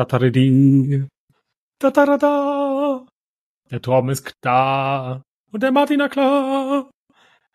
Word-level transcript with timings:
Tataridi. 0.00 1.06
Tatarada. 1.78 3.06
Der 3.70 3.82
Torben 3.82 4.08
ist 4.08 4.32
da. 4.40 5.22
Und 5.52 5.62
der 5.62 5.72
Martin, 5.72 5.98
na 5.98 6.08
klar. 6.08 6.90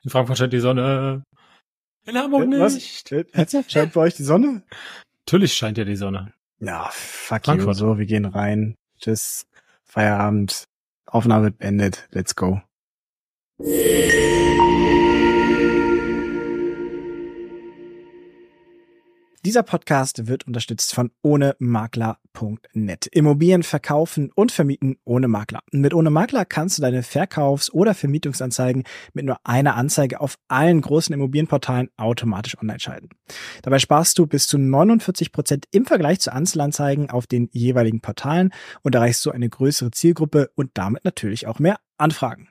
In 0.04 0.12
Frankfurt 0.12 0.38
scheint 0.38 0.54
die 0.54 0.60
Sonne. 0.60 1.24
In 2.06 2.18
Hamburg 2.18 2.48
nicht. 2.48 2.60
Was? 2.62 3.72
Scheint 3.72 3.94
bei 3.94 4.02
euch 4.02 4.14
die 4.14 4.24
Sonne? 4.24 4.62
Natürlich 5.26 5.54
scheint 5.54 5.80
ja 5.80 5.86
die 5.86 5.96
Sonne. 5.96 6.34
Ja, 6.60 6.90
fuck 6.92 7.46
Frankfurt. 7.46 7.68
you. 7.68 7.74
So, 7.74 7.98
wir 7.98 8.06
gehen 8.06 8.26
rein. 8.26 8.76
Tschüss. 9.00 9.48
Feierabend. 9.84 10.66
Aufnahme 11.08 11.46
wird 11.46 11.58
beendet. 11.58 12.08
Let's 12.12 12.36
go. 12.36 12.62
Dieser 19.46 19.62
Podcast 19.62 20.26
wird 20.26 20.48
unterstützt 20.48 20.96
von 20.96 21.12
ohnemakler.net. 21.22 23.06
Immobilien 23.06 23.62
verkaufen 23.62 24.32
und 24.34 24.52
vermieten 24.52 24.98
ohne 25.06 25.28
Makler. 25.28 25.60
Mit 25.72 25.94
ohne 25.94 26.10
Makler 26.10 26.46
kannst 26.46 26.80
du 26.80 26.82
deine 26.82 27.04
Verkaufs- 27.04 27.72
oder 27.72 27.94
Vermietungsanzeigen 27.94 28.86
mit 29.14 29.26
nur 29.26 29.38
einer 29.44 29.76
Anzeige 29.76 30.20
auf 30.20 30.40
allen 30.48 30.82
großen 30.82 31.14
Immobilienportalen 31.14 31.92
automatisch 31.96 32.58
online 32.58 32.80
schalten. 32.80 33.10
Dabei 33.62 33.78
sparst 33.78 34.18
du 34.18 34.26
bis 34.26 34.48
zu 34.48 34.58
49 34.58 35.32
Prozent 35.32 35.68
im 35.70 35.86
Vergleich 35.86 36.22
zu 36.22 36.34
Einzelanzeigen 36.34 37.12
auf 37.12 37.28
den 37.28 37.48
jeweiligen 37.52 38.02
Portalen 38.02 38.52
und 38.82 38.96
erreichst 38.96 39.22
so 39.22 39.30
eine 39.30 39.48
größere 39.48 39.92
Zielgruppe 39.92 40.50
und 40.56 40.72
damit 40.74 41.06
natürlich 41.06 41.46
auch 41.46 41.60
mehr 41.60 41.78
Anfragen. 42.00 42.50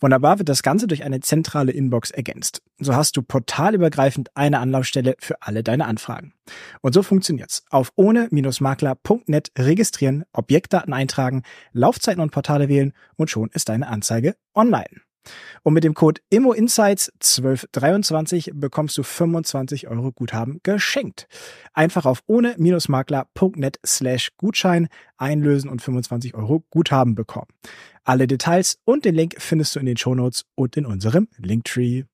Wunderbar 0.00 0.38
wird 0.38 0.48
das 0.48 0.62
Ganze 0.62 0.86
durch 0.86 1.04
eine 1.04 1.20
zentrale 1.20 1.72
Inbox 1.72 2.10
ergänzt. 2.10 2.62
So 2.78 2.94
hast 2.94 3.16
du 3.16 3.22
portalübergreifend 3.22 4.36
eine 4.36 4.60
Anlaufstelle 4.60 5.16
für 5.18 5.42
alle 5.42 5.62
deine 5.62 5.86
Anfragen. 5.86 6.34
Und 6.80 6.92
so 6.92 7.02
funktioniert's. 7.02 7.64
Auf 7.70 7.92
ohne-makler.net 7.96 9.52
registrieren, 9.58 10.24
Objektdaten 10.32 10.92
eintragen, 10.92 11.42
Laufzeiten 11.72 12.22
und 12.22 12.30
Portale 12.30 12.68
wählen 12.68 12.92
und 13.16 13.30
schon 13.30 13.50
ist 13.52 13.68
deine 13.68 13.88
Anzeige 13.88 14.36
online. 14.54 15.07
Und 15.62 15.74
mit 15.74 15.84
dem 15.84 15.94
Code 15.94 16.20
IMMOINSIGHTS1223 16.30 18.54
bekommst 18.54 18.98
du 18.98 19.02
25 19.02 19.88
Euro 19.88 20.12
Guthaben 20.12 20.60
geschenkt. 20.62 21.26
Einfach 21.72 22.06
auf 22.06 22.22
ohne-makler.net 22.26 23.80
slash 23.84 24.30
Gutschein 24.36 24.88
einlösen 25.16 25.68
und 25.70 25.82
25 25.82 26.34
Euro 26.34 26.64
Guthaben 26.70 27.14
bekommen. 27.14 27.48
Alle 28.04 28.26
Details 28.26 28.78
und 28.84 29.04
den 29.04 29.14
Link 29.14 29.36
findest 29.38 29.76
du 29.76 29.80
in 29.80 29.86
den 29.86 29.96
Shownotes 29.96 30.44
und 30.54 30.76
in 30.76 30.84
unserem 30.86 31.28
Linktree. 31.36 32.04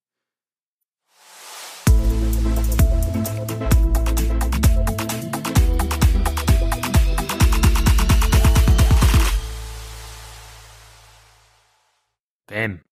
Bam. 12.46 12.84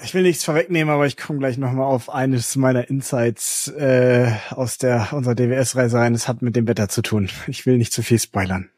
Ich 0.00 0.14
will 0.14 0.22
nichts 0.22 0.44
vorwegnehmen, 0.44 0.94
aber 0.94 1.06
ich 1.06 1.16
komme 1.16 1.40
gleich 1.40 1.58
nochmal 1.58 1.86
auf 1.86 2.08
eines 2.08 2.54
meiner 2.54 2.88
Insights 2.88 3.66
äh, 3.68 4.32
aus 4.50 4.78
der 4.78 5.08
unserer 5.12 5.34
DWS-Reise 5.34 5.98
rein. 5.98 6.14
Es 6.14 6.28
hat 6.28 6.40
mit 6.40 6.54
dem 6.54 6.68
Wetter 6.68 6.88
zu 6.88 7.02
tun. 7.02 7.28
Ich 7.48 7.66
will 7.66 7.78
nicht 7.78 7.92
zu 7.92 8.02
viel 8.02 8.20
spoilern. 8.20 8.70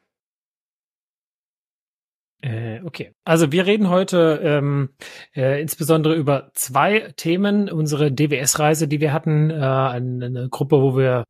Äh, 2.41 2.81
okay. 2.85 3.13
Also 3.25 3.53
wir 3.53 3.67
reden 3.67 3.91
heute 3.91 4.41
ähm, 4.43 4.95
äh, 5.37 5.61
insbesondere 5.61 6.15
über 6.15 6.53
zwei 6.55 7.13
Themen. 7.17 7.69
Unsere 7.69 8.11
DWS-Reise, 8.11 8.89
die 8.89 9.01
wir 9.01 9.13
hatten, 9.13 9.51
äh, 9.51 9.55
eine, 9.57 10.25
eine 10.25 10.49
Gruppe, 10.49 10.81
wo 10.81 10.97
wir 10.97 11.25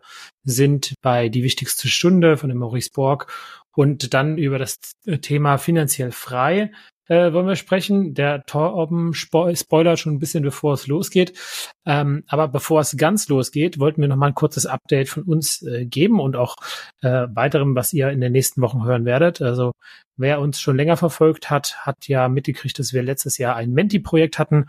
sind 0.44 0.94
bei 1.02 1.28
Die 1.28 1.42
wichtigste 1.42 1.88
Stunde 1.88 2.36
von 2.36 2.48
dem 2.48 2.58
Maurice 2.58 2.90
Borg 2.94 3.26
und 3.74 4.14
dann 4.14 4.38
über 4.38 4.58
das 4.58 4.78
Thema 5.20 5.58
finanziell 5.58 6.12
frei 6.12 6.70
äh, 7.10 7.32
wollen 7.32 7.48
wir 7.48 7.56
sprechen. 7.56 8.14
Der 8.14 8.44
Torben 8.46 9.14
spo 9.14 9.52
spoilert 9.54 9.98
schon 9.98 10.14
ein 10.14 10.18
bisschen, 10.20 10.44
bevor 10.44 10.74
es 10.74 10.86
losgeht. 10.86 11.32
Ähm, 11.84 12.22
aber 12.28 12.46
bevor 12.46 12.80
es 12.80 12.96
ganz 12.96 13.28
losgeht, 13.28 13.80
wollten 13.80 14.00
wir 14.00 14.08
noch 14.08 14.16
mal 14.16 14.28
ein 14.28 14.34
kurzes 14.34 14.64
Update 14.64 15.08
von 15.08 15.24
uns 15.24 15.62
äh, 15.62 15.86
geben 15.86 16.20
und 16.20 16.36
auch 16.36 16.56
äh, 17.02 17.26
weiterem, 17.34 17.74
was 17.74 17.92
ihr 17.92 18.10
in 18.10 18.20
den 18.20 18.32
nächsten 18.32 18.62
Wochen 18.62 18.84
hören 18.84 19.04
werdet. 19.04 19.42
Also 19.42 19.72
wer 20.16 20.40
uns 20.40 20.60
schon 20.60 20.76
länger 20.76 20.96
verfolgt 20.96 21.50
hat, 21.50 21.84
hat 21.84 22.06
ja 22.06 22.28
mitgekriegt, 22.28 22.78
dass 22.78 22.92
wir 22.92 23.02
letztes 23.02 23.38
Jahr 23.38 23.56
ein 23.56 23.72
Menti-Projekt 23.72 24.38
hatten 24.38 24.66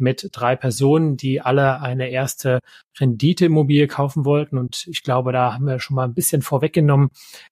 mit 0.00 0.30
drei 0.32 0.56
Personen, 0.56 1.16
die 1.16 1.40
alle 1.40 1.80
eine 1.80 2.10
erste 2.10 2.60
Renditeimmobilie 2.98 3.86
kaufen 3.86 4.24
wollten. 4.24 4.58
Und 4.58 4.86
ich 4.86 5.02
glaube, 5.02 5.32
da 5.32 5.54
haben 5.54 5.66
wir 5.66 5.80
schon 5.80 5.96
mal 5.96 6.04
ein 6.04 6.14
bisschen 6.14 6.42
vorweggenommen, 6.42 7.10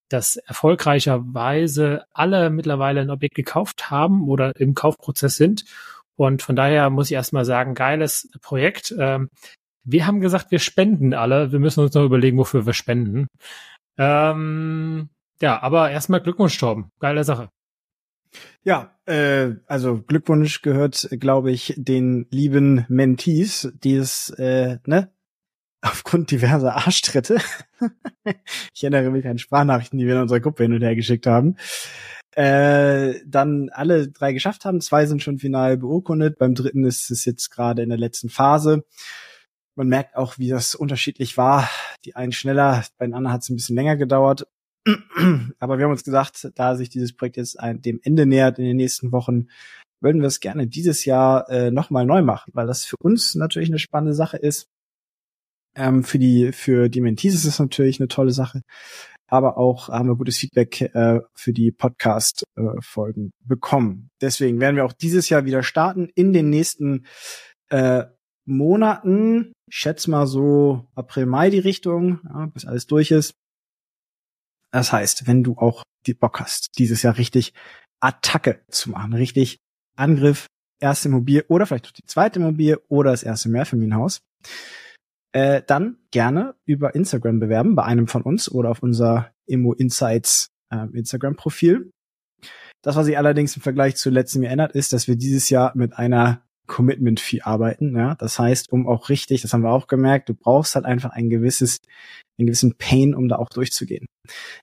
dass 0.08 0.36
erfolgreicherweise 0.36 2.04
alle 2.12 2.50
mittlerweile 2.50 3.00
ein 3.00 3.10
Objekt 3.10 3.34
gekauft 3.34 3.90
haben 3.90 4.28
oder 4.28 4.56
im 4.56 4.74
Kaufprozess 4.74 5.36
sind. 5.36 5.64
Und 6.16 6.42
von 6.42 6.56
daher 6.56 6.90
muss 6.90 7.10
ich 7.10 7.14
erstmal 7.14 7.44
sagen, 7.44 7.74
geiles 7.74 8.30
Projekt. 8.42 8.94
Ähm, 8.98 9.28
wir 9.84 10.06
haben 10.06 10.20
gesagt, 10.20 10.50
wir 10.50 10.58
spenden 10.58 11.14
alle. 11.14 11.52
Wir 11.52 11.58
müssen 11.58 11.80
uns 11.80 11.94
noch 11.94 12.04
überlegen, 12.04 12.38
wofür 12.38 12.66
wir 12.66 12.74
spenden. 12.74 13.28
Ähm, 13.98 15.08
ja, 15.40 15.60
aber 15.62 15.90
erstmal 15.90 16.20
Glückwunsch, 16.20 16.56
Torben. 16.58 16.90
Geile 17.00 17.24
Sache. 17.24 17.48
Ja, 18.64 18.96
äh, 19.06 19.50
also 19.66 20.02
Glückwunsch 20.02 20.62
gehört, 20.62 21.08
glaube 21.18 21.50
ich, 21.50 21.74
den 21.76 22.26
lieben 22.30 22.84
Mentees, 22.88 23.72
die 23.82 23.94
es, 23.94 24.30
äh, 24.30 24.78
ne, 24.86 25.10
aufgrund 25.82 26.30
diverser 26.30 26.76
Arschtritte, 26.76 27.38
ich 28.74 28.84
erinnere 28.84 29.10
mich 29.10 29.26
an 29.26 29.38
Sprachnachrichten, 29.38 29.98
die 29.98 30.06
wir 30.06 30.14
in 30.14 30.22
unserer 30.22 30.40
Gruppe 30.40 30.62
hin 30.62 30.74
und 30.74 30.82
her 30.82 30.94
geschickt 30.94 31.26
haben, 31.26 31.56
äh, 32.34 33.14
dann 33.26 33.68
alle 33.70 34.08
drei 34.08 34.32
geschafft 34.32 34.64
haben. 34.64 34.80
Zwei 34.80 35.06
sind 35.06 35.22
schon 35.22 35.38
final 35.38 35.76
beurkundet, 35.76 36.38
beim 36.38 36.54
dritten 36.54 36.84
ist 36.84 37.10
es 37.10 37.24
jetzt 37.24 37.50
gerade 37.50 37.82
in 37.82 37.88
der 37.88 37.98
letzten 37.98 38.28
Phase. 38.28 38.84
Man 39.74 39.88
merkt 39.88 40.16
auch, 40.16 40.38
wie 40.38 40.48
das 40.48 40.74
unterschiedlich 40.74 41.36
war. 41.36 41.68
Die 42.04 42.14
einen 42.14 42.32
schneller, 42.32 42.84
bei 42.98 43.06
den 43.06 43.14
anderen 43.14 43.34
hat 43.34 43.42
es 43.42 43.50
ein 43.50 43.56
bisschen 43.56 43.76
länger 43.76 43.96
gedauert. 43.96 44.46
Aber 45.58 45.78
wir 45.78 45.84
haben 45.84 45.92
uns 45.92 46.04
gesagt, 46.04 46.50
da 46.54 46.74
sich 46.74 46.88
dieses 46.88 47.14
Projekt 47.14 47.36
jetzt 47.36 47.56
dem 47.60 48.00
Ende 48.02 48.26
nähert 48.26 48.58
in 48.58 48.64
den 48.64 48.76
nächsten 48.76 49.12
Wochen, 49.12 49.48
würden 50.00 50.20
wir 50.20 50.28
es 50.28 50.40
gerne 50.40 50.66
dieses 50.66 51.04
Jahr 51.04 51.48
äh, 51.48 51.70
nochmal 51.70 52.04
neu 52.04 52.22
machen, 52.22 52.50
weil 52.54 52.66
das 52.66 52.84
für 52.84 52.96
uns 53.00 53.34
natürlich 53.34 53.70
eine 53.70 53.78
spannende 53.78 54.14
Sache 54.14 54.36
ist. 54.36 54.68
Ähm, 55.74 56.04
für 56.04 56.18
die 56.18 56.52
für 56.52 56.90
die 56.90 57.00
Mentees 57.00 57.34
ist 57.34 57.46
es 57.46 57.58
natürlich 57.58 57.98
eine 57.98 58.08
tolle 58.08 58.32
Sache, 58.32 58.60
aber 59.28 59.56
auch 59.56 59.88
haben 59.88 60.08
wir 60.08 60.16
gutes 60.16 60.36
Feedback 60.36 60.82
äh, 60.94 61.20
für 61.34 61.54
die 61.54 61.72
Podcast-Folgen 61.72 63.26
äh, 63.28 63.48
bekommen. 63.48 64.10
Deswegen 64.20 64.60
werden 64.60 64.76
wir 64.76 64.84
auch 64.84 64.92
dieses 64.92 65.30
Jahr 65.30 65.46
wieder 65.46 65.62
starten 65.62 66.10
in 66.14 66.34
den 66.34 66.50
nächsten 66.50 67.06
äh, 67.70 68.04
Monaten. 68.44 69.52
Ich 69.70 69.76
schätze 69.78 70.10
mal 70.10 70.26
so 70.26 70.88
April, 70.94 71.24
Mai 71.24 71.48
die 71.48 71.60
Richtung, 71.60 72.20
ja, 72.24 72.46
bis 72.46 72.66
alles 72.66 72.86
durch 72.86 73.10
ist. 73.10 73.32
Das 74.72 74.92
heißt, 74.92 75.26
wenn 75.26 75.44
du 75.44 75.56
auch 75.56 75.84
die 76.06 76.14
Bock 76.14 76.40
hast, 76.40 76.78
dieses 76.78 77.02
Jahr 77.02 77.18
richtig 77.18 77.52
Attacke 78.00 78.60
zu 78.68 78.90
machen, 78.90 79.12
richtig 79.12 79.58
Angriff, 79.96 80.46
erste 80.80 81.08
Immobilie 81.08 81.44
oder 81.48 81.66
vielleicht 81.66 81.96
die 81.98 82.06
zweite 82.06 82.40
Immobilie 82.40 82.80
oder 82.88 83.12
das 83.12 83.22
erste 83.22 83.48
Mehrfamilienhaus, 83.48 84.22
äh, 85.32 85.62
dann 85.66 85.98
gerne 86.10 86.54
über 86.64 86.94
Instagram 86.94 87.38
bewerben, 87.38 87.74
bei 87.74 87.84
einem 87.84 88.08
von 88.08 88.22
uns 88.22 88.50
oder 88.50 88.70
auf 88.70 88.82
unser 88.82 89.32
Immo 89.46 89.72
Insights 89.72 90.48
äh, 90.70 90.86
Instagram-Profil. 90.92 91.90
Das, 92.82 92.96
was 92.96 93.06
sich 93.06 93.16
allerdings 93.16 93.54
im 93.54 93.62
Vergleich 93.62 93.96
zu 93.96 94.10
letztem 94.10 94.42
Jahr 94.42 94.52
ändert, 94.52 94.72
ist, 94.72 94.92
dass 94.92 95.06
wir 95.06 95.16
dieses 95.16 95.50
Jahr 95.50 95.72
mit 95.76 95.96
einer 95.96 96.42
Commitment-Fee 96.66 97.42
arbeiten. 97.42 97.96
Ja? 97.96 98.14
Das 98.16 98.38
heißt, 98.38 98.72
um 98.72 98.86
auch 98.86 99.08
richtig, 99.08 99.42
das 99.42 99.52
haben 99.52 99.62
wir 99.62 99.70
auch 99.70 99.86
gemerkt, 99.86 100.28
du 100.28 100.34
brauchst 100.34 100.74
halt 100.74 100.84
einfach 100.84 101.10
ein 101.10 101.30
gewisses, 101.30 101.78
einen 102.38 102.46
gewissen 102.46 102.76
Pain, 102.76 103.14
um 103.14 103.28
da 103.28 103.36
auch 103.36 103.48
durchzugehen. 103.48 104.06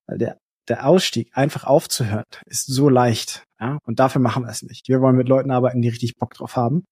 Weil 0.07 0.17
der, 0.17 0.37
der 0.67 0.85
Ausstieg, 0.85 1.31
einfach 1.33 1.63
aufzuhören, 1.63 2.25
ist 2.45 2.67
so 2.67 2.89
leicht. 2.89 3.43
Ja? 3.59 3.79
Und 3.85 3.99
dafür 3.99 4.21
machen 4.21 4.43
wir 4.43 4.49
es 4.49 4.63
nicht. 4.63 4.87
Wir 4.87 5.01
wollen 5.01 5.15
mit 5.17 5.29
Leuten 5.29 5.51
arbeiten, 5.51 5.81
die 5.81 5.89
richtig 5.89 6.15
Bock 6.17 6.33
drauf 6.33 6.55
haben. 6.55 6.85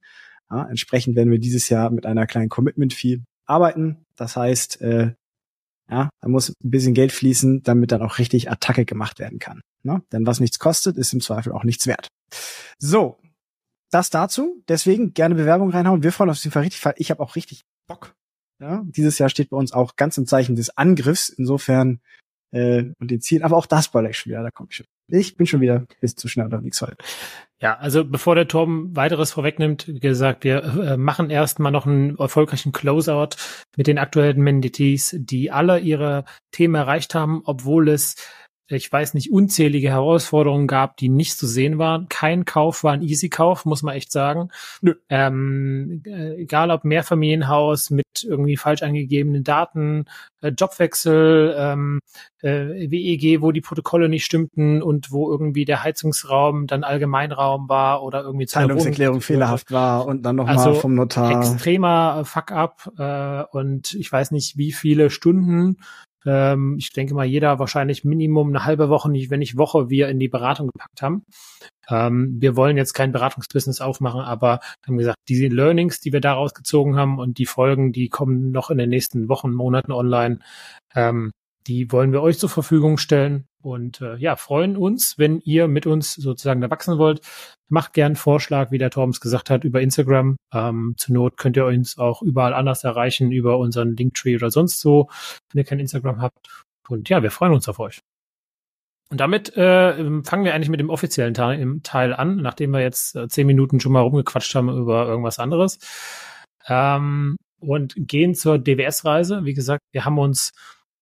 Ja? 0.51 0.67
Entsprechend 0.67 1.15
werden 1.15 1.31
wir 1.31 1.39
dieses 1.39 1.69
Jahr 1.69 1.89
mit 1.89 2.05
einer 2.05 2.27
kleinen 2.27 2.49
Commitment-Fee 2.49 3.21
arbeiten. 3.45 4.03
Das 4.15 4.35
heißt, 4.35 4.81
äh, 4.81 5.13
ja, 5.89 6.09
da 6.21 6.27
muss 6.27 6.49
ein 6.49 6.69
bisschen 6.69 6.93
Geld 6.93 7.11
fließen, 7.11 7.63
damit 7.63 7.91
dann 7.91 8.01
auch 8.01 8.19
richtig 8.19 8.51
Attacke 8.51 8.85
gemacht 8.85 9.19
werden 9.19 9.39
kann. 9.39 9.61
Ne? 9.83 10.01
Denn 10.11 10.25
was 10.25 10.39
nichts 10.39 10.59
kostet, 10.59 10.97
ist 10.97 11.13
im 11.13 11.21
Zweifel 11.21 11.53
auch 11.53 11.63
nichts 11.63 11.87
wert. 11.87 12.09
So, 12.77 13.19
das 13.89 14.09
dazu. 14.09 14.63
Deswegen 14.67 15.13
gerne 15.13 15.35
Bewerbung 15.35 15.69
reinhauen. 15.69 16.03
Wir 16.03 16.11
freuen 16.11 16.29
uns 16.29 16.39
auf 16.39 16.43
jeden 16.43 16.53
Fall 16.53 16.63
richtig. 16.63 16.81
Fall. 16.81 16.95
Ich 16.97 17.11
habe 17.11 17.21
auch 17.21 17.35
richtig 17.35 17.65
Bock. 17.87 18.15
Ja, 18.59 18.83
dieses 18.87 19.19
Jahr 19.19 19.29
steht 19.29 19.49
bei 19.49 19.57
uns 19.57 19.71
auch 19.71 19.95
ganz 19.95 20.17
im 20.17 20.25
Zeichen 20.25 20.55
des 20.55 20.77
Angriffs. 20.77 21.29
Insofern 21.29 21.99
äh, 22.51 22.85
und 22.99 23.11
den 23.11 23.21
Zielen. 23.21 23.43
Aber 23.43 23.57
auch 23.57 23.65
das 23.65 23.85
spoiler 23.85 24.09
ich 24.09 24.17
schon 24.17 24.31
wieder. 24.31 24.43
Da 24.43 24.51
kommt 24.51 24.73
schon. 24.73 24.85
Ich 25.09 25.37
bin 25.37 25.47
schon 25.47 25.61
wieder 25.61 25.85
bis 26.01 26.15
zu 26.15 26.27
schnell 26.27 26.45
unterwegs 26.45 26.81
heute. 26.81 26.97
Ja, 27.59 27.77
also 27.77 28.05
bevor 28.05 28.35
der 28.35 28.47
Torben 28.47 28.95
weiteres 28.95 29.31
vorwegnimmt, 29.31 29.87
wie 29.87 29.99
gesagt, 29.99 30.43
wir 30.43 30.63
äh, 30.63 30.97
machen 30.97 31.29
erstmal 31.29 31.71
noch 31.71 31.87
einen 31.87 32.17
erfolgreichen 32.17 32.71
Closeout 32.71 33.29
mit 33.77 33.87
den 33.87 33.97
aktuellen 33.97 34.41
Mendities, 34.41 35.15
die 35.17 35.49
alle 35.49 35.79
ihre 35.79 36.25
Themen 36.51 36.75
erreicht 36.75 37.15
haben, 37.15 37.41
obwohl 37.45 37.89
es 37.89 38.15
ich 38.69 38.91
weiß 38.91 39.13
nicht, 39.13 39.31
unzählige 39.31 39.89
Herausforderungen 39.89 40.67
gab, 40.67 40.97
die 40.97 41.09
nicht 41.09 41.37
zu 41.37 41.47
sehen 41.47 41.77
waren. 41.77 42.09
Kein 42.09 42.43
Kauf 42.43 42.83
war 42.83 42.93
ein 42.93 43.01
Easy-Kauf, 43.01 43.65
muss 43.65 43.81
man 43.81 43.95
echt 43.95 44.11
sagen. 44.11 44.49
Nö. 44.81 44.95
Ähm, 45.09 46.03
äh, 46.05 46.41
egal 46.41 46.71
ob 46.71 46.83
Mehrfamilienhaus 46.83 47.89
mit 47.91 48.05
irgendwie 48.23 48.57
falsch 48.57 48.83
angegebenen 48.83 49.43
Daten, 49.43 50.05
äh, 50.41 50.49
Jobwechsel, 50.49 51.55
ähm, 51.57 51.99
äh, 52.41 52.89
WEG, 52.91 53.41
wo 53.41 53.51
die 53.51 53.61
Protokolle 53.61 54.09
nicht 54.09 54.25
stimmten 54.25 54.81
und 54.81 55.11
wo 55.11 55.31
irgendwie 55.31 55.65
der 55.65 55.83
Heizungsraum 55.83 56.67
dann 56.67 56.83
Allgemeinraum 56.83 57.69
war 57.69 58.03
oder 58.03 58.23
irgendwie 58.23 58.47
Zahlungserklärung 58.47 59.21
fehlerhaft 59.21 59.71
war 59.71 60.05
und 60.05 60.23
dann 60.23 60.35
nochmal 60.35 60.57
also 60.57 60.73
vom 60.73 60.95
Notar. 60.95 61.31
Extremer 61.31 62.23
Fuck-up 62.25 62.91
äh, 62.97 63.43
und 63.57 63.93
ich 63.93 64.11
weiß 64.11 64.31
nicht, 64.31 64.57
wie 64.57 64.73
viele 64.73 65.09
Stunden 65.09 65.77
ähm, 66.27 66.75
ich 66.77 66.91
denke 66.91 67.13
mal, 67.13 67.25
jeder 67.25 67.57
wahrscheinlich 67.57 68.03
Minimum 68.03 68.49
eine 68.49 68.65
halbe 68.65 68.89
Woche, 68.89 69.09
wenn 69.09 69.39
nicht 69.39 69.57
Woche, 69.57 69.89
wir 69.89 70.09
in 70.09 70.19
die 70.19 70.27
Beratung 70.27 70.67
gepackt 70.67 71.01
haben. 71.01 71.23
Ähm, 71.89 72.37
wir 72.39 72.55
wollen 72.55 72.77
jetzt 72.77 72.93
kein 72.93 73.13
Beratungsbusiness 73.13 73.81
aufmachen, 73.81 74.21
aber 74.21 74.59
haben 74.85 74.97
gesagt, 74.97 75.17
diese 75.29 75.47
Learnings, 75.47 76.01
die 76.01 76.11
wir 76.11 76.21
daraus 76.21 76.53
gezogen 76.53 76.97
haben 76.97 77.17
und 77.17 77.37
die 77.37 77.45
Folgen, 77.45 77.93
die 77.93 78.09
kommen 78.09 78.51
noch 78.51 78.69
in 78.69 78.77
den 78.77 78.89
nächsten 78.89 79.29
Wochen, 79.29 79.53
Monaten 79.53 79.91
online, 79.93 80.39
ähm, 80.95 81.31
die 81.67 81.91
wollen 81.91 82.13
wir 82.13 82.21
euch 82.21 82.39
zur 82.39 82.49
Verfügung 82.49 82.97
stellen 82.97 83.45
und 83.61 83.99
äh, 84.01 84.15
ja, 84.15 84.35
freuen 84.37 84.77
uns, 84.77 85.17
wenn 85.17 85.41
ihr 85.41 85.67
mit 85.67 85.85
uns 85.85 86.13
sozusagen 86.13 86.61
da 86.61 86.69
wachsen 86.69 86.97
wollt. 86.97 87.21
Macht 87.69 87.93
gern 87.93 88.15
Vorschlag, 88.15 88.71
wie 88.71 88.77
der 88.77 88.89
Torbens 88.89 89.19
gesagt 89.19 89.49
hat, 89.49 89.65
über 89.65 89.81
Instagram. 89.81 90.37
Ähm, 90.53 90.95
zur 90.97 91.13
Not 91.13 91.37
könnt 91.37 91.57
ihr 91.57 91.65
uns 91.65 91.97
auch 91.97 92.21
überall 92.21 92.53
anders 92.53 92.85
erreichen, 92.85 93.31
über 93.31 93.57
unseren 93.57 93.95
Linktree 93.95 94.35
oder 94.35 94.51
sonst 94.51 94.79
so, 94.79 95.09
wenn 95.51 95.59
ihr 95.59 95.65
kein 95.65 95.79
Instagram 95.79 96.21
habt. 96.21 96.65
Und 96.87 97.09
ja, 97.09 97.21
wir 97.21 97.31
freuen 97.31 97.53
uns 97.53 97.67
auf 97.67 97.79
euch. 97.79 97.99
Und 99.09 99.19
damit 99.19 99.55
äh, 99.55 100.21
fangen 100.23 100.45
wir 100.45 100.53
eigentlich 100.53 100.69
mit 100.69 100.79
dem 100.79 100.89
offiziellen 100.89 101.33
Teil, 101.33 101.79
Teil 101.83 102.13
an, 102.13 102.37
nachdem 102.37 102.71
wir 102.71 102.81
jetzt 102.81 103.15
äh, 103.15 103.27
zehn 103.27 103.47
Minuten 103.47 103.79
schon 103.79 103.91
mal 103.91 104.01
rumgequatscht 104.01 104.55
haben 104.55 104.69
über 104.69 105.07
irgendwas 105.07 105.39
anderes. 105.39 105.79
Ähm, 106.67 107.35
und 107.59 107.95
gehen 107.97 108.35
zur 108.35 108.59
DWS-Reise. 108.59 109.45
Wie 109.45 109.53
gesagt, 109.53 109.81
wir 109.91 110.05
haben 110.05 110.19
uns 110.19 110.51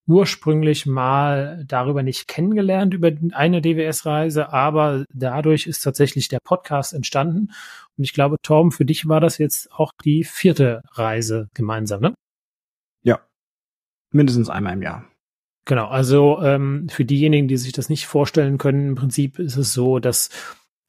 ursprünglich 0.08 0.86
mal 0.86 1.64
darüber 1.68 2.04
nicht 2.04 2.28
kennengelernt, 2.28 2.94
über 2.94 3.12
eine 3.32 3.62
DWS-Reise, 3.62 4.54
aber 4.54 5.06
dadurch 5.14 5.66
ist 5.66 5.82
tatsächlich 5.82 6.28
der 6.28 6.40
Podcast 6.44 6.94
entstanden. 6.94 7.52
Und 7.98 8.04
ich 8.04 8.14
glaube, 8.14 8.38
Torben, 8.42 8.72
für 8.72 8.86
dich 8.86 9.08
war 9.08 9.20
das 9.20 9.38
jetzt 9.38 9.72
auch 9.72 9.92
die 10.04 10.24
vierte 10.24 10.82
Reise 10.92 11.50
gemeinsam, 11.54 12.02
ne? 12.02 12.14
Ja. 13.04 13.20
Mindestens 14.12 14.50
einmal 14.50 14.74
im 14.74 14.82
Jahr. 14.82 15.06
Genau, 15.66 15.88
also 15.88 16.40
ähm, 16.44 16.88
für 16.90 17.06
diejenigen, 17.06 17.48
die 17.48 17.58
sich 17.58 17.72
das 17.72 17.90
nicht 17.90 18.06
vorstellen 18.06 18.60
können, 18.60 18.90
im 18.90 18.96
Prinzip 18.96 19.40
ist 19.40 19.58
es 19.58 19.74
so, 19.74 19.98
dass 19.98 20.30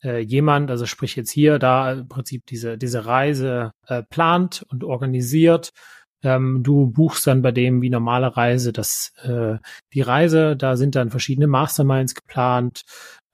äh, 0.03 0.19
jemand, 0.19 0.71
also 0.71 0.85
sprich 0.85 1.17
jetzt 1.17 1.31
hier, 1.31 1.59
da 1.59 1.93
im 1.93 2.09
Prinzip 2.09 2.45
diese, 2.47 2.77
diese 2.77 3.07
Reise 3.07 3.73
äh, 3.87 4.03
plant 4.03 4.67
und 4.69 4.85
organisiert 4.85 5.71
ähm, 6.27 6.63
du 6.63 6.89
buchst 6.89 7.27
dann 7.27 7.41
bei 7.41 7.53
dem 7.53 7.81
wie 7.83 7.91
normale 7.91 8.37
Reise 8.37 8.73
das 8.73 9.13
äh, 9.23 9.59
die 9.95 10.01
Reise. 10.01 10.57
Da 10.57 10.77
sind 10.77 10.97
dann 10.97 11.11
verschiedene 11.11 11.47
Masterminds 11.47 12.15
geplant 12.15 12.83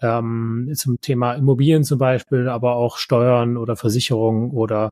ähm, 0.00 0.71
zum 0.75 1.00
Thema 1.00 1.33
Immobilien 1.35 1.85
zum 1.85 1.99
Beispiel, 1.99 2.49
aber 2.49 2.77
auch 2.77 2.99
Steuern 2.99 3.56
oder 3.56 3.77
Versicherungen 3.77 4.50
oder 4.50 4.91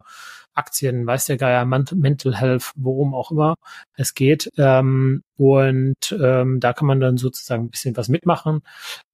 Aktien, 0.55 1.07
weiß 1.07 1.27
der 1.27 1.37
Geier, 1.37 1.65
Mental 1.65 2.37
Health, 2.37 2.73
worum 2.77 3.15
auch 3.15 3.31
immer 3.31 3.55
es 3.97 4.15
geht. 4.15 4.51
Ähm, 4.57 5.23
und 5.37 6.13
ähm, 6.23 6.61
da 6.61 6.73
kann 6.73 6.87
man 6.87 7.01
dann 7.01 7.17
sozusagen 7.17 7.65
ein 7.65 7.71
bisschen 7.71 7.97
was 7.97 8.09
mitmachen. 8.09 8.61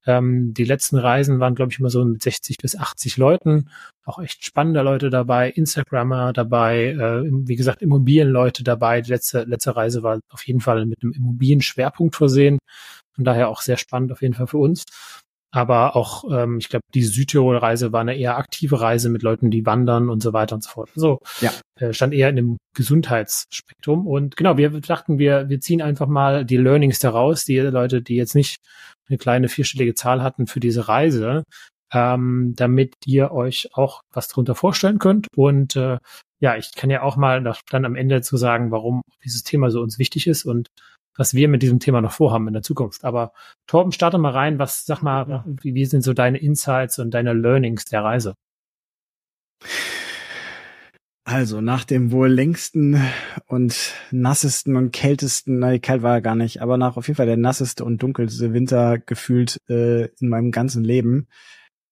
Ähm, 0.06 0.54
die 0.54 0.64
letzten 0.64 0.98
Reisen 0.98 1.40
waren, 1.40 1.54
glaube 1.54 1.72
ich, 1.72 1.78
immer 1.78 1.90
so 1.90 2.04
mit 2.04 2.22
60 2.22 2.56
bis 2.58 2.76
80 2.76 3.16
Leuten. 3.16 3.70
Auch 4.04 4.18
echt 4.18 4.44
spannende 4.44 4.82
Leute 4.82 5.10
dabei, 5.10 5.50
Instagrammer 5.50 6.32
dabei, 6.32 6.88
äh, 6.90 7.28
wie 7.30 7.56
gesagt, 7.56 7.82
Immobilienleute 7.82 8.64
dabei. 8.64 9.00
Die 9.00 9.10
letzte, 9.10 9.42
letzte 9.42 9.76
Reise 9.76 10.02
war 10.02 10.20
auf 10.30 10.46
jeden 10.46 10.60
Fall 10.60 10.86
mit 10.86 11.02
einem 11.02 11.12
Immobilien-Schwerpunkt 11.12 12.16
versehen. 12.16 12.58
Von 13.14 13.24
daher 13.24 13.48
auch 13.48 13.60
sehr 13.62 13.76
spannend 13.76 14.12
auf 14.12 14.22
jeden 14.22 14.34
Fall 14.34 14.46
für 14.46 14.58
uns. 14.58 14.84
Aber 15.56 15.96
auch, 15.96 16.24
ähm, 16.30 16.58
ich 16.58 16.68
glaube, 16.68 16.82
die 16.94 17.02
Südtirol-Reise 17.02 17.90
war 17.90 18.02
eine 18.02 18.14
eher 18.14 18.36
aktive 18.36 18.78
Reise 18.78 19.08
mit 19.08 19.22
Leuten, 19.22 19.50
die 19.50 19.64
wandern 19.64 20.10
und 20.10 20.22
so 20.22 20.34
weiter 20.34 20.54
und 20.54 20.62
so 20.62 20.68
fort. 20.68 20.90
So 20.94 21.18
ja. 21.40 21.50
äh, 21.80 21.94
stand 21.94 22.12
eher 22.12 22.28
in 22.28 22.36
dem 22.36 22.56
Gesundheitsspektrum. 22.76 24.06
Und 24.06 24.36
genau, 24.36 24.58
wir 24.58 24.68
dachten, 24.82 25.18
wir, 25.18 25.48
wir 25.48 25.58
ziehen 25.60 25.80
einfach 25.80 26.08
mal 26.08 26.44
die 26.44 26.58
Learnings 26.58 26.98
daraus, 26.98 27.46
die 27.46 27.58
Leute, 27.58 28.02
die 28.02 28.16
jetzt 28.16 28.34
nicht 28.34 28.58
eine 29.08 29.16
kleine 29.16 29.48
vierstellige 29.48 29.94
Zahl 29.94 30.22
hatten 30.22 30.46
für 30.46 30.60
diese 30.60 30.88
Reise, 30.88 31.44
ähm, 31.90 32.52
damit 32.54 32.92
ihr 33.06 33.32
euch 33.32 33.70
auch 33.72 34.02
was 34.12 34.28
darunter 34.28 34.54
vorstellen 34.54 34.98
könnt. 34.98 35.26
Und 35.34 35.74
äh, 35.74 35.96
ja, 36.38 36.56
ich 36.56 36.74
kann 36.74 36.90
ja 36.90 37.00
auch 37.00 37.16
mal 37.16 37.42
dann 37.70 37.86
am 37.86 37.94
Ende 37.94 38.20
zu 38.20 38.36
sagen, 38.36 38.72
warum 38.72 39.00
dieses 39.24 39.42
Thema 39.42 39.70
so 39.70 39.80
uns 39.80 39.98
wichtig 39.98 40.26
ist 40.26 40.44
und 40.44 40.68
was 41.16 41.34
wir 41.34 41.48
mit 41.48 41.62
diesem 41.62 41.80
Thema 41.80 42.00
noch 42.00 42.12
vorhaben 42.12 42.46
in 42.48 42.54
der 42.54 42.62
Zukunft. 42.62 43.04
Aber 43.04 43.32
Torben, 43.66 43.92
starte 43.92 44.18
mal 44.18 44.32
rein. 44.32 44.58
Was, 44.58 44.84
sag 44.84 45.02
mal, 45.02 45.28
ja. 45.28 45.44
wie, 45.62 45.74
wie 45.74 45.84
sind 45.84 46.02
so 46.02 46.12
deine 46.12 46.38
Insights 46.38 46.98
und 46.98 47.12
deine 47.12 47.32
Learnings 47.32 47.84
der 47.84 48.04
Reise? 48.04 48.34
Also 51.28 51.60
nach 51.60 51.82
dem 51.82 52.12
wohl 52.12 52.28
längsten 52.28 53.02
und 53.46 53.94
nassesten 54.12 54.76
und 54.76 54.92
kältesten, 54.92 55.58
nein, 55.58 55.80
kalt 55.80 56.02
war 56.02 56.14
er 56.14 56.20
gar 56.20 56.36
nicht, 56.36 56.62
aber 56.62 56.76
nach 56.76 56.96
auf 56.96 57.08
jeden 57.08 57.16
Fall 57.16 57.26
der 57.26 57.36
nasseste 57.36 57.84
und 57.84 58.00
dunkelste 58.00 58.52
Winter 58.52 58.98
gefühlt 58.98 59.58
äh, 59.68 60.04
in 60.20 60.28
meinem 60.28 60.52
ganzen 60.52 60.84
Leben, 60.84 61.26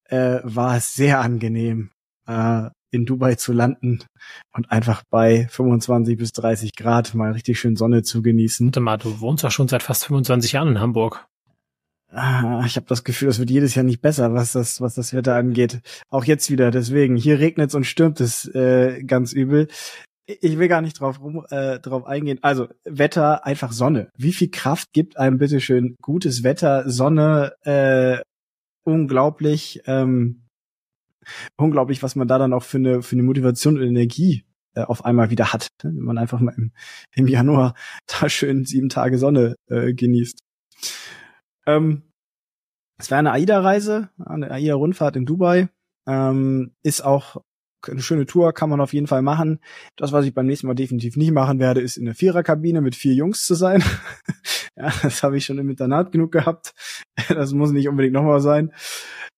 äh, 0.05 0.39
war 0.43 0.77
es 0.77 0.93
sehr 0.93 1.19
angenehm, 1.19 1.91
äh, 2.27 2.69
in 2.91 3.05
Dubai 3.05 3.35
zu 3.35 3.53
landen 3.53 3.99
und 4.53 4.71
einfach 4.71 5.03
bei 5.09 5.47
25 5.49 6.17
bis 6.17 6.31
30 6.31 6.75
Grad 6.75 7.13
mal 7.13 7.31
richtig 7.31 7.59
schön 7.59 7.75
Sonne 7.75 8.03
zu 8.03 8.21
genießen. 8.21 8.67
Warte 8.67 8.79
mal, 8.79 8.97
du 8.97 9.19
wohnst 9.19 9.43
ja 9.43 9.51
schon 9.51 9.67
seit 9.67 9.83
fast 9.83 10.05
25 10.05 10.53
Jahren 10.53 10.69
in 10.69 10.79
Hamburg. 10.79 11.27
Ah, 12.11 12.63
ich 12.65 12.77
habe 12.77 12.85
das 12.87 13.03
Gefühl, 13.03 13.27
das 13.27 13.39
wird 13.39 13.49
jedes 13.49 13.75
Jahr 13.75 13.83
nicht 13.83 14.01
besser, 14.01 14.33
was 14.33 14.53
das, 14.53 14.79
was 14.79 14.95
das 14.95 15.13
Wetter 15.13 15.35
angeht. 15.35 15.81
Auch 16.09 16.23
jetzt 16.23 16.49
wieder. 16.49 16.71
Deswegen 16.71 17.17
hier 17.17 17.39
regnet 17.39 17.69
es 17.69 17.75
und 17.75 17.83
stürmt 17.83 18.21
es 18.21 18.45
äh, 18.55 19.03
ganz 19.03 19.33
übel. 19.33 19.67
Ich 20.27 20.57
will 20.57 20.67
gar 20.69 20.81
nicht 20.81 20.99
drauf 20.99 21.21
rum, 21.21 21.45
äh, 21.49 21.79
drauf 21.79 22.05
eingehen. 22.05 22.39
Also 22.41 22.67
Wetter, 22.85 23.45
einfach 23.45 23.71
Sonne. 23.73 24.09
Wie 24.17 24.33
viel 24.33 24.49
Kraft 24.49 24.93
gibt 24.93 25.17
einem 25.17 25.37
bitteschön 25.37 25.97
gutes 26.01 26.43
Wetter, 26.43 26.89
Sonne? 26.89 27.53
Äh, 27.63 28.21
unglaublich. 28.85 29.81
Ähm, 29.85 30.44
unglaublich, 31.57 32.03
was 32.03 32.15
man 32.15 32.27
da 32.27 32.37
dann 32.37 32.53
auch 32.53 32.63
für 32.63 32.77
eine, 32.77 33.01
für 33.01 33.15
eine 33.15 33.23
Motivation 33.23 33.77
und 33.77 33.83
Energie 33.83 34.45
äh, 34.75 34.81
auf 34.81 35.05
einmal 35.05 35.29
wieder 35.29 35.53
hat, 35.53 35.69
ne? 35.83 35.91
wenn 35.95 36.03
man 36.03 36.17
einfach 36.17 36.39
mal 36.39 36.53
im, 36.57 36.71
im 37.15 37.27
Januar 37.27 37.75
da 38.07 38.29
schön 38.29 38.65
sieben 38.65 38.89
Tage 38.89 39.17
Sonne 39.17 39.55
äh, 39.69 39.93
genießt. 39.93 40.39
Ähm, 41.67 42.03
es 42.97 43.11
war 43.11 43.17
eine 43.17 43.31
AIDA-Reise, 43.31 44.09
eine 44.23 44.51
AIDA-Rundfahrt 44.51 45.15
in 45.15 45.25
Dubai. 45.25 45.69
Ähm, 46.07 46.75
ist 46.83 47.03
auch 47.03 47.41
eine 47.87 48.01
schöne 48.01 48.25
Tour, 48.25 48.53
kann 48.53 48.69
man 48.69 48.81
auf 48.81 48.93
jeden 48.93 49.07
Fall 49.07 49.21
machen. 49.21 49.59
Das, 49.95 50.11
was 50.11 50.25
ich 50.25 50.33
beim 50.33 50.45
nächsten 50.45 50.67
Mal 50.67 50.75
definitiv 50.75 51.17
nicht 51.17 51.31
machen 51.31 51.59
werde, 51.59 51.81
ist 51.81 51.97
in 51.97 52.05
der 52.05 52.15
Viererkabine 52.15 52.81
mit 52.81 52.95
vier 52.95 53.13
Jungs 53.13 53.45
zu 53.45 53.55
sein. 53.55 53.83
ja, 54.75 54.91
das 55.01 55.23
habe 55.23 55.37
ich 55.37 55.45
schon 55.45 55.57
im 55.57 55.69
Internat 55.69 56.11
genug 56.11 56.31
gehabt. 56.31 56.73
Das 57.29 57.53
muss 57.53 57.71
nicht 57.71 57.87
unbedingt 57.87 58.13
nochmal 58.13 58.41
sein. 58.41 58.71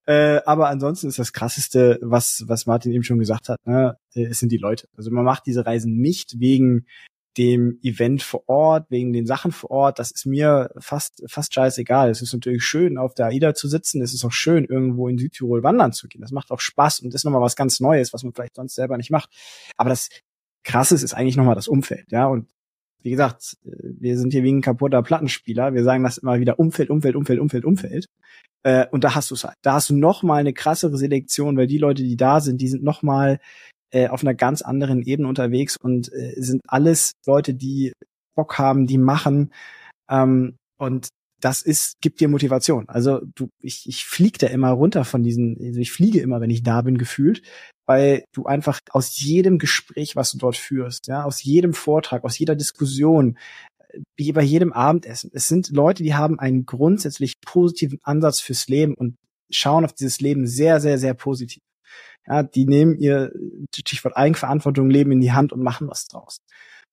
Äh, 0.07 0.41
aber 0.45 0.69
ansonsten 0.69 1.07
ist 1.07 1.19
das 1.19 1.33
krasseste, 1.33 1.99
was, 2.01 2.45
was 2.47 2.65
Martin 2.65 2.93
eben 2.93 3.03
schon 3.03 3.19
gesagt 3.19 3.49
hat, 3.49 3.59
ne, 3.65 3.97
äh, 4.15 4.25
es 4.25 4.39
sind 4.39 4.51
die 4.51 4.57
Leute. 4.57 4.87
Also 4.95 5.11
man 5.11 5.25
macht 5.25 5.45
diese 5.45 5.65
Reisen 5.65 5.97
nicht 5.97 6.39
wegen 6.39 6.85
dem 7.37 7.77
Event 7.83 8.23
vor 8.23 8.47
Ort, 8.47 8.89
wegen 8.89 9.13
den 9.13 9.27
Sachen 9.27 9.51
vor 9.51 9.69
Ort. 9.69 9.99
Das 9.99 10.11
ist 10.11 10.25
mir 10.25 10.71
fast, 10.79 11.23
fast 11.27 11.53
scheißegal. 11.53 12.09
Es 12.09 12.21
ist 12.21 12.33
natürlich 12.33 12.63
schön, 12.63 12.97
auf 12.97 13.13
der 13.13 13.27
AIDA 13.27 13.53
zu 13.53 13.67
sitzen. 13.67 14.01
Es 14.01 14.13
ist 14.13 14.25
auch 14.25 14.31
schön, 14.31 14.65
irgendwo 14.65 15.07
in 15.07 15.17
Südtirol 15.17 15.61
wandern 15.61 15.91
zu 15.91 16.07
gehen. 16.07 16.21
Das 16.21 16.31
macht 16.31 16.51
auch 16.51 16.61
Spaß 16.61 17.01
und 17.01 17.13
ist 17.13 17.25
nochmal 17.25 17.41
was 17.41 17.55
ganz 17.55 17.79
Neues, 17.79 18.13
was 18.13 18.23
man 18.23 18.33
vielleicht 18.33 18.55
sonst 18.55 18.75
selber 18.75 18.97
nicht 18.97 19.11
macht. 19.11 19.29
Aber 19.75 19.89
das 19.89 20.09
Krasse 20.63 20.95
ist 20.95 21.13
eigentlich 21.13 21.37
nochmal 21.37 21.55
das 21.55 21.67
Umfeld, 21.67 22.11
ja. 22.11 22.27
Und 22.27 22.49
wie 23.03 23.11
gesagt, 23.11 23.57
äh, 23.65 23.71
wir 23.81 24.17
sind 24.17 24.33
hier 24.33 24.43
wie 24.43 24.51
ein 24.51 24.61
kaputter 24.61 25.01
Plattenspieler. 25.03 25.73
Wir 25.73 25.83
sagen 25.83 26.03
das 26.03 26.17
immer 26.17 26.39
wieder 26.39 26.59
Umfeld, 26.59 26.89
Umfeld, 26.89 27.15
Umfeld, 27.15 27.39
Umfeld, 27.39 27.65
Umfeld. 27.65 28.07
Äh, 28.63 28.87
und 28.91 29.03
da 29.03 29.15
hast 29.15 29.31
du 29.31 29.35
es 29.35 29.43
halt. 29.43 29.55
Da 29.61 29.73
hast 29.73 29.89
du 29.89 29.95
noch 29.95 30.23
mal 30.23 30.37
eine 30.37 30.53
krassere 30.53 30.97
Selektion, 30.97 31.57
weil 31.57 31.67
die 31.67 31.77
Leute, 31.77 32.03
die 32.03 32.17
da 32.17 32.39
sind, 32.41 32.61
die 32.61 32.67
sind 32.67 32.83
noch 32.83 33.03
mal 33.03 33.39
äh, 33.91 34.07
auf 34.07 34.21
einer 34.21 34.33
ganz 34.33 34.61
anderen 34.61 35.01
Ebene 35.01 35.27
unterwegs 35.27 35.77
und 35.77 36.11
äh, 36.13 36.33
sind 36.37 36.61
alles 36.67 37.13
Leute, 37.25 37.53
die 37.53 37.93
Bock 38.35 38.57
haben, 38.57 38.87
die 38.87 38.97
machen. 38.97 39.53
Ähm, 40.09 40.57
und 40.77 41.09
das 41.39 41.61
ist, 41.61 42.01
gibt 42.01 42.19
dir 42.19 42.27
Motivation. 42.27 42.89
Also 42.89 43.21
du, 43.35 43.49
ich, 43.61 43.87
ich 43.87 44.05
fliege 44.05 44.39
da 44.39 44.47
immer 44.47 44.71
runter 44.71 45.05
von 45.05 45.23
diesen, 45.23 45.57
also 45.61 45.79
ich 45.79 45.91
fliege 45.91 46.19
immer, 46.19 46.41
wenn 46.41 46.49
ich 46.49 46.63
da 46.63 46.81
bin, 46.81 46.97
gefühlt, 46.97 47.43
weil 47.87 48.25
du 48.33 48.45
einfach 48.45 48.79
aus 48.91 49.19
jedem 49.19 49.57
Gespräch, 49.57 50.15
was 50.15 50.31
du 50.31 50.37
dort 50.37 50.57
führst, 50.57 51.07
ja, 51.07 51.23
aus 51.23 51.41
jedem 51.41 51.73
Vortrag, 51.73 52.23
aus 52.23 52.37
jeder 52.37 52.55
Diskussion, 52.55 53.37
wie 54.15 54.31
bei 54.33 54.43
jedem 54.43 54.73
Abendessen, 54.73 55.31
es 55.33 55.47
sind 55.47 55.69
Leute, 55.69 56.03
die 56.03 56.13
haben 56.13 56.37
einen 56.39 56.65
grundsätzlich 56.65 57.39
positiven 57.41 57.99
Ansatz 58.03 58.41
fürs 58.41 58.67
Leben 58.67 58.93
und 58.93 59.15
schauen 59.49 59.85
auf 59.85 59.93
dieses 59.93 60.19
Leben 60.19 60.45
sehr, 60.45 60.79
sehr, 60.81 60.99
sehr 60.99 61.13
positiv. 61.13 61.63
Ja, 62.27 62.43
die 62.43 62.65
nehmen 62.65 62.97
ihr 62.97 63.31
Stichwort 63.73 64.17
Eigenverantwortung, 64.17 64.89
Leben 64.89 65.13
in 65.13 65.21
die 65.21 65.31
Hand 65.31 65.53
und 65.53 65.63
machen 65.63 65.87
was 65.87 66.07
draus. 66.07 66.39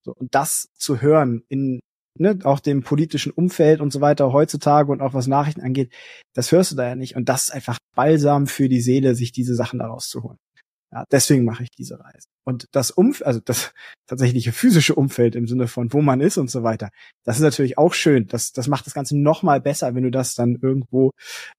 So, 0.04 0.12
und 0.14 0.34
das 0.34 0.68
zu 0.76 1.00
hören 1.00 1.42
in 1.48 1.80
ne, 2.18 2.38
auch 2.44 2.60
dem 2.60 2.82
politischen 2.82 3.32
Umfeld 3.32 3.80
und 3.80 3.92
so 3.92 4.00
weiter 4.00 4.32
heutzutage 4.32 4.92
und 4.92 5.00
auch 5.00 5.14
was 5.14 5.26
Nachrichten 5.26 5.62
angeht, 5.62 5.92
das 6.34 6.52
hörst 6.52 6.72
du 6.72 6.76
da 6.76 6.86
ja 6.86 6.94
nicht. 6.94 7.16
Und 7.16 7.28
das 7.28 7.44
ist 7.44 7.50
einfach 7.50 7.78
balsam 7.96 8.46
für 8.46 8.68
die 8.68 8.80
Seele, 8.80 9.14
sich 9.16 9.32
diese 9.32 9.54
Sachen 9.56 9.80
daraus 9.80 10.08
zu 10.08 10.22
holen. 10.22 10.38
Ja, 10.94 11.04
deswegen 11.10 11.44
mache 11.44 11.64
ich 11.64 11.70
diese 11.72 11.98
Reise. 11.98 12.28
Und 12.44 12.68
das 12.70 12.92
Umfeld, 12.92 13.26
also 13.26 13.40
das 13.40 13.74
tatsächliche 14.06 14.52
physische 14.52 14.94
Umfeld 14.94 15.34
im 15.34 15.48
Sinne 15.48 15.66
von, 15.66 15.92
wo 15.92 16.00
man 16.00 16.20
ist 16.20 16.38
und 16.38 16.48
so 16.48 16.62
weiter, 16.62 16.90
das 17.24 17.36
ist 17.36 17.42
natürlich 17.42 17.78
auch 17.78 17.94
schön. 17.94 18.28
Das, 18.28 18.52
das 18.52 18.68
macht 18.68 18.86
das 18.86 18.94
Ganze 18.94 19.18
noch 19.18 19.42
mal 19.42 19.60
besser, 19.60 19.96
wenn 19.96 20.04
du 20.04 20.12
das 20.12 20.36
dann 20.36 20.56
irgendwo 20.62 21.10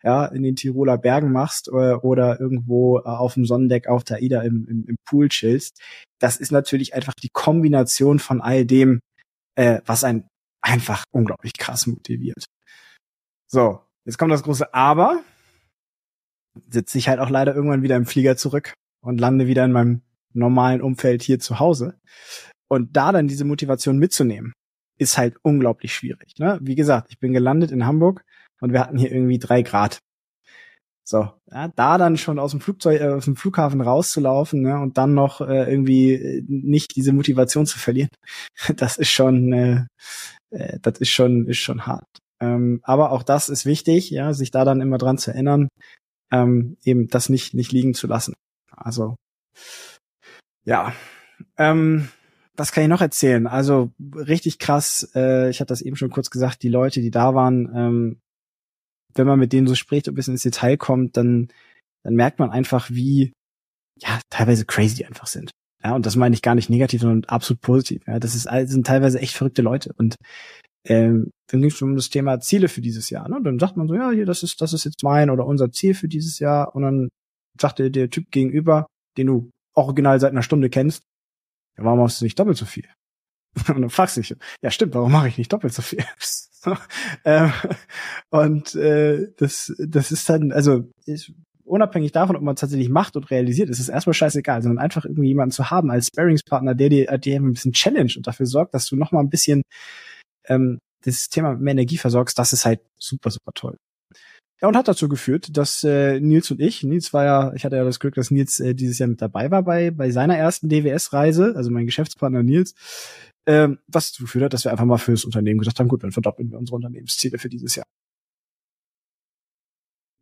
ja, 0.04 0.26
in 0.28 0.44
den 0.44 0.56
Tiroler 0.56 0.98
Bergen 0.98 1.34
machst 1.34 1.68
oder, 1.68 1.92
äh, 1.92 1.96
oder 1.96 2.40
irgendwo 2.40 3.00
äh, 3.00 3.04
auf 3.04 3.34
dem 3.34 3.46
Sonnendeck 3.46 3.88
auf 3.88 4.06
der 4.06 4.22
Ida 4.22 4.42
im, 4.42 4.66
im, 4.70 4.86
im 4.88 4.96
Pool 5.06 5.28
chillst. 5.28 5.82
Das 6.22 6.38
ist 6.38 6.54
natürlich 6.54 6.94
einfach 6.94 7.14
die 7.22 7.30
Kombination 7.34 8.20
von 8.20 8.40
all 8.40 8.66
dem, 8.66 9.02
äh, 9.56 9.82
was 9.86 10.06
ein 10.06 10.30
einfach 10.62 11.04
unglaublich 11.12 11.54
krass 11.58 11.88
motiviert. 11.88 12.46
So, 13.52 13.82
jetzt 14.06 14.18
kommt 14.18 14.32
das 14.32 14.44
große 14.44 14.74
Aber. 14.74 15.22
Sitze 16.70 16.98
ich 16.98 17.10
halt 17.10 17.20
auch 17.20 17.30
leider 17.30 17.54
irgendwann 17.54 17.84
wieder 17.84 17.98
im 17.98 18.06
Flieger 18.06 18.38
zurück 18.38 18.74
und 19.06 19.20
lande 19.20 19.48
wieder 19.48 19.64
in 19.64 19.72
meinem 19.72 20.02
normalen 20.34 20.82
Umfeld 20.82 21.22
hier 21.22 21.40
zu 21.40 21.60
Hause. 21.60 21.96
Und 22.68 22.98
da 22.98 23.12
dann 23.12 23.28
diese 23.28 23.46
Motivation 23.46 23.98
mitzunehmen, 23.98 24.54
ist 24.98 25.18
halt 25.18 25.36
unglaublich 25.44 25.94
schwierig. 25.94 26.34
Ne? 26.40 26.58
Wie 26.62 26.76
gesagt, 26.76 27.08
ich 27.12 27.20
bin 27.20 27.34
gelandet 27.34 27.72
in 27.72 27.86
Hamburg 27.86 28.24
und 28.62 28.74
wir 28.74 28.80
hatten 28.80 28.98
hier 28.98 29.12
irgendwie 29.12 29.40
drei 29.40 29.62
Grad. 29.62 30.00
So, 31.08 31.30
ja, 31.52 31.68
da 31.76 32.00
dann 32.00 32.18
schon 32.18 32.40
aus 32.40 32.50
dem 32.50 32.62
Flugzeug, 32.62 33.00
äh, 33.00 33.10
aus 33.10 33.26
dem 33.26 33.36
Flughafen 33.36 33.80
rauszulaufen 33.82 34.64
ne, 34.64 34.80
und 34.80 34.98
dann 34.98 35.14
noch 35.14 35.40
äh, 35.40 35.70
irgendwie 35.70 36.14
äh, 36.14 36.44
nicht 36.48 36.96
diese 36.96 37.14
Motivation 37.14 37.68
zu 37.68 37.78
verlieren, 37.78 38.10
das 38.76 38.98
ist 38.98 39.12
schon, 39.12 39.54
äh, 39.54 39.86
äh, 40.50 40.80
das 40.82 40.98
ist 41.00 41.10
schon, 41.10 41.48
ist 41.48 41.60
schon 41.60 41.86
hart. 41.86 42.08
Ähm, 42.42 42.80
aber 42.82 43.12
auch 43.12 43.22
das 43.22 43.50
ist 43.50 43.68
wichtig, 43.68 44.10
ja, 44.10 44.34
sich 44.34 44.50
da 44.50 44.66
dann 44.66 44.82
immer 44.82 44.98
dran 44.98 45.20
zu 45.20 45.30
erinnern, 45.30 45.70
ähm, 46.32 46.78
eben 46.84 47.08
das 47.08 47.30
nicht 47.30 47.54
nicht 47.54 47.72
liegen 47.72 47.94
zu 47.94 48.08
lassen. 48.08 48.34
Also 48.78 49.16
ja, 50.66 50.94
ähm, 51.58 52.10
was 52.56 52.72
kann 52.72 52.84
ich 52.84 52.90
noch 52.90 53.02
erzählen? 53.02 53.48
Also 53.48 53.92
richtig 54.16 54.60
krass. 54.60 55.10
Äh, 55.16 55.50
ich 55.50 55.60
hatte 55.60 55.70
das 55.70 55.82
eben 55.82 55.96
schon 55.96 56.10
kurz 56.10 56.30
gesagt. 56.30 56.64
Die 56.64 56.70
Leute, 56.70 57.02
die 57.02 57.12
da 57.12 57.36
waren, 57.36 57.72
ähm, 57.76 58.20
wenn 59.14 59.28
man 59.28 59.40
mit 59.40 59.54
denen 59.54 59.68
so 59.68 59.76
spricht 59.76 60.08
und 60.08 60.14
ein 60.14 60.16
bisschen 60.16 60.34
ins 60.34 60.44
Detail 60.44 60.78
kommt, 60.78 61.18
dann 61.18 61.50
dann 62.04 62.16
merkt 62.16 62.40
man 62.40 62.52
einfach, 62.52 62.90
wie 62.92 63.34
ja 64.00 64.20
teilweise 64.30 64.66
crazy 64.66 64.96
die 64.96 65.06
einfach 65.06 65.28
sind. 65.28 65.52
Ja, 65.84 65.96
und 65.96 66.06
das 66.06 66.16
meine 66.16 66.36
ich 66.36 66.42
gar 66.42 66.56
nicht 66.56 66.70
negativ, 66.70 67.02
sondern 67.02 67.26
absolut 67.26 67.62
positiv. 67.62 68.04
Ja, 68.08 68.20
das 68.20 68.36
ist 68.36 68.46
das 68.46 68.70
sind 68.70 68.88
teilweise 68.88 69.20
echt 69.20 69.36
verrückte 69.36 69.62
Leute 69.62 69.94
und 69.98 70.16
ähm, 70.88 71.32
dann 71.48 71.62
ging 71.62 71.72
es 71.72 71.82
um 71.82 71.96
das 71.96 72.10
Thema 72.10 72.40
Ziele 72.40 72.68
für 72.70 72.82
dieses 72.82 73.10
Jahr. 73.10 73.28
Ne? 73.28 73.38
Und 73.38 73.44
dann 73.44 73.60
sagt 73.60 73.76
man 73.78 73.88
so, 73.88 73.96
ja, 73.96 74.12
hier, 74.12 74.26
das 74.26 74.44
ist, 74.44 74.62
das 74.62 74.74
ist 74.74 74.84
jetzt 74.84 75.04
mein 75.04 75.30
oder 75.30 75.46
unser 75.46 75.72
Ziel 75.72 75.94
für 75.96 76.08
dieses 76.08 76.40
Jahr. 76.40 76.76
Und 76.76 76.84
dann 76.84 77.10
sagte 77.60 77.92
der 77.92 78.10
Typ 78.10 78.32
gegenüber, 78.32 78.88
den 79.18 79.28
du 79.28 79.50
original 79.74 80.20
seit 80.20 80.32
einer 80.32 80.44
Stunde 80.44 80.70
kennst, 80.70 81.04
ja, 81.78 81.84
warum 81.84 82.00
machst 82.00 82.22
du 82.22 82.26
nicht 82.26 82.40
doppelt 82.40 82.58
so 82.58 82.66
viel? 82.66 82.88
Und 83.68 83.82
dann 83.82 83.90
fragst 83.90 84.18
du 84.18 84.22
dich, 84.22 84.36
ja 84.62 84.72
stimmt, 84.72 84.96
warum 84.96 85.12
mache 85.12 85.28
ich 85.28 85.38
nicht 85.38 85.52
doppelt 85.52 85.74
so 85.74 85.82
viel? 85.82 86.04
ähm, 87.26 87.54
und 88.32 88.74
äh, 88.74 89.28
das, 89.38 89.72
das 89.78 90.12
ist 90.12 90.28
dann, 90.28 90.52
also 90.52 90.90
ist, 91.06 91.32
unabhängig 91.64 92.12
davon, 92.12 92.36
ob 92.36 92.42
man 92.42 92.56
es 92.56 92.62
tatsächlich 92.62 92.90
macht 92.90 93.16
und 93.16 93.30
realisiert, 93.32 93.70
ist 93.70 93.80
es 93.80 93.90
erstmal 93.90 94.14
scheißegal, 94.14 94.62
sondern 94.62 94.84
einfach 94.84 95.06
irgendwie 95.06 95.28
jemanden 95.28 95.52
zu 95.52 95.70
haben 95.70 95.92
als 95.92 96.08
Sparringspartner, 96.08 96.76
der 96.76 96.90
dir, 96.90 97.06
der 97.06 97.40
ein 97.40 97.54
bisschen 97.54 97.74
challenge 97.74 98.14
und 98.18 98.28
dafür 98.28 98.46
sorgt, 98.46 98.74
dass 98.74 98.88
du 98.88 98.96
noch 98.96 99.12
mal 99.12 99.20
ein 99.20 99.30
bisschen 99.30 99.62
ähm, 100.48 100.80
das 101.04 101.30
Thema 101.30 101.56
mehr 101.56 101.74
Energie 101.74 101.98
versorgst, 101.98 102.38
das 102.38 102.54
ist 102.54 102.66
halt 102.66 102.82
super, 102.98 103.30
super 103.30 103.52
toll. 103.54 103.78
Ja, 104.62 104.70
und 104.70 104.78
hat 104.78 104.88
dazu 104.88 105.10
geführt, 105.10 105.58
dass 105.58 105.84
äh, 105.84 106.20
Nils 106.22 106.50
und 106.50 106.62
ich, 106.62 106.82
Nils 106.84 107.14
war 107.14 107.26
ja, 107.26 107.54
ich 107.56 107.66
hatte 107.66 107.76
ja 107.76 107.84
das 107.84 108.00
Glück, 108.00 108.16
dass 108.16 108.32
Nils 108.32 108.60
äh, 108.62 108.74
dieses 108.74 108.98
Jahr 109.00 109.10
mit 109.10 109.22
dabei 109.22 109.52
war 109.52 109.64
bei, 109.64 109.92
bei 109.92 110.12
seiner 110.12 110.38
ersten 110.38 110.70
DWS-Reise, 110.70 111.54
also 111.56 111.72
mein 111.72 111.86
Geschäftspartner 111.86 112.42
Nils, 112.42 112.74
ähm, 113.48 113.80
was 113.88 114.12
dazu 114.12 114.24
geführt 114.24 114.46
hat, 114.46 114.54
dass 114.54 114.64
wir 114.64 114.72
einfach 114.72 114.86
mal 114.86 114.98
fürs 114.98 115.26
Unternehmen 115.26 115.60
gesagt 115.60 115.80
haben, 115.80 115.90
gut, 115.90 116.04
dann 116.04 116.14
verdoppeln 116.14 116.52
wir 116.52 116.58
unsere 116.58 116.78
Unternehmensziele 116.78 117.38
für 117.38 117.50
dieses 117.50 117.76
Jahr. 117.76 117.86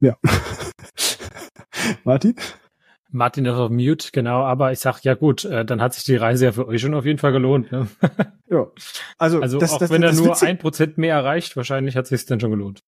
Ja. 0.01 0.17
Martin? 2.03 2.35
Martin 3.11 3.45
ist 3.45 3.53
auf 3.53 3.69
Mute, 3.69 4.09
genau, 4.11 4.43
aber 4.43 4.71
ich 4.71 4.79
sag, 4.79 5.01
ja 5.03 5.13
gut, 5.13 5.45
äh, 5.45 5.63
dann 5.63 5.79
hat 5.79 5.93
sich 5.93 6.03
die 6.03 6.15
Reise 6.15 6.45
ja 6.45 6.51
für 6.51 6.67
euch 6.67 6.81
schon 6.81 6.95
auf 6.95 7.05
jeden 7.05 7.19
Fall 7.19 7.31
gelohnt. 7.31 7.71
Ne? 7.71 7.87
ja. 8.49 8.65
Also, 9.19 9.39
also 9.39 9.59
das, 9.59 9.73
auch 9.73 9.77
das, 9.77 9.91
wenn 9.91 10.01
er 10.01 10.13
nur 10.13 10.41
ein 10.41 10.57
Prozent 10.57 10.97
mehr 10.97 11.13
erreicht, 11.13 11.55
wahrscheinlich 11.55 11.95
hat 11.95 12.07
sich 12.07 12.25
dann 12.25 12.39
schon 12.39 12.49
gelohnt. 12.49 12.83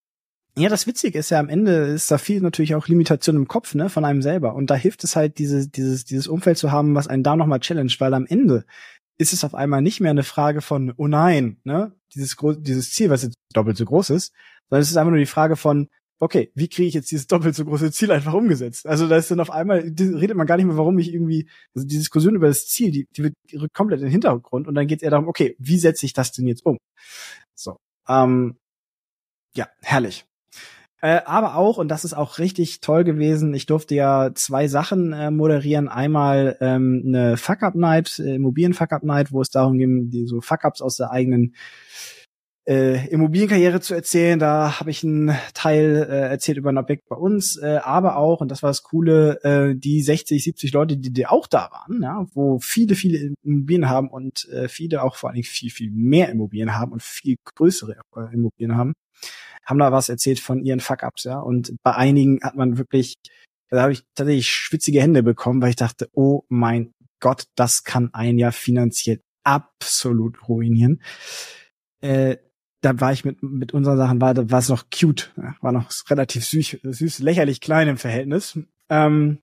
Ja, 0.58 0.70
das 0.70 0.86
Witzige 0.86 1.18
ist 1.18 1.28
ja 1.30 1.38
am 1.38 1.50
Ende 1.50 1.72
ist 1.72 2.10
da 2.10 2.16
viel 2.16 2.40
natürlich 2.40 2.74
auch 2.74 2.88
Limitation 2.88 3.36
im 3.36 3.46
Kopf, 3.46 3.74
ne, 3.74 3.90
von 3.90 4.06
einem 4.06 4.22
selber. 4.22 4.54
Und 4.54 4.70
da 4.70 4.74
hilft 4.74 5.04
es 5.04 5.14
halt, 5.14 5.38
diese, 5.38 5.68
dieses, 5.68 6.06
dieses 6.06 6.28
Umfeld 6.28 6.56
zu 6.56 6.72
haben, 6.72 6.94
was 6.94 7.08
einen 7.08 7.22
da 7.22 7.36
nochmal 7.36 7.60
challenge, 7.60 7.92
weil 7.98 8.14
am 8.14 8.24
Ende 8.24 8.64
ist 9.18 9.34
es 9.34 9.44
auf 9.44 9.54
einmal 9.54 9.82
nicht 9.82 10.00
mehr 10.00 10.10
eine 10.10 10.22
Frage 10.22 10.62
von, 10.62 10.94
oh 10.96 11.08
nein, 11.08 11.58
ne, 11.64 11.92
dieses, 12.14 12.36
dieses 12.60 12.90
Ziel, 12.92 13.10
was 13.10 13.22
jetzt 13.22 13.36
doppelt 13.52 13.76
so 13.76 13.84
groß 13.84 14.10
ist, 14.10 14.32
sondern 14.70 14.82
es 14.82 14.90
ist 14.90 14.96
einfach 14.96 15.10
nur 15.10 15.18
die 15.18 15.26
Frage 15.26 15.56
von, 15.56 15.88
okay, 16.20 16.50
wie 16.54 16.68
kriege 16.68 16.88
ich 16.88 16.94
jetzt 16.94 17.10
dieses 17.10 17.26
doppelt 17.26 17.54
so 17.54 17.66
große 17.66 17.92
Ziel 17.92 18.10
einfach 18.10 18.32
umgesetzt? 18.32 18.86
Also 18.86 19.08
da 19.08 19.16
ist 19.16 19.30
dann 19.30 19.40
auf 19.40 19.50
einmal, 19.50 19.80
redet 19.80 20.36
man 20.38 20.46
gar 20.46 20.56
nicht 20.56 20.66
mehr, 20.66 20.78
warum 20.78 20.98
ich 20.98 21.12
irgendwie, 21.12 21.50
also 21.74 21.86
die 21.86 21.98
Diskussion 21.98 22.34
über 22.34 22.48
das 22.48 22.66
Ziel, 22.66 22.90
die, 22.90 23.06
die 23.14 23.24
wird 23.24 23.34
komplett 23.74 24.00
in 24.00 24.06
den 24.06 24.12
Hintergrund 24.12 24.66
und 24.68 24.74
dann 24.74 24.86
geht 24.86 25.00
es 25.00 25.02
eher 25.02 25.10
darum, 25.10 25.28
okay, 25.28 25.54
wie 25.58 25.78
setze 25.78 26.06
ich 26.06 26.14
das 26.14 26.32
denn 26.32 26.46
jetzt 26.46 26.64
um? 26.64 26.78
So, 27.54 27.76
ähm, 28.08 28.56
ja, 29.54 29.68
herrlich. 29.82 30.26
Äh, 31.02 31.20
aber 31.26 31.56
auch, 31.56 31.76
und 31.76 31.88
das 31.88 32.04
ist 32.04 32.14
auch 32.14 32.38
richtig 32.38 32.80
toll 32.80 33.04
gewesen, 33.04 33.52
ich 33.52 33.66
durfte 33.66 33.94
ja 33.94 34.30
zwei 34.34 34.66
Sachen 34.66 35.12
äh, 35.12 35.30
moderieren. 35.30 35.88
Einmal 35.88 36.56
ähm, 36.60 37.02
eine 37.06 37.36
Fuck-Up-Night, 37.36 38.18
äh, 38.18 38.36
Immobilien-Fuck-Up-Night, 38.36 39.30
wo 39.30 39.42
es 39.42 39.50
darum 39.50 39.76
ging, 39.76 40.08
die 40.08 40.26
so 40.26 40.40
Fuck-Ups 40.40 40.80
aus 40.80 40.96
der 40.96 41.10
eigenen 41.10 41.54
äh, 42.66 43.08
Immobilienkarriere 43.08 43.80
zu 43.80 43.94
erzählen. 43.94 44.38
Da 44.38 44.80
habe 44.80 44.90
ich 44.90 45.04
einen 45.04 45.36
Teil 45.52 46.06
äh, 46.08 46.30
erzählt 46.30 46.58
über 46.58 46.70
ein 46.70 46.78
Objekt 46.78 47.08
bei 47.08 47.16
uns, 47.16 47.56
äh, 47.56 47.78
aber 47.82 48.16
auch, 48.16 48.40
und 48.40 48.50
das 48.50 48.62
war 48.62 48.70
das 48.70 48.82
Coole, 48.82 49.42
äh, 49.44 49.74
die 49.76 50.02
60, 50.02 50.42
70 50.42 50.72
Leute, 50.72 50.96
die, 50.96 51.12
die 51.12 51.26
auch 51.26 51.46
da 51.46 51.70
waren, 51.72 52.02
ja, 52.02 52.26
wo 52.32 52.58
viele, 52.58 52.94
viele 52.94 53.34
Immobilien 53.44 53.88
haben 53.88 54.08
und 54.08 54.48
äh, 54.48 54.68
viele 54.68 55.02
auch 55.02 55.16
vor 55.16 55.28
allen 55.28 55.34
Dingen 55.34 55.44
viel, 55.44 55.70
viel 55.70 55.90
mehr 55.90 56.30
Immobilien 56.30 56.74
haben 56.74 56.92
und 56.92 57.02
viel 57.02 57.36
größere 57.44 57.96
äh, 58.16 58.34
Immobilien 58.34 58.76
haben 58.76 58.94
haben 59.66 59.78
da 59.78 59.92
was 59.92 60.08
erzählt 60.08 60.40
von 60.40 60.64
ihren 60.64 60.80
Fuck-Ups, 60.80 61.24
ja. 61.24 61.38
Und 61.38 61.74
bei 61.82 61.94
einigen 61.94 62.40
hat 62.42 62.54
man 62.54 62.78
wirklich, 62.78 63.16
da 63.68 63.82
habe 63.82 63.92
ich 63.92 64.04
tatsächlich 64.14 64.48
schwitzige 64.48 65.02
Hände 65.02 65.22
bekommen, 65.22 65.60
weil 65.60 65.70
ich 65.70 65.76
dachte, 65.76 66.08
oh 66.12 66.44
mein 66.48 66.92
Gott, 67.20 67.44
das 67.56 67.84
kann 67.84 68.10
ein 68.14 68.38
ja 68.38 68.52
finanziell 68.52 69.20
absolut 69.42 70.48
ruinieren. 70.48 71.02
Äh, 72.00 72.36
da 72.82 73.00
war 73.00 73.12
ich 73.12 73.24
mit, 73.24 73.42
mit 73.42 73.72
unseren 73.72 73.96
Sachen, 73.96 74.20
war, 74.20 74.36
war 74.50 74.58
es 74.58 74.68
noch 74.68 74.84
cute, 74.90 75.32
war 75.60 75.72
noch 75.72 75.90
relativ 76.08 76.44
süß, 76.44 76.78
süß, 76.82 77.18
lächerlich 77.20 77.60
klein 77.60 77.88
im 77.88 77.96
Verhältnis. 77.96 78.58
Ähm, 78.88 79.38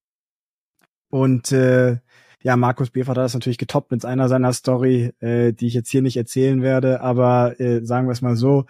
und 1.09 1.51
äh, 1.51 1.97
ja, 2.41 2.57
Markus 2.57 2.89
Befer 2.89 3.11
hat 3.11 3.17
das 3.17 3.33
natürlich 3.33 3.57
getoppt 3.57 3.91
mit 3.91 4.05
einer 4.05 4.29
seiner 4.29 4.53
Story, 4.53 5.13
äh, 5.19 5.53
die 5.53 5.67
ich 5.67 5.73
jetzt 5.73 5.89
hier 5.89 6.01
nicht 6.01 6.17
erzählen 6.17 6.61
werde, 6.61 7.01
aber 7.01 7.59
äh, 7.59 7.83
sagen 7.85 8.07
wir 8.07 8.11
es 8.11 8.21
mal 8.21 8.35
so, 8.35 8.65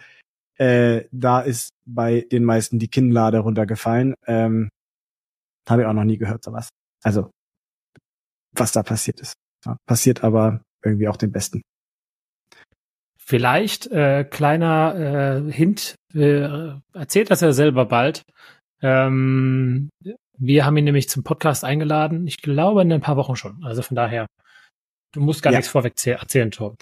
äh, 0.56 1.04
da 1.10 1.40
ist 1.40 1.70
bei 1.86 2.26
den 2.30 2.44
meisten 2.44 2.78
die 2.78 2.88
Kinnlade 2.88 3.38
runtergefallen. 3.38 4.14
Ähm, 4.26 4.70
Habe 5.68 5.82
ich 5.82 5.88
auch 5.88 5.92
noch 5.92 6.04
nie 6.04 6.18
gehört, 6.18 6.44
sowas. 6.44 6.68
Also, 7.02 7.30
was 8.52 8.72
da 8.72 8.82
passiert 8.82 9.20
ist. 9.20 9.34
Ja, 9.64 9.76
passiert 9.86 10.22
aber 10.22 10.62
irgendwie 10.84 11.08
auch 11.08 11.16
den 11.16 11.32
Besten. 11.32 11.62
Vielleicht 13.18 13.86
äh, 13.86 14.24
kleiner 14.24 15.44
äh, 15.46 15.52
Hint, 15.52 15.94
äh, 16.12 16.74
erzählt 16.92 17.30
das 17.30 17.40
ja 17.40 17.52
selber 17.52 17.86
bald. 17.86 18.22
Ähm, 18.82 19.88
wir 20.36 20.66
haben 20.66 20.76
ihn 20.76 20.84
nämlich 20.84 21.08
zum 21.08 21.24
Podcast 21.24 21.64
eingeladen. 21.64 22.26
Ich 22.26 22.42
glaube 22.42 22.82
in 22.82 22.92
ein 22.92 23.00
paar 23.00 23.16
Wochen 23.16 23.36
schon. 23.36 23.64
Also 23.64 23.80
von 23.80 23.94
daher, 23.94 24.26
du 25.14 25.20
musst 25.20 25.42
gar 25.42 25.52
ja. 25.52 25.58
nichts 25.58 25.70
vorweg 25.70 25.94
erzählen, 26.06 26.50
Tor. 26.50 26.74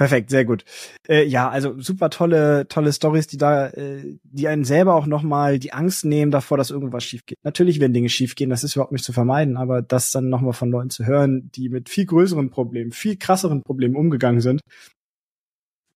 Perfekt, 0.00 0.30
sehr 0.30 0.46
gut. 0.46 0.64
Äh, 1.08 1.26
ja, 1.26 1.50
also 1.50 1.78
super 1.78 2.08
tolle, 2.08 2.66
tolle 2.68 2.90
Stories, 2.90 3.26
die 3.26 3.36
da, 3.36 3.66
äh, 3.66 4.16
die 4.22 4.48
einen 4.48 4.64
selber 4.64 4.94
auch 4.94 5.04
nochmal 5.04 5.58
die 5.58 5.74
Angst 5.74 6.06
nehmen 6.06 6.30
davor, 6.30 6.56
dass 6.56 6.70
irgendwas 6.70 7.04
schief 7.04 7.26
geht. 7.26 7.36
Natürlich 7.42 7.80
werden 7.80 7.92
Dinge 7.92 8.08
schief 8.08 8.34
gehen, 8.34 8.48
das 8.48 8.64
ist 8.64 8.76
überhaupt 8.76 8.92
nicht 8.92 9.04
zu 9.04 9.12
vermeiden, 9.12 9.58
aber 9.58 9.82
das 9.82 10.10
dann 10.10 10.30
nochmal 10.30 10.54
von 10.54 10.70
Leuten 10.70 10.88
zu 10.88 11.04
hören, 11.04 11.50
die 11.54 11.68
mit 11.68 11.90
viel 11.90 12.06
größeren 12.06 12.48
Problemen, 12.48 12.92
viel 12.92 13.18
krasseren 13.18 13.62
Problemen 13.62 13.94
umgegangen 13.94 14.40
sind, 14.40 14.62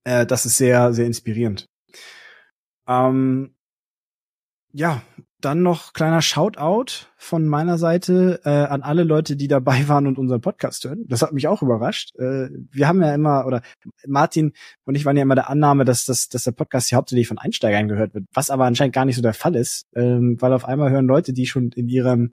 äh, 0.05 0.27
das 0.27 0.45
ist 0.45 0.59
sehr, 0.59 0.93
sehr 0.93 1.07
inspirierend. 1.07 1.65
Ähm, 2.87 3.55
ja, 4.75 5.03
dann 5.41 5.63
noch 5.63 5.93
kleiner 5.93 6.21
Shoutout 6.21 7.07
von 7.17 7.47
meiner 7.47 7.79
Seite 7.79 8.41
äh, 8.45 8.49
an 8.49 8.83
alle 8.83 9.05
Leute, 9.05 9.37
die 9.37 9.47
dabei 9.47 9.87
waren 9.89 10.07
und 10.07 10.19
unseren 10.19 10.41
Podcast 10.41 10.85
hören. 10.85 11.05
Das 11.07 11.23
hat 11.23 11.33
mich 11.33 11.47
auch 11.47 11.63
überrascht. 11.63 12.15
Äh, 12.17 12.49
wir 12.73 12.89
haben 12.89 13.01
ja 13.01 13.15
immer, 13.15 13.47
oder 13.47 13.63
Martin 14.07 14.53
und 14.85 14.97
ich 14.97 15.05
waren 15.05 15.17
ja 15.17 15.23
immer 15.23 15.37
der 15.37 15.49
Annahme, 15.49 15.85
dass, 15.85 16.05
dass, 16.07 16.29
dass 16.29 16.43
der 16.43 16.53
Podcast 16.53 16.89
hier 16.89 16.99
hauptsächlich 16.99 17.29
von 17.29 17.39
Einsteigern 17.39 17.89
gehört 17.89 18.15
wird, 18.15 18.25
was 18.33 18.51
aber 18.51 18.65
anscheinend 18.65 18.95
gar 18.95 19.05
nicht 19.05 19.17
so 19.17 19.23
der 19.23 19.35
Fall 19.35 19.55
ist, 19.55 19.87
ähm, 19.95 20.37
weil 20.41 20.53
auf 20.53 20.65
einmal 20.65 20.91
hören 20.91 21.07
Leute, 21.07 21.33
die 21.33 21.47
schon 21.47 21.71
in 21.71 21.89
ihrem 21.89 22.33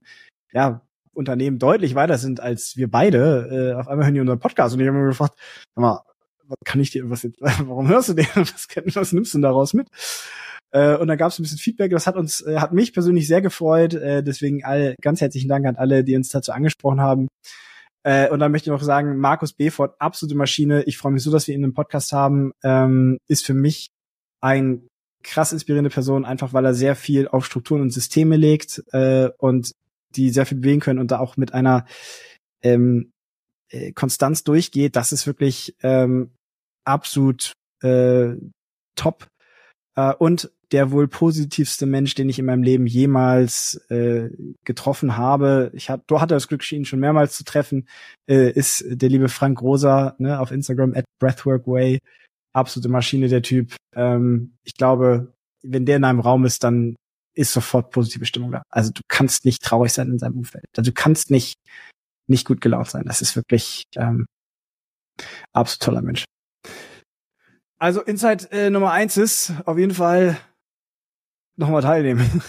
ja, 0.52 0.82
Unternehmen 1.12 1.58
deutlich 1.58 1.94
weiter 1.94 2.18
sind 2.18 2.40
als 2.40 2.76
wir 2.76 2.90
beide, 2.90 3.74
äh, 3.76 3.80
auf 3.80 3.86
einmal 3.86 4.06
hören 4.06 4.14
die 4.14 4.20
unseren 4.20 4.40
Podcast 4.40 4.74
und 4.74 4.80
ich 4.80 4.88
habe 4.88 4.98
mir 4.98 5.06
gefragt, 5.06 5.38
sag 5.76 5.82
mal, 5.82 6.00
was 6.48 6.58
kann 6.64 6.80
ich 6.80 6.90
dir, 6.90 7.08
was, 7.08 7.24
warum 7.40 7.86
hörst 7.88 8.08
du 8.08 8.14
den? 8.14 8.26
Was, 8.34 8.66
was 8.96 9.12
nimmst 9.12 9.32
du 9.32 9.38
denn 9.38 9.42
daraus 9.42 9.74
mit? 9.74 9.88
Äh, 10.72 10.96
und 10.96 11.08
dann 11.08 11.18
gab 11.18 11.30
es 11.30 11.38
ein 11.38 11.42
bisschen 11.42 11.58
Feedback. 11.58 11.90
Das 11.90 12.06
hat 12.06 12.16
uns, 12.16 12.40
äh, 12.40 12.58
hat 12.58 12.72
mich 12.72 12.92
persönlich 12.92 13.26
sehr 13.26 13.42
gefreut. 13.42 13.94
Äh, 13.94 14.22
deswegen 14.22 14.64
all, 14.64 14.94
ganz 15.00 15.20
herzlichen 15.20 15.48
Dank 15.48 15.66
an 15.66 15.76
alle, 15.76 16.04
die 16.04 16.16
uns 16.16 16.30
dazu 16.30 16.52
angesprochen 16.52 17.00
haben. 17.00 17.28
Und 18.04 18.40
dann 18.40 18.50
möchte 18.50 18.68
ich 18.68 18.72
noch 18.72 18.82
sagen, 18.82 19.16
Markus 19.18 19.52
Befort, 19.52 19.94
absolute 20.00 20.34
Maschine. 20.34 20.82
Ich 20.86 20.98
freue 20.98 21.12
mich 21.12 21.22
so, 21.22 21.30
dass 21.30 21.46
wir 21.46 21.54
ihn 21.54 21.62
im 21.62 21.72
Podcast 21.72 22.10
haben. 22.10 22.50
Ähm, 22.64 23.18
ist 23.28 23.46
für 23.46 23.54
mich 23.54 23.90
ein 24.40 24.88
krass 25.22 25.52
inspirierende 25.52 25.90
Person, 25.90 26.24
einfach 26.24 26.52
weil 26.52 26.64
er 26.64 26.74
sehr 26.74 26.96
viel 26.96 27.28
auf 27.28 27.46
Strukturen 27.46 27.80
und 27.80 27.90
Systeme 27.90 28.36
legt 28.36 28.82
und 29.38 29.70
die 30.16 30.30
sehr 30.30 30.46
viel 30.46 30.58
bewegen 30.58 30.80
können 30.80 30.98
und 30.98 31.12
da 31.12 31.20
auch 31.20 31.36
mit 31.36 31.54
einer 31.54 31.86
ähm, 32.64 33.12
äh, 33.72 33.92
Konstanz 33.92 34.44
durchgeht. 34.44 34.96
Das 34.96 35.12
ist 35.12 35.26
wirklich 35.26 35.74
ähm, 35.82 36.32
absolut 36.84 37.52
äh, 37.82 38.34
top. 38.96 39.26
Äh, 39.96 40.14
und 40.14 40.52
der 40.72 40.90
wohl 40.90 41.08
positivste 41.08 41.86
Mensch, 41.86 42.14
den 42.14 42.28
ich 42.28 42.38
in 42.38 42.46
meinem 42.46 42.62
Leben 42.62 42.86
jemals 42.86 43.76
äh, 43.90 44.30
getroffen 44.64 45.16
habe. 45.16 45.70
Ich 45.74 45.90
hab, 45.90 46.06
du 46.06 46.20
hatte 46.20 46.34
das 46.34 46.48
Glück, 46.48 46.70
ihn 46.72 46.84
schon 46.84 47.00
mehrmals 47.00 47.36
zu 47.36 47.44
treffen, 47.44 47.86
äh, 48.28 48.50
ist 48.50 48.84
der 48.88 49.08
liebe 49.08 49.28
Frank 49.28 49.60
Rosa 49.60 50.14
ne, 50.18 50.40
auf 50.40 50.50
Instagram 50.50 50.94
at 50.94 51.04
Breathworkway. 51.20 51.98
Absolute 52.54 52.88
Maschine, 52.88 53.28
der 53.28 53.42
Typ. 53.42 53.74
Ähm, 53.94 54.54
ich 54.64 54.74
glaube, 54.74 55.32
wenn 55.62 55.86
der 55.86 55.96
in 55.96 56.04
einem 56.04 56.20
Raum 56.20 56.44
ist, 56.44 56.64
dann 56.64 56.96
ist 57.34 57.52
sofort 57.52 57.90
positive 57.90 58.26
Stimmung 58.26 58.52
da. 58.52 58.62
Also 58.70 58.90
du 58.92 59.00
kannst 59.08 59.44
nicht 59.44 59.62
traurig 59.62 59.92
sein 59.92 60.10
in 60.10 60.18
seinem 60.18 60.38
Umfeld. 60.38 60.66
Also 60.76 60.90
du 60.90 60.94
kannst 60.94 61.30
nicht 61.30 61.56
nicht 62.28 62.46
gut 62.46 62.60
gelaunt 62.60 62.88
sein. 62.88 63.04
Das 63.04 63.22
ist 63.22 63.36
wirklich 63.36 63.84
ähm, 63.96 64.26
absolut 65.52 65.82
toller 65.82 66.02
Mensch. 66.02 66.24
Also 67.78 68.00
Insight 68.00 68.50
äh, 68.52 68.70
Nummer 68.70 68.92
eins 68.92 69.16
ist 69.16 69.52
auf 69.66 69.78
jeden 69.78 69.94
Fall 69.94 70.38
nochmal 71.56 71.82
teilnehmen. 71.82 72.42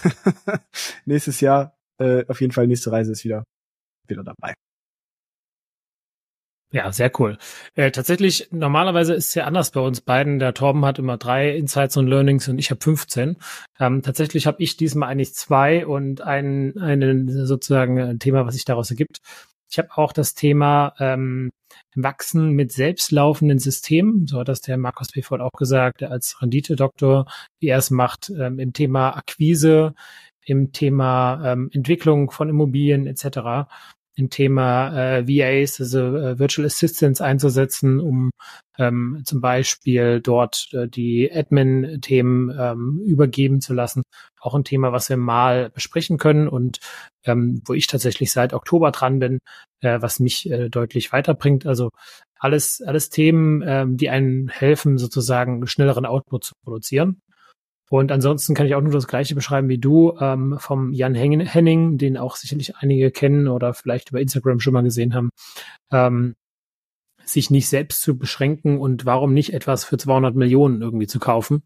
Nächstes 1.06 1.42
Jahr, 1.42 1.78
äh, 2.00 2.26
auf 2.28 2.42
jeden 2.42 2.54
Fall, 2.54 2.68
nächste 2.68 2.92
Reise 2.92 3.12
ist 3.12 3.24
wieder, 3.24 3.44
wieder 4.08 4.24
dabei. 4.24 4.54
Ja, 6.74 6.92
sehr 6.92 7.12
cool. 7.20 7.38
Äh, 7.76 7.92
tatsächlich, 7.92 8.48
normalerweise 8.52 9.14
ist 9.14 9.28
es 9.28 9.36
ja 9.36 9.44
anders 9.46 9.70
bei 9.70 9.80
uns 9.80 10.02
beiden. 10.02 10.40
Der 10.40 10.56
Torben 10.56 10.84
hat 10.86 10.98
immer 10.98 11.18
drei 11.18 11.56
Insights 11.56 11.98
und 11.98 12.08
Learnings 12.08 12.48
und 12.48 12.58
ich 12.58 12.72
habe 12.72 12.82
15. 12.82 13.38
Ähm, 13.80 14.02
tatsächlich 14.02 14.48
habe 14.48 14.62
ich 14.64 14.76
diesmal 14.76 15.10
eigentlich 15.10 15.36
zwei 15.36 15.86
und 15.86 16.22
ein, 16.22 16.76
ein 16.80 17.30
sozusagen 17.46 18.02
ein 18.02 18.18
Thema, 18.18 18.48
was 18.48 18.56
sich 18.56 18.66
daraus 18.66 18.90
ergibt. 18.90 19.22
Ich 19.70 19.78
habe 19.78 19.90
auch 19.96 20.14
das 20.14 20.34
Thema 20.34 20.96
ähm, 20.98 21.52
Wachsen 21.96 22.52
mit 22.52 22.72
selbstlaufenden 22.72 23.60
Systemen, 23.60 24.28
so 24.28 24.40
hat 24.40 24.48
das 24.48 24.62
der 24.62 24.78
Markus 24.78 25.12
Befort 25.12 25.42
auch 25.42 25.52
gesagt, 25.52 26.02
der 26.02 26.12
als 26.12 26.42
Renditedoktor, 26.42 27.26
wie 27.60 27.68
er 27.68 27.78
es 27.78 27.92
macht, 27.92 28.32
ähm, 28.38 28.60
im 28.60 28.74
Thema 28.74 29.16
Akquise, 29.16 29.94
im 30.46 30.72
Thema 30.72 31.54
ähm, 31.54 31.70
Entwicklung 31.74 32.32
von 32.32 32.50
Immobilien 32.50 33.08
etc 33.08 33.68
im 34.16 34.30
Thema 34.30 35.18
äh, 35.18 35.28
VAs, 35.28 35.80
also 35.80 36.16
äh, 36.16 36.40
Virtual 36.40 36.66
Assistants 36.66 37.22
einzusetzen, 37.22 38.00
um 38.00 38.32
ähm, 38.78 39.22
zum 39.26 39.42
Beispiel 39.42 40.22
dort 40.22 40.68
äh, 40.74 40.88
die 40.88 41.32
Admin-Themen 41.32 42.56
ähm, 42.58 43.02
übergeben 43.06 43.62
zu 43.62 43.74
lassen. 43.74 44.04
Auch 44.40 44.56
ein 44.56 44.64
Thema, 44.64 44.92
was 44.92 45.10
wir 45.10 45.18
mal 45.18 45.70
besprechen 45.70 46.18
können 46.18 46.48
und 46.48 46.80
ähm, 47.26 47.62
wo 47.66 47.74
ich 47.74 47.88
tatsächlich 47.88 48.32
seit 48.32 48.54
Oktober 48.54 48.92
dran 48.92 49.20
bin, 49.20 49.40
äh, 49.82 50.02
was 50.02 50.20
mich 50.20 50.50
äh, 50.50 50.70
deutlich 50.70 51.12
weiterbringt. 51.12 51.66
Also 51.66 51.90
alles, 52.38 52.82
alles 52.82 53.10
Themen, 53.10 53.64
ähm, 53.66 53.98
die 53.98 54.10
einen 54.10 54.50
helfen, 54.50 54.98
sozusagen 54.98 55.66
schnelleren 55.66 56.06
Output 56.06 56.44
zu 56.44 56.54
produzieren. 56.64 57.20
Und 57.90 58.12
ansonsten 58.12 58.56
kann 58.56 58.66
ich 58.66 58.76
auch 58.76 58.82
nur 58.82 58.92
das 58.92 59.08
Gleiche 59.08 59.36
beschreiben 59.36 59.70
wie 59.70 59.78
du 59.78 60.18
ähm, 60.20 60.58
vom 60.60 60.94
Jan 60.94 61.16
Henning, 61.16 61.98
den 61.98 62.18
auch 62.18 62.36
sicherlich 62.36 62.76
einige 62.78 63.12
kennen 63.12 63.48
oder 63.48 63.74
vielleicht 63.74 64.10
über 64.10 64.22
Instagram 64.22 64.60
schon 64.60 64.74
mal 64.74 64.84
gesehen 64.84 65.14
haben. 65.14 65.30
Ähm, 65.92 66.36
sich 67.26 67.50
nicht 67.50 67.70
selbst 67.70 68.02
zu 68.02 68.18
beschränken 68.18 68.80
und 68.80 69.06
warum 69.06 69.34
nicht 69.34 69.54
etwas 69.54 69.86
für 69.86 69.98
200 69.98 70.36
Millionen 70.36 70.82
irgendwie 70.82 71.08
zu 71.08 71.20
kaufen. 71.20 71.64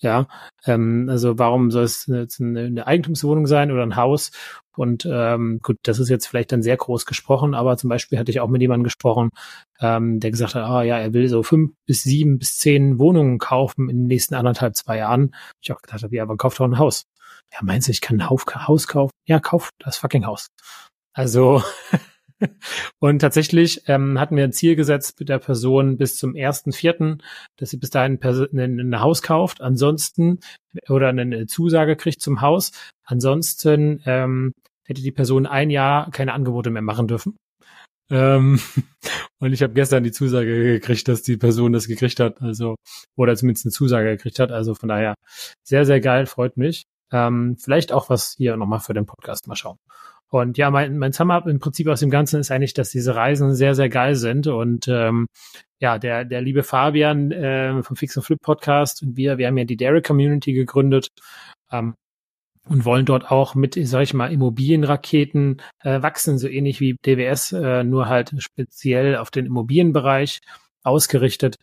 Ja, 0.00 0.28
ähm, 0.64 1.08
also 1.10 1.38
warum 1.38 1.70
soll 1.70 1.84
es 1.84 2.06
jetzt 2.06 2.40
eine, 2.40 2.60
eine 2.60 2.86
Eigentumswohnung 2.86 3.46
sein 3.46 3.72
oder 3.72 3.82
ein 3.82 3.96
Haus 3.96 4.30
und 4.78 5.08
ähm, 5.10 5.58
gut, 5.60 5.78
das 5.82 5.98
ist 5.98 6.08
jetzt 6.08 6.28
vielleicht 6.28 6.52
dann 6.52 6.62
sehr 6.62 6.76
groß 6.76 7.04
gesprochen, 7.04 7.54
aber 7.54 7.76
zum 7.76 7.90
Beispiel 7.90 8.16
hatte 8.16 8.30
ich 8.30 8.38
auch 8.38 8.48
mit 8.48 8.60
jemandem 8.60 8.84
gesprochen, 8.84 9.30
ähm, 9.80 10.20
der 10.20 10.30
gesagt 10.30 10.54
hat, 10.54 10.62
ah 10.62 10.84
ja, 10.84 10.98
er 10.98 11.12
will 11.12 11.28
so 11.28 11.42
fünf 11.42 11.72
bis 11.84 12.04
sieben 12.04 12.38
bis 12.38 12.58
zehn 12.58 13.00
Wohnungen 13.00 13.38
kaufen 13.38 13.90
in 13.90 13.98
den 13.98 14.06
nächsten 14.06 14.36
anderthalb, 14.36 14.76
zwei 14.76 14.98
Jahren. 14.98 15.34
Ich 15.60 15.72
auch 15.72 15.82
gedacht 15.82 16.04
habe, 16.04 16.14
ja, 16.14 16.22
aber 16.22 16.36
kauft 16.36 16.60
doch 16.60 16.64
ein 16.64 16.78
Haus. 16.78 17.06
Ja, 17.52 17.58
meinst 17.62 17.88
du, 17.88 17.92
ich 17.92 18.00
kann 18.00 18.20
ein 18.20 18.30
Haus 18.30 18.86
kaufen? 18.86 19.10
Ja, 19.26 19.40
kauf 19.40 19.70
das 19.80 19.96
fucking 19.96 20.26
Haus. 20.26 20.46
Also 21.12 21.60
und 23.00 23.18
tatsächlich 23.20 23.82
ähm, 23.86 24.18
hatten 24.18 24.36
wir 24.36 24.44
ein 24.44 24.52
Ziel 24.52 24.76
gesetzt 24.76 25.18
mit 25.18 25.28
der 25.28 25.38
Person 25.38 25.96
bis 25.96 26.16
zum 26.16 26.34
ersten 26.34 26.72
Vierten, 26.72 27.22
dass 27.56 27.70
sie 27.70 27.76
bis 27.76 27.90
dahin 27.90 28.18
ein, 28.22 29.00
Haus 29.00 29.22
kauft. 29.22 29.60
Ansonsten 29.60 30.40
oder 30.88 31.08
eine 31.08 31.46
Zusage 31.46 31.96
kriegt 31.96 32.20
zum 32.20 32.40
Haus. 32.40 32.72
Ansonsten 33.04 34.02
ähm, 34.06 34.52
hätte 34.84 35.02
die 35.02 35.12
Person 35.12 35.46
ein 35.46 35.70
Jahr 35.70 36.10
keine 36.10 36.32
Angebote 36.32 36.70
mehr 36.70 36.82
machen 36.82 37.08
dürfen. 37.08 37.36
Ähm, 38.10 38.60
und 39.40 39.52
ich 39.52 39.62
habe 39.62 39.74
gestern 39.74 40.04
die 40.04 40.12
Zusage 40.12 40.62
gekriegt, 40.62 41.08
dass 41.08 41.22
die 41.22 41.36
Person 41.36 41.72
das 41.72 41.88
gekriegt 41.88 42.20
hat, 42.20 42.40
also 42.40 42.76
oder 43.16 43.36
zumindest 43.36 43.66
eine 43.66 43.72
Zusage 43.72 44.16
gekriegt 44.16 44.38
hat. 44.38 44.50
Also 44.52 44.74
von 44.74 44.88
daher 44.88 45.14
sehr, 45.66 45.84
sehr 45.84 46.00
geil, 46.00 46.26
freut 46.26 46.56
mich. 46.56 46.84
Ähm, 47.10 47.56
vielleicht 47.58 47.92
auch 47.92 48.10
was 48.10 48.34
hier 48.36 48.56
nochmal 48.56 48.80
für 48.80 48.94
den 48.94 49.06
Podcast 49.06 49.46
mal 49.46 49.56
schauen. 49.56 49.78
Und 50.30 50.58
ja, 50.58 50.70
mein, 50.70 50.98
mein 50.98 51.12
Sum-Up 51.12 51.46
im 51.46 51.58
Prinzip 51.58 51.88
aus 51.88 52.00
dem 52.00 52.10
Ganzen 52.10 52.40
ist 52.40 52.50
eigentlich, 52.50 52.74
dass 52.74 52.90
diese 52.90 53.14
Reisen 53.14 53.54
sehr, 53.54 53.74
sehr 53.74 53.88
geil 53.88 54.14
sind. 54.14 54.46
Und 54.46 54.86
ähm, 54.88 55.26
ja, 55.80 55.98
der, 55.98 56.24
der 56.24 56.42
liebe 56.42 56.62
Fabian 56.62 57.32
äh, 57.32 57.82
vom 57.82 57.96
Fix 57.96 58.16
and 58.16 58.26
Flip 58.26 58.40
Podcast 58.40 59.02
und 59.02 59.16
wir, 59.16 59.38
wir 59.38 59.46
haben 59.46 59.56
ja 59.56 59.64
die 59.64 59.76
Dairy 59.76 60.02
Community 60.02 60.52
gegründet. 60.52 61.08
Ähm, 61.70 61.94
und 62.68 62.84
wollen 62.84 63.06
dort 63.06 63.30
auch 63.30 63.54
mit, 63.54 63.78
sag 63.82 64.02
ich 64.02 64.12
mal, 64.12 64.30
Immobilienraketen 64.30 65.62
äh, 65.82 66.02
wachsen, 66.02 66.36
so 66.36 66.48
ähnlich 66.48 66.80
wie 66.80 66.96
DWS, 67.02 67.52
äh, 67.52 67.82
nur 67.82 68.08
halt 68.08 68.34
speziell 68.38 69.16
auf 69.16 69.30
den 69.30 69.46
Immobilienbereich 69.46 70.40
ausgerichtet. 70.82 71.56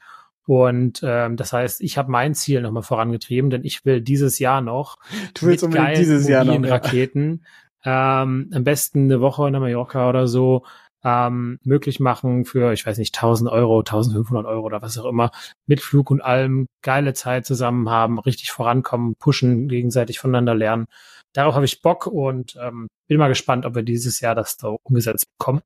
Und 0.48 1.02
ähm, 1.04 1.38
das 1.38 1.54
heißt, 1.54 1.82
ich 1.82 1.98
habe 1.98 2.12
mein 2.12 2.36
Ziel 2.36 2.62
nochmal 2.62 2.84
vorangetrieben, 2.84 3.50
denn 3.50 3.64
ich 3.64 3.84
will 3.84 4.02
dieses 4.02 4.38
Jahr 4.38 4.62
noch 4.62 4.98
du 5.34 5.48
willst 5.48 5.64
mit 5.64 5.74
geilen 5.74 5.98
dieses 5.98 6.28
Jahr 6.28 6.46
noch, 6.46 6.64
ja. 6.64 7.40
Ähm, 7.86 8.50
am 8.54 8.64
besten 8.64 9.06
eine 9.06 9.22
Woche 9.22 9.50
nach 9.52 9.60
Mallorca 9.60 10.10
oder 10.10 10.28
so 10.28 10.64
ähm, 11.04 11.60
möglich 11.64 12.00
machen 12.00 12.46
für, 12.46 12.74
ich 12.74 12.86
weiß 12.86 12.98
nicht, 12.98 13.16
1000 13.16 13.50
Euro, 13.50 13.80
1500 13.80 14.46
Euro 14.48 14.66
oder 14.66 14.82
was 14.82 14.98
auch 14.98 15.06
immer, 15.06 15.30
mit 15.68 15.80
Flug 15.80 16.10
und 16.10 16.22
allem, 16.22 16.68
geile 16.82 17.14
Zeit 17.14 17.46
zusammen 17.46 17.90
haben, 17.90 18.18
richtig 18.18 18.52
vorankommen, 18.52 19.16
pushen, 19.20 19.68
gegenseitig 19.68 20.18
voneinander 20.20 20.56
lernen. 20.56 20.88
Darauf 21.34 21.54
habe 21.54 21.66
ich 21.66 21.82
Bock 21.82 22.08
und 22.08 22.58
ähm, 22.60 22.88
bin 23.08 23.20
mal 23.20 23.28
gespannt, 23.28 23.66
ob 23.68 23.76
wir 23.76 23.84
dieses 23.84 24.20
Jahr 24.20 24.34
das 24.34 24.58
da 24.58 24.76
umgesetzt 24.84 25.26
bekommen. 25.38 25.62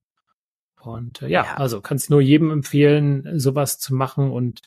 Und 0.82 1.22
äh, 1.22 1.30
ja, 1.30 1.44
ja, 1.44 1.56
also 1.56 1.80
kannst 1.82 2.10
nur 2.10 2.22
jedem 2.22 2.52
empfehlen, 2.52 3.40
sowas 3.40 3.80
zu 3.80 3.94
machen. 3.94 4.32
Und 4.32 4.62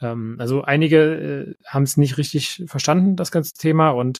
ähm, 0.00 0.36
also 0.38 0.62
einige 0.62 0.98
äh, 0.98 1.54
haben 1.66 1.82
es 1.82 1.96
nicht 1.96 2.18
richtig 2.18 2.64
verstanden, 2.66 3.16
das 3.16 3.30
ganze 3.30 3.52
Thema. 3.52 3.90
Und 3.90 4.18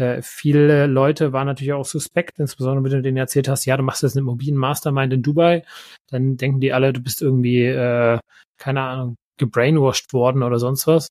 äh, 0.00 0.22
viele 0.22 0.86
Leute 0.86 1.32
waren 1.32 1.46
natürlich 1.46 1.72
auch 1.72 1.84
suspekt, 1.84 2.38
insbesondere 2.38 2.84
wenn 2.84 2.90
du 2.90 3.02
denen 3.02 3.16
erzählt 3.16 3.48
hast, 3.48 3.64
ja, 3.66 3.76
du 3.76 3.82
machst 3.82 4.02
jetzt 4.02 4.16
eine 4.16 4.22
Immobilien-Mastermind 4.22 5.12
in 5.12 5.22
Dubai, 5.22 5.64
dann 6.10 6.36
denken 6.36 6.60
die 6.60 6.72
alle, 6.72 6.92
du 6.92 7.00
bist 7.00 7.22
irgendwie, 7.22 7.64
äh, 7.64 8.18
keine 8.58 8.82
Ahnung, 8.82 9.16
gebrainwashed 9.38 10.12
worden 10.12 10.42
oder 10.42 10.58
sonst 10.58 10.86
was. 10.86 11.08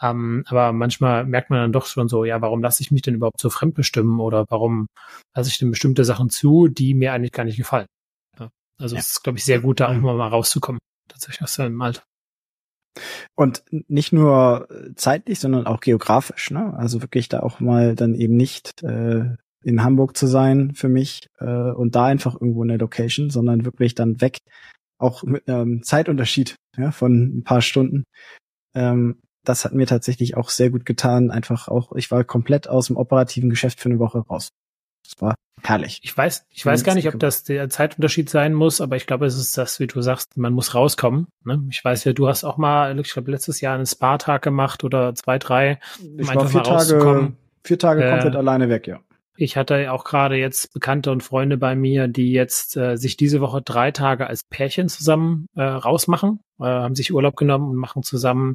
Ähm, 0.00 0.44
aber 0.48 0.72
manchmal 0.72 1.24
merkt 1.24 1.50
man 1.50 1.60
dann 1.60 1.72
doch 1.72 1.86
schon 1.86 2.08
so, 2.08 2.24
ja, 2.24 2.40
warum 2.42 2.62
lasse 2.62 2.82
ich 2.82 2.90
mich 2.90 3.02
denn 3.02 3.14
überhaupt 3.14 3.40
so 3.40 3.48
fremdbestimmen 3.48 4.20
oder 4.20 4.44
warum 4.50 4.88
lasse 5.34 5.48
ich 5.48 5.58
denn 5.58 5.70
bestimmte 5.70 6.04
Sachen 6.04 6.28
zu, 6.28 6.68
die 6.68 6.94
mir 6.94 7.12
eigentlich 7.12 7.32
gar 7.32 7.44
nicht 7.44 7.56
gefallen. 7.56 7.86
Ja. 8.38 8.50
Also 8.78 8.94
ja. 8.96 9.00
es 9.00 9.12
ist, 9.12 9.22
glaube 9.22 9.38
ich, 9.38 9.44
sehr 9.44 9.60
gut, 9.60 9.80
da 9.80 9.88
auch 9.88 9.94
mal 9.94 10.28
rauszukommen, 10.28 10.80
tatsächlich 11.08 11.42
aus 11.42 11.54
seinem 11.54 11.80
Alter. 11.80 12.02
Und 13.34 13.62
nicht 13.88 14.12
nur 14.12 14.68
zeitlich, 14.94 15.40
sondern 15.40 15.66
auch 15.66 15.80
geografisch, 15.80 16.50
ne? 16.50 16.74
Also 16.76 17.02
wirklich 17.02 17.28
da 17.28 17.40
auch 17.40 17.60
mal 17.60 17.94
dann 17.94 18.14
eben 18.14 18.36
nicht 18.36 18.82
äh, 18.82 19.36
in 19.62 19.82
Hamburg 19.82 20.16
zu 20.16 20.26
sein 20.26 20.74
für 20.74 20.88
mich 20.88 21.28
äh, 21.38 21.70
und 21.70 21.94
da 21.94 22.06
einfach 22.06 22.34
irgendwo 22.34 22.62
in 22.62 22.68
der 22.68 22.78
Location, 22.78 23.30
sondern 23.30 23.64
wirklich 23.64 23.94
dann 23.94 24.20
weg, 24.20 24.38
auch 24.98 25.22
mit 25.24 25.48
einem 25.48 25.82
Zeitunterschied 25.82 26.56
ja, 26.76 26.90
von 26.92 27.38
ein 27.38 27.42
paar 27.44 27.62
Stunden. 27.62 28.04
Ähm, 28.74 29.20
das 29.44 29.64
hat 29.64 29.74
mir 29.74 29.86
tatsächlich 29.86 30.36
auch 30.36 30.50
sehr 30.50 30.70
gut 30.70 30.84
getan. 30.84 31.30
Einfach 31.30 31.68
auch, 31.68 31.92
ich 31.92 32.10
war 32.10 32.24
komplett 32.24 32.68
aus 32.68 32.88
dem 32.88 32.96
operativen 32.96 33.50
Geschäft 33.50 33.80
für 33.80 33.88
eine 33.88 33.98
Woche 33.98 34.18
raus. 34.18 34.50
Das 35.04 35.20
war 35.20 35.34
herrlich. 35.62 36.00
Ich 36.02 36.16
weiß, 36.16 36.46
ich 36.50 36.64
weiß 36.64 36.84
gar 36.84 36.94
nicht, 36.94 37.08
ob 37.08 37.18
das 37.18 37.44
der 37.44 37.68
Zeitunterschied 37.68 38.28
sein 38.28 38.54
muss, 38.54 38.80
aber 38.80 38.96
ich 38.96 39.06
glaube, 39.06 39.26
es 39.26 39.36
ist 39.36 39.56
das, 39.56 39.80
wie 39.80 39.86
du 39.86 40.00
sagst, 40.00 40.36
man 40.36 40.52
muss 40.52 40.74
rauskommen. 40.74 41.26
Ne? 41.44 41.62
Ich 41.70 41.84
weiß 41.84 42.04
ja, 42.04 42.12
du 42.12 42.28
hast 42.28 42.44
auch 42.44 42.56
mal, 42.56 42.98
ich 42.98 43.12
glaube, 43.12 43.30
letztes 43.30 43.60
Jahr 43.60 43.74
einen 43.74 43.86
Spa-Tag 43.86 44.42
gemacht 44.42 44.84
oder 44.84 45.14
zwei, 45.14 45.38
drei, 45.38 45.78
um 46.00 46.20
ich 46.20 46.34
war 46.34 46.48
vier 46.48 46.62
Tage, 46.62 47.32
vier 47.64 47.78
Tage 47.78 48.04
äh, 48.04 48.10
komplett 48.10 48.36
alleine 48.36 48.68
weg, 48.68 48.86
ja. 48.86 49.00
Ich 49.38 49.56
hatte 49.58 49.92
auch 49.92 50.04
gerade 50.04 50.36
jetzt 50.36 50.72
Bekannte 50.72 51.12
und 51.12 51.22
Freunde 51.22 51.58
bei 51.58 51.76
mir, 51.76 52.08
die 52.08 52.32
jetzt 52.32 52.76
äh, 52.76 52.96
sich 52.96 53.18
diese 53.18 53.42
Woche 53.42 53.60
drei 53.60 53.90
Tage 53.90 54.26
als 54.26 54.44
Pärchen 54.44 54.88
zusammen 54.88 55.46
äh, 55.54 55.62
rausmachen, 55.62 56.40
äh, 56.58 56.64
haben 56.64 56.94
sich 56.94 57.12
Urlaub 57.12 57.36
genommen 57.36 57.70
und 57.70 57.76
machen 57.76 58.02
zusammen 58.02 58.54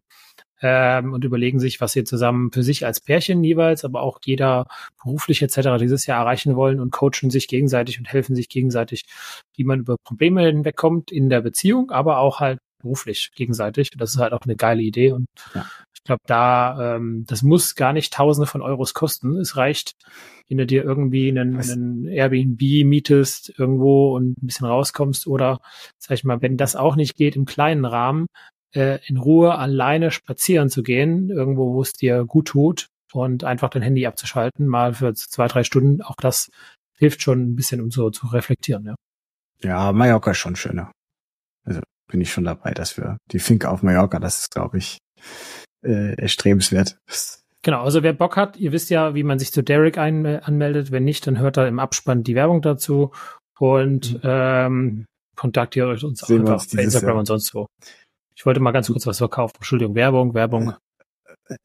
ähm, 0.62 1.14
und 1.14 1.24
überlegen 1.24 1.60
sich, 1.60 1.82
was 1.82 1.94
sie 1.94 2.04
zusammen 2.04 2.52
für 2.52 2.64
sich 2.64 2.86
als 2.86 3.00
Pärchen 3.00 3.44
jeweils, 3.44 3.84
aber 3.84 4.02
auch 4.02 4.20
jeder 4.24 4.68
beruflich 5.04 5.42
etc. 5.42 5.80
dieses 5.80 6.06
Jahr 6.06 6.22
erreichen 6.22 6.56
wollen 6.56 6.80
und 6.80 6.92
coachen 6.92 7.30
sich 7.30 7.48
gegenseitig 7.48 7.98
und 8.00 8.12
helfen 8.12 8.36
sich 8.36 8.50
gegenseitig, 8.50 9.06
wie 9.56 9.64
man 9.64 9.80
über 9.80 9.96
Probleme 10.04 10.46
hinwegkommt 10.46 11.12
in 11.12 11.30
der 11.30 11.42
Beziehung, 11.42 11.92
aber 11.92 12.20
auch 12.20 12.40
halt 12.40 12.60
beruflich 12.82 13.32
gegenseitig. 13.36 13.92
Das 13.92 14.14
ist 14.14 14.20
halt 14.20 14.34
auch 14.34 14.42
eine 14.44 14.56
geile 14.56 14.82
Idee 14.82 15.12
und 15.12 15.28
ja. 15.54 15.66
ich 15.94 16.04
glaube, 16.04 16.22
da 16.26 16.96
ähm, 16.96 17.26
das 17.28 17.42
muss 17.44 17.76
gar 17.76 17.94
nicht 17.94 18.14
Tausende 18.14 18.48
von 18.48 18.62
Euros 18.62 18.94
kosten. 18.94 19.38
Es 19.38 19.56
reicht, 19.58 19.94
wenn 20.48 20.58
du 20.58 20.66
dir 20.66 20.84
irgendwie 20.84 21.30
einen, 21.30 21.58
einen 21.58 22.08
Airbnb 22.08 22.62
mietest 22.86 23.54
irgendwo 23.58 24.16
und 24.16 24.32
ein 24.42 24.48
bisschen 24.48 24.68
rauskommst 24.68 25.28
oder 25.28 25.60
sag 25.98 26.16
ich 26.16 26.24
mal, 26.24 26.42
wenn 26.42 26.58
das 26.58 26.76
auch 26.76 26.96
nicht 26.96 27.16
geht 27.16 27.36
im 27.36 27.46
kleinen 27.46 27.86
Rahmen, 27.86 28.28
äh, 28.74 29.00
in 29.08 29.18
Ruhe 29.18 29.56
alleine 29.56 30.12
spazieren 30.12 30.70
zu 30.70 30.84
gehen, 30.84 31.30
irgendwo, 31.30 31.74
wo 31.74 31.82
es 31.82 31.94
dir 31.94 32.26
gut 32.26 32.50
tut 32.50 32.88
und 33.14 33.44
einfach 33.44 33.70
dein 33.70 33.82
Handy 33.82 34.06
abzuschalten, 34.06 34.68
mal 34.68 34.94
für 34.94 35.14
zwei, 35.14 35.48
drei 35.48 35.64
Stunden, 35.64 36.02
auch 36.02 36.16
das 36.16 36.50
hilft 36.98 37.22
schon 37.22 37.42
ein 37.42 37.56
bisschen, 37.56 37.82
um 37.82 37.92
so 37.92 38.10
zu 38.10 38.28
reflektieren, 38.28 38.86
ja. 38.86 38.96
Ja, 39.64 39.92
Mallorca 39.92 40.32
ist 40.32 40.38
schon 40.38 40.56
schöner. 40.56 40.92
Also 41.64 41.82
bin 42.08 42.22
ich 42.22 42.32
schon 42.32 42.46
dabei, 42.46 42.72
dass 42.72 42.98
wir 42.98 43.18
die 43.32 43.40
Finke 43.40 43.70
auf 43.70 43.84
Mallorca, 43.84 44.20
das 44.20 44.42
ist, 44.42 44.52
glaube 44.52 44.78
ich, 44.78 44.98
äh, 45.84 46.16
erstrebenswert. 46.16 46.98
Genau, 47.64 47.84
also 47.84 48.02
wer 48.02 48.14
Bock 48.14 48.38
hat, 48.38 48.58
ihr 48.58 48.72
wisst 48.72 48.90
ja, 48.90 49.14
wie 49.14 49.24
man 49.24 49.38
sich 49.38 49.52
zu 49.52 49.64
Derek 49.64 49.98
ein, 49.98 50.26
äh, 50.26 50.42
anmeldet. 50.44 50.92
Wenn 50.92 51.04
nicht, 51.04 51.28
dann 51.28 51.38
hört 51.38 51.58
da 51.58 51.68
im 51.68 51.80
Abspann 51.80 52.24
die 52.24 52.34
Werbung 52.34 52.62
dazu 52.62 53.12
und 53.60 54.16
mhm. 54.16 54.20
ähm, 54.24 55.06
kontaktiert 55.36 56.04
uns 56.04 56.20
Sehen 56.20 56.42
einfach 56.42 56.66
bei 56.74 56.84
Instagram 56.84 57.10
Jahr. 57.10 57.20
und 57.20 57.26
sonst 57.26 57.54
wo. 57.54 57.68
Ich 58.42 58.46
wollte 58.48 58.60
mal 58.60 58.72
ganz 58.72 58.88
kurz 58.88 59.06
was 59.06 59.20
verkaufen. 59.20 59.58
Entschuldigung, 59.58 59.94
Werbung, 59.94 60.34
Werbung. 60.34 60.74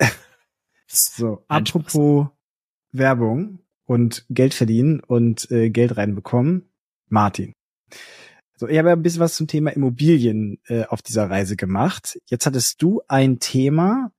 So, 0.88 1.42
apropos 1.48 2.28
Werbung 2.92 3.60
und 3.86 4.26
Geld 4.28 4.52
verdienen 4.52 5.00
und 5.00 5.50
äh, 5.50 5.70
Geld 5.70 5.96
reinbekommen. 5.96 6.70
Martin. 7.08 7.54
So, 8.56 8.68
ich 8.68 8.76
habe 8.76 8.90
ja 8.90 8.94
ein 8.94 9.02
bisschen 9.02 9.20
was 9.20 9.36
zum 9.36 9.46
Thema 9.46 9.70
Immobilien 9.70 10.60
äh, 10.66 10.84
auf 10.84 11.00
dieser 11.00 11.30
Reise 11.30 11.56
gemacht. 11.56 12.18
Jetzt 12.26 12.44
hattest 12.44 12.80
du 12.82 13.00
ein 13.08 13.40
Thema, 13.40 14.12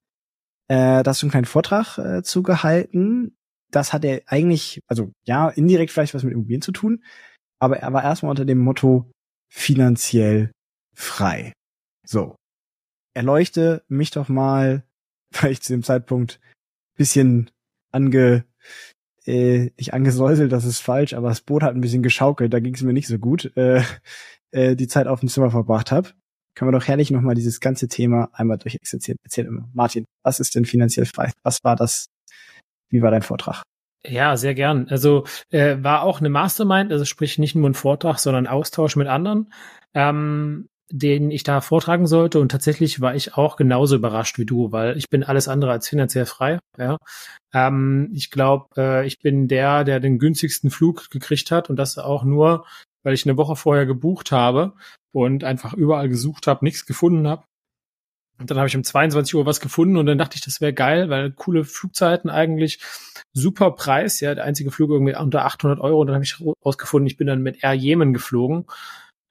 äh, 0.67 1.03
da 1.03 1.05
hast 1.05 1.21
du 1.21 1.27
einen 1.27 1.31
kleinen 1.31 1.45
Vortrag 1.45 1.99
äh, 1.99 2.23
zugehalten. 2.23 3.37
Das 3.69 3.93
hat 3.93 4.03
er 4.03 4.23
eigentlich, 4.25 4.81
also 4.87 5.11
ja, 5.25 5.47
indirekt 5.49 5.91
vielleicht 5.91 6.15
was 6.15 6.23
mit 6.23 6.33
Immobilien 6.33 6.63
zu 6.63 6.71
tun, 6.71 7.03
aber 7.59 7.77
er 7.77 7.93
war 7.93 8.03
erstmal 8.03 8.31
unter 8.31 8.45
dem 8.45 8.57
Motto 8.57 9.11
finanziell 9.47 10.51
frei. 10.95 11.53
So. 12.03 12.36
Erleuchte 13.17 13.83
mich 13.87 14.11
doch 14.11 14.29
mal, 14.29 14.83
weil 15.41 15.51
ich 15.51 15.61
zu 15.61 15.73
dem 15.73 15.81
Zeitpunkt 15.81 16.39
bisschen 16.95 17.49
ange, 17.91 18.45
äh, 19.25 19.71
nicht 19.77 19.93
angesäuselt, 19.95 20.51
das 20.51 20.65
ist 20.65 20.81
falsch, 20.81 21.13
aber 21.13 21.29
das 21.29 21.41
Boot 21.41 21.63
hat 21.63 21.73
ein 21.73 21.81
bisschen 21.81 22.03
geschaukelt, 22.03 22.53
da 22.53 22.59
ging 22.59 22.75
es 22.75 22.83
mir 22.83 22.93
nicht 22.93 23.07
so 23.07 23.17
gut, 23.17 23.51
äh, 23.57 23.81
äh, 24.51 24.75
die 24.75 24.87
Zeit 24.87 25.07
auf 25.07 25.21
dem 25.21 25.29
Zimmer 25.29 25.49
verbracht 25.49 25.91
habe. 25.91 26.09
Können 26.53 26.71
wir 26.71 26.79
doch 26.79 26.87
herrlich 26.87 27.09
nochmal 27.09 27.33
dieses 27.33 27.59
ganze 27.59 27.87
Thema 27.87 28.29
einmal 28.33 28.59
durchexerzieren. 28.59 29.17
Erzähl 29.23 29.45
immer. 29.45 29.67
Martin, 29.73 30.05
was 30.23 30.39
ist 30.39 30.53
denn 30.53 30.65
finanziell 30.65 31.07
frei? 31.07 31.31
Was 31.41 31.63
war 31.63 31.75
das? 31.75 32.07
Wie 32.89 33.01
war 33.01 33.09
dein 33.09 33.23
Vortrag? 33.23 33.63
Ja, 34.03 34.37
sehr 34.37 34.53
gern. 34.53 34.87
Also 34.89 35.25
äh, 35.49 35.77
war 35.81 36.03
auch 36.03 36.19
eine 36.19 36.29
Mastermind, 36.29 36.91
also 36.91 37.03
sprich 37.03 37.39
nicht 37.39 37.55
nur 37.55 37.67
ein 37.67 37.73
Vortrag, 37.73 38.19
sondern 38.19 38.45
Austausch 38.45 38.95
mit 38.95 39.07
anderen. 39.07 39.51
Ähm, 39.93 40.69
den 40.89 41.31
ich 41.31 41.43
da 41.43 41.61
vortragen 41.61 42.07
sollte. 42.07 42.39
Und 42.39 42.49
tatsächlich 42.49 43.01
war 43.01 43.15
ich 43.15 43.35
auch 43.35 43.55
genauso 43.55 43.95
überrascht 43.95 44.37
wie 44.37 44.45
du, 44.45 44.71
weil 44.71 44.97
ich 44.97 45.09
bin 45.09 45.23
alles 45.23 45.47
andere 45.47 45.71
als 45.71 45.87
finanziell 45.87 46.25
frei. 46.25 46.59
Ja. 46.77 46.97
Ähm, 47.53 48.11
ich 48.13 48.31
glaube, 48.31 48.67
äh, 48.77 49.05
ich 49.05 49.19
bin 49.19 49.47
der, 49.47 49.83
der 49.83 49.99
den 49.99 50.19
günstigsten 50.19 50.69
Flug 50.69 51.09
gekriegt 51.09 51.51
hat 51.51 51.69
und 51.69 51.75
das 51.75 51.97
auch 51.97 52.23
nur, 52.23 52.65
weil 53.03 53.13
ich 53.13 53.25
eine 53.25 53.37
Woche 53.37 53.55
vorher 53.55 53.85
gebucht 53.85 54.31
habe 54.31 54.73
und 55.13 55.43
einfach 55.43 55.73
überall 55.73 56.09
gesucht 56.09 56.47
habe, 56.47 56.63
nichts 56.63 56.85
gefunden 56.85 57.27
habe. 57.27 57.43
Und 58.39 58.51
dann 58.51 58.59
habe 58.59 58.67
ich 58.67 58.77
um 58.77 58.83
22 58.83 59.33
Uhr 59.33 59.47
was 59.47 59.59
gefunden 59.59 59.97
und 59.97 60.05
dann 60.05 60.19
dachte 60.19 60.35
ich, 60.35 60.43
das 60.43 60.61
wäre 60.61 60.73
geil, 60.73 61.09
weil 61.09 61.31
coole 61.31 61.63
Flugzeiten 61.63 62.29
eigentlich, 62.29 62.79
super 63.33 63.71
Preis, 63.71 64.19
ja, 64.19 64.35
der 64.35 64.43
einzige 64.43 64.69
Flug 64.69 64.91
irgendwie 64.91 65.15
unter 65.15 65.45
800 65.45 65.79
Euro. 65.79 66.01
Und 66.01 66.07
dann 66.07 66.15
habe 66.15 66.23
ich 66.23 66.39
rausgefunden, 66.63 67.07
ich 67.07 67.17
bin 67.17 67.25
dann 67.25 67.41
mit 67.41 67.63
Air 67.63 67.73
Yemen 67.73 68.13
geflogen 68.13 68.65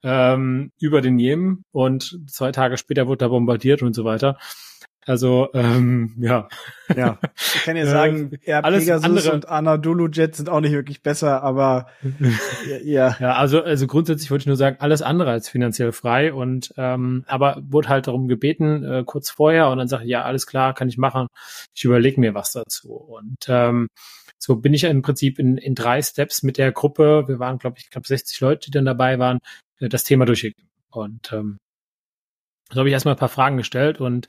ähm, 0.03 0.71
über 0.79 1.01
den 1.01 1.19
Jemen 1.19 1.63
und 1.71 2.19
zwei 2.27 2.51
Tage 2.51 2.77
später 2.77 3.07
wurde 3.07 3.25
er 3.25 3.29
bombardiert 3.29 3.81
und 3.81 3.93
so 3.93 4.05
weiter. 4.05 4.37
Also 5.07 5.47
ähm, 5.53 6.15
ja. 6.19 6.49
Ja, 6.93 7.17
ich 7.35 7.63
kann 7.63 7.77
ja 7.77 7.85
sagen, 7.87 8.33
äh, 8.33 8.49
Air 8.51 8.65
alles 8.65 8.83
Pegasus 8.83 9.05
andere. 9.05 9.31
und 9.31 9.47
Anadolu 9.47 10.09
Jet 10.09 10.35
sind 10.35 10.49
auch 10.49 10.59
nicht 10.59 10.73
wirklich 10.73 11.01
besser, 11.01 11.43
aber 11.43 11.87
ja. 12.83 13.15
Ja, 13.19 13.35
also 13.35 13.63
also 13.63 13.87
grundsätzlich 13.87 14.29
wollte 14.31 14.43
ich 14.43 14.47
nur 14.47 14.57
sagen, 14.57 14.77
alles 14.79 15.01
andere 15.01 15.31
als 15.31 15.47
finanziell 15.47 15.93
frei 15.93 16.33
und 16.33 16.73
ähm, 16.75 17.23
aber 17.25 17.61
wurde 17.65 17.87
halt 17.87 18.07
darum 18.07 18.27
gebeten 18.27 18.83
äh, 18.83 19.03
kurz 19.05 19.29
vorher 19.29 19.69
und 19.69 19.77
dann 19.77 19.87
sage 19.87 20.03
ich 20.03 20.09
ja 20.09 20.23
alles 20.23 20.45
klar, 20.45 20.73
kann 20.73 20.89
ich 20.89 20.97
machen. 20.97 21.27
Ich 21.73 21.85
überlege 21.85 22.19
mir 22.19 22.33
was 22.33 22.51
dazu 22.51 22.91
und 22.91 23.45
ähm, 23.47 23.87
so 24.39 24.57
bin 24.57 24.73
ich 24.73 24.83
im 24.83 25.01
Prinzip 25.01 25.39
in, 25.39 25.57
in 25.57 25.73
drei 25.73 26.01
Steps 26.01 26.43
mit 26.43 26.57
der 26.57 26.71
Gruppe. 26.71 27.23
Wir 27.27 27.39
waren, 27.39 27.57
glaube 27.57 27.77
ich, 27.79 27.89
glaube 27.89 28.07
60 28.07 28.39
Leute, 28.41 28.65
die 28.67 28.71
dann 28.71 28.85
dabei 28.85 29.19
waren, 29.19 29.39
das 29.79 30.03
Thema 30.03 30.25
durchgegangen. 30.25 30.69
Und 30.91 31.31
ähm, 31.33 31.57
so 32.71 32.79
habe 32.79 32.89
ich 32.89 32.93
erstmal 32.93 33.15
ein 33.15 33.19
paar 33.19 33.29
Fragen 33.29 33.57
gestellt 33.57 34.01
und 34.01 34.27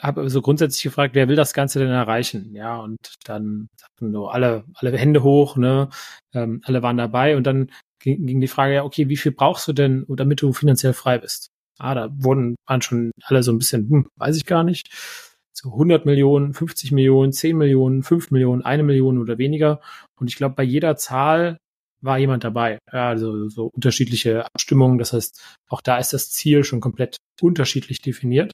habe 0.00 0.28
so 0.28 0.42
grundsätzlich 0.42 0.82
gefragt, 0.82 1.14
wer 1.14 1.28
will 1.28 1.36
das 1.36 1.54
Ganze 1.54 1.78
denn 1.78 1.90
erreichen? 1.90 2.54
Ja, 2.54 2.78
und 2.78 2.98
dann 3.24 3.68
sagten 3.76 4.12
so 4.12 4.28
alle, 4.28 4.64
alle 4.74 4.96
Hände 4.96 5.22
hoch, 5.22 5.56
ne, 5.56 5.88
ähm, 6.34 6.60
alle 6.64 6.82
waren 6.82 6.96
dabei 6.96 7.36
und 7.36 7.46
dann 7.46 7.70
ging, 8.00 8.26
ging 8.26 8.40
die 8.40 8.48
Frage, 8.48 8.74
ja, 8.74 8.84
okay, 8.84 9.08
wie 9.08 9.16
viel 9.16 9.32
brauchst 9.32 9.68
du 9.68 9.72
denn, 9.72 10.04
damit 10.08 10.42
du 10.42 10.52
finanziell 10.52 10.92
frei 10.92 11.18
bist? 11.18 11.48
Ah, 11.78 11.94
da 11.94 12.10
wurden, 12.12 12.56
waren 12.66 12.82
schon 12.82 13.12
alle 13.24 13.42
so 13.42 13.52
ein 13.52 13.58
bisschen, 13.58 13.88
hm, 13.88 14.08
weiß 14.16 14.36
ich 14.36 14.46
gar 14.46 14.64
nicht, 14.64 14.90
so 15.52 15.70
100 15.72 16.06
Millionen, 16.06 16.54
50 16.54 16.92
Millionen, 16.92 17.32
10 17.32 17.56
Millionen, 17.56 18.02
5 18.02 18.30
Millionen, 18.30 18.62
eine 18.62 18.82
Million 18.82 19.18
oder 19.18 19.38
weniger. 19.38 19.80
Und 20.18 20.28
ich 20.28 20.36
glaube, 20.36 20.54
bei 20.54 20.62
jeder 20.62 20.96
Zahl 20.96 21.58
war 22.00 22.18
jemand 22.18 22.44
dabei. 22.44 22.78
Ja, 22.92 23.08
also 23.08 23.48
so 23.48 23.70
unterschiedliche 23.72 24.46
Abstimmungen. 24.46 24.98
Das 24.98 25.12
heißt, 25.12 25.58
auch 25.68 25.80
da 25.80 25.98
ist 25.98 26.12
das 26.12 26.30
Ziel 26.30 26.64
schon 26.64 26.80
komplett 26.80 27.16
unterschiedlich 27.40 28.00
definiert. 28.00 28.52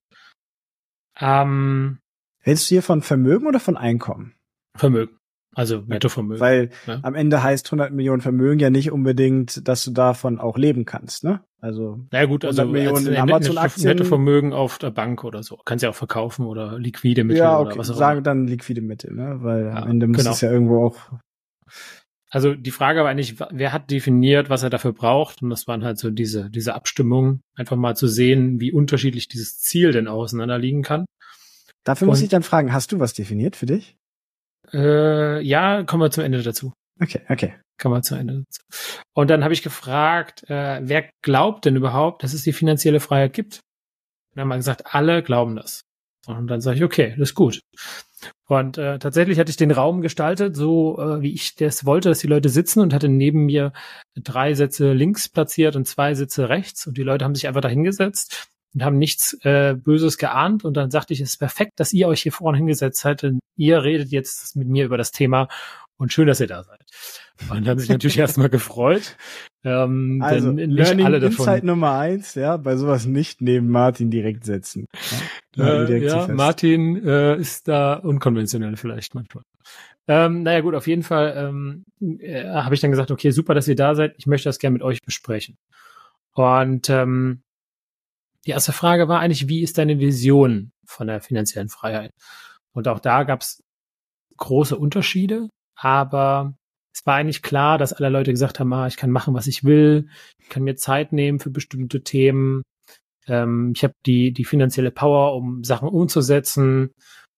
Ähm, 1.18 1.98
Redest 2.46 2.70
du 2.70 2.74
hier 2.74 2.82
von 2.82 3.02
Vermögen 3.02 3.46
oder 3.46 3.60
von 3.60 3.76
Einkommen? 3.76 4.34
Vermögen. 4.76 5.16
Also 5.54 5.82
Nettovermögen. 5.86 6.40
Weil 6.40 6.70
ja. 6.86 7.00
am 7.02 7.14
Ende 7.14 7.42
heißt 7.42 7.66
100 7.68 7.90
Millionen 7.90 8.20
Vermögen 8.20 8.60
ja 8.60 8.68
nicht 8.68 8.92
unbedingt, 8.92 9.66
dass 9.66 9.84
du 9.84 9.90
davon 9.90 10.38
auch 10.38 10.58
leben 10.58 10.84
kannst, 10.84 11.24
ne? 11.24 11.40
Also 11.60 12.06
ja 12.12 12.26
gut, 12.26 12.44
also 12.44 12.66
Millionen 12.66 13.06
in 13.06 13.16
Amazon-Aktien. 13.16 13.88
Nettovermögen 13.88 14.52
auf 14.52 14.76
der 14.76 14.90
Bank 14.90 15.24
oder 15.24 15.42
so. 15.42 15.58
Kannst 15.64 15.82
ja 15.82 15.88
auch 15.88 15.94
verkaufen 15.94 16.44
oder 16.44 16.78
liquide 16.78 17.24
Mittel 17.24 17.40
ja, 17.40 17.58
okay. 17.58 17.68
oder 17.68 17.78
was 17.78 17.88
auch 17.88 17.94
immer. 17.94 17.98
Sagen 17.98 18.22
dann 18.22 18.46
liquide 18.46 18.82
Mittel, 18.82 19.14
ne? 19.14 19.38
Weil 19.40 19.64
ja, 19.64 19.76
am 19.76 19.90
Ende 19.90 20.06
muss 20.06 20.18
genau. 20.18 20.32
es 20.32 20.42
ja 20.42 20.52
irgendwo 20.52 20.86
auch 20.86 20.96
also 22.30 22.54
die 22.54 22.70
Frage 22.70 23.00
war 23.00 23.08
eigentlich, 23.08 23.38
wer 23.38 23.72
hat 23.72 23.90
definiert, 23.90 24.50
was 24.50 24.62
er 24.62 24.70
dafür 24.70 24.92
braucht? 24.92 25.42
Und 25.42 25.50
das 25.50 25.66
waren 25.66 25.84
halt 25.84 25.98
so 25.98 26.10
diese, 26.10 26.50
diese 26.50 26.74
Abstimmungen, 26.74 27.42
einfach 27.54 27.76
mal 27.76 27.96
zu 27.96 28.08
sehen, 28.08 28.60
wie 28.60 28.72
unterschiedlich 28.72 29.28
dieses 29.28 29.58
Ziel 29.58 29.92
denn 29.92 30.08
auseinanderliegen 30.08 30.82
kann. 30.82 31.06
Dafür 31.84 32.08
muss 32.08 32.20
ich 32.20 32.28
dann 32.28 32.42
fragen, 32.42 32.72
hast 32.72 32.90
du 32.90 32.98
was 32.98 33.14
definiert 33.14 33.54
für 33.54 33.66
dich? 33.66 33.96
Äh, 34.72 35.40
ja, 35.42 35.84
kommen 35.84 36.02
wir 36.02 36.10
zum 36.10 36.24
Ende 36.24 36.42
dazu. 36.42 36.72
Okay, 37.00 37.20
okay. 37.28 37.54
Kommen 37.80 37.94
wir 37.94 38.02
zum 38.02 38.18
Ende 38.18 38.42
dazu. 38.42 38.62
Und 39.14 39.30
dann 39.30 39.44
habe 39.44 39.54
ich 39.54 39.62
gefragt, 39.62 40.42
äh, 40.48 40.80
wer 40.82 41.10
glaubt 41.22 41.64
denn 41.64 41.76
überhaupt, 41.76 42.24
dass 42.24 42.32
es 42.32 42.42
die 42.42 42.52
finanzielle 42.52 43.00
Freiheit 43.00 43.34
gibt? 43.34 43.60
Und 44.30 44.38
dann 44.38 44.42
haben 44.42 44.48
wir 44.48 44.56
gesagt, 44.56 44.94
alle 44.94 45.22
glauben 45.22 45.54
das. 45.56 45.82
Und 46.26 46.48
dann 46.48 46.60
sage 46.60 46.78
ich, 46.78 46.84
okay, 46.84 47.10
das 47.10 47.30
ist 47.30 47.34
gut. 47.34 47.60
Und 48.48 48.78
äh, 48.78 48.98
tatsächlich 49.00 49.40
hatte 49.40 49.50
ich 49.50 49.56
den 49.56 49.72
Raum 49.72 50.00
gestaltet, 50.00 50.54
so 50.54 50.98
äh, 51.00 51.20
wie 51.20 51.32
ich 51.32 51.56
das 51.56 51.84
wollte, 51.84 52.08
dass 52.08 52.20
die 52.20 52.28
Leute 52.28 52.48
sitzen 52.48 52.80
und 52.80 52.94
hatte 52.94 53.08
neben 53.08 53.46
mir 53.46 53.72
drei 54.14 54.54
Sätze 54.54 54.92
links 54.92 55.28
platziert 55.28 55.74
und 55.74 55.86
zwei 55.86 56.14
Sätze 56.14 56.48
rechts. 56.48 56.86
Und 56.86 56.96
die 56.96 57.02
Leute 57.02 57.24
haben 57.24 57.34
sich 57.34 57.48
einfach 57.48 57.60
da 57.60 57.68
hingesetzt 57.68 58.48
und 58.72 58.84
haben 58.84 58.98
nichts 58.98 59.36
äh, 59.42 59.74
Böses 59.74 60.16
geahnt. 60.16 60.64
Und 60.64 60.76
dann 60.76 60.92
sagte 60.92 61.12
ich, 61.12 61.20
es 61.20 61.30
ist 61.30 61.38
perfekt, 61.38 61.72
dass 61.76 61.92
ihr 61.92 62.06
euch 62.06 62.22
hier 62.22 62.32
vorne 62.32 62.58
hingesetzt 62.58 63.00
seid, 63.00 63.22
denn 63.22 63.40
ihr 63.56 63.82
redet 63.82 64.12
jetzt 64.12 64.54
mit 64.54 64.68
mir 64.68 64.84
über 64.84 64.96
das 64.96 65.10
Thema 65.10 65.48
und 65.96 66.12
schön, 66.12 66.28
dass 66.28 66.40
ihr 66.40 66.46
da 66.46 66.62
seid. 66.62 66.84
Und 67.50 67.66
haben 67.66 67.80
sich 67.80 67.88
natürlich 67.88 68.18
erstmal 68.18 68.48
gefreut. 68.48 69.16
Ähm, 69.66 70.20
also, 70.22 70.52
denn 70.52 70.68
nicht 70.68 70.78
Learning 70.78 71.06
alle 71.06 71.18
davon. 71.18 71.38
Insight 71.38 71.64
Nummer 71.64 71.98
eins, 71.98 72.36
ja, 72.36 72.56
bei 72.56 72.76
sowas 72.76 73.04
nicht 73.04 73.40
neben 73.40 73.68
Martin 73.68 74.12
direkt 74.12 74.44
setzen. 74.44 74.86
Ja, 75.56 75.82
äh, 75.82 76.04
ja 76.04 76.28
Martin 76.28 77.04
äh, 77.04 77.36
ist 77.36 77.66
da 77.66 77.94
unkonventionell 77.94 78.76
vielleicht 78.76 79.16
manchmal. 79.16 79.42
Ähm, 80.06 80.44
naja 80.44 80.60
gut, 80.60 80.76
auf 80.76 80.86
jeden 80.86 81.02
Fall 81.02 81.34
ähm, 81.36 81.84
äh, 82.20 82.44
habe 82.44 82.76
ich 82.76 82.80
dann 82.80 82.92
gesagt, 82.92 83.10
okay, 83.10 83.32
super, 83.32 83.54
dass 83.54 83.66
ihr 83.66 83.74
da 83.74 83.96
seid. 83.96 84.14
Ich 84.18 84.28
möchte 84.28 84.48
das 84.48 84.60
gerne 84.60 84.74
mit 84.74 84.82
euch 84.82 85.02
besprechen. 85.02 85.56
Und 86.32 86.88
ähm, 86.88 87.42
die 88.46 88.52
erste 88.52 88.72
Frage 88.72 89.08
war 89.08 89.18
eigentlich, 89.18 89.48
wie 89.48 89.62
ist 89.62 89.78
deine 89.78 89.98
Vision 89.98 90.70
von 90.84 91.08
der 91.08 91.20
finanziellen 91.20 91.70
Freiheit? 91.70 92.12
Und 92.72 92.86
auch 92.86 93.00
da 93.00 93.24
gab 93.24 93.40
es 93.40 93.64
große 94.36 94.76
Unterschiede, 94.76 95.48
aber 95.74 96.54
es 96.96 97.04
war 97.04 97.16
eigentlich 97.16 97.42
klar, 97.42 97.76
dass 97.76 97.92
alle 97.92 98.08
Leute 98.08 98.30
gesagt 98.30 98.58
haben, 98.58 98.72
ah, 98.72 98.86
ich 98.86 98.96
kann 98.96 99.10
machen, 99.10 99.34
was 99.34 99.46
ich 99.46 99.64
will, 99.64 100.08
ich 100.42 100.48
kann 100.48 100.62
mir 100.62 100.76
Zeit 100.76 101.12
nehmen 101.12 101.40
für 101.40 101.50
bestimmte 101.50 102.02
Themen, 102.02 102.62
ähm, 103.26 103.72
ich 103.76 103.84
habe 103.84 103.92
die, 104.06 104.32
die 104.32 104.46
finanzielle 104.46 104.90
Power, 104.90 105.34
um 105.34 105.62
Sachen 105.62 105.88
umzusetzen, 105.88 106.92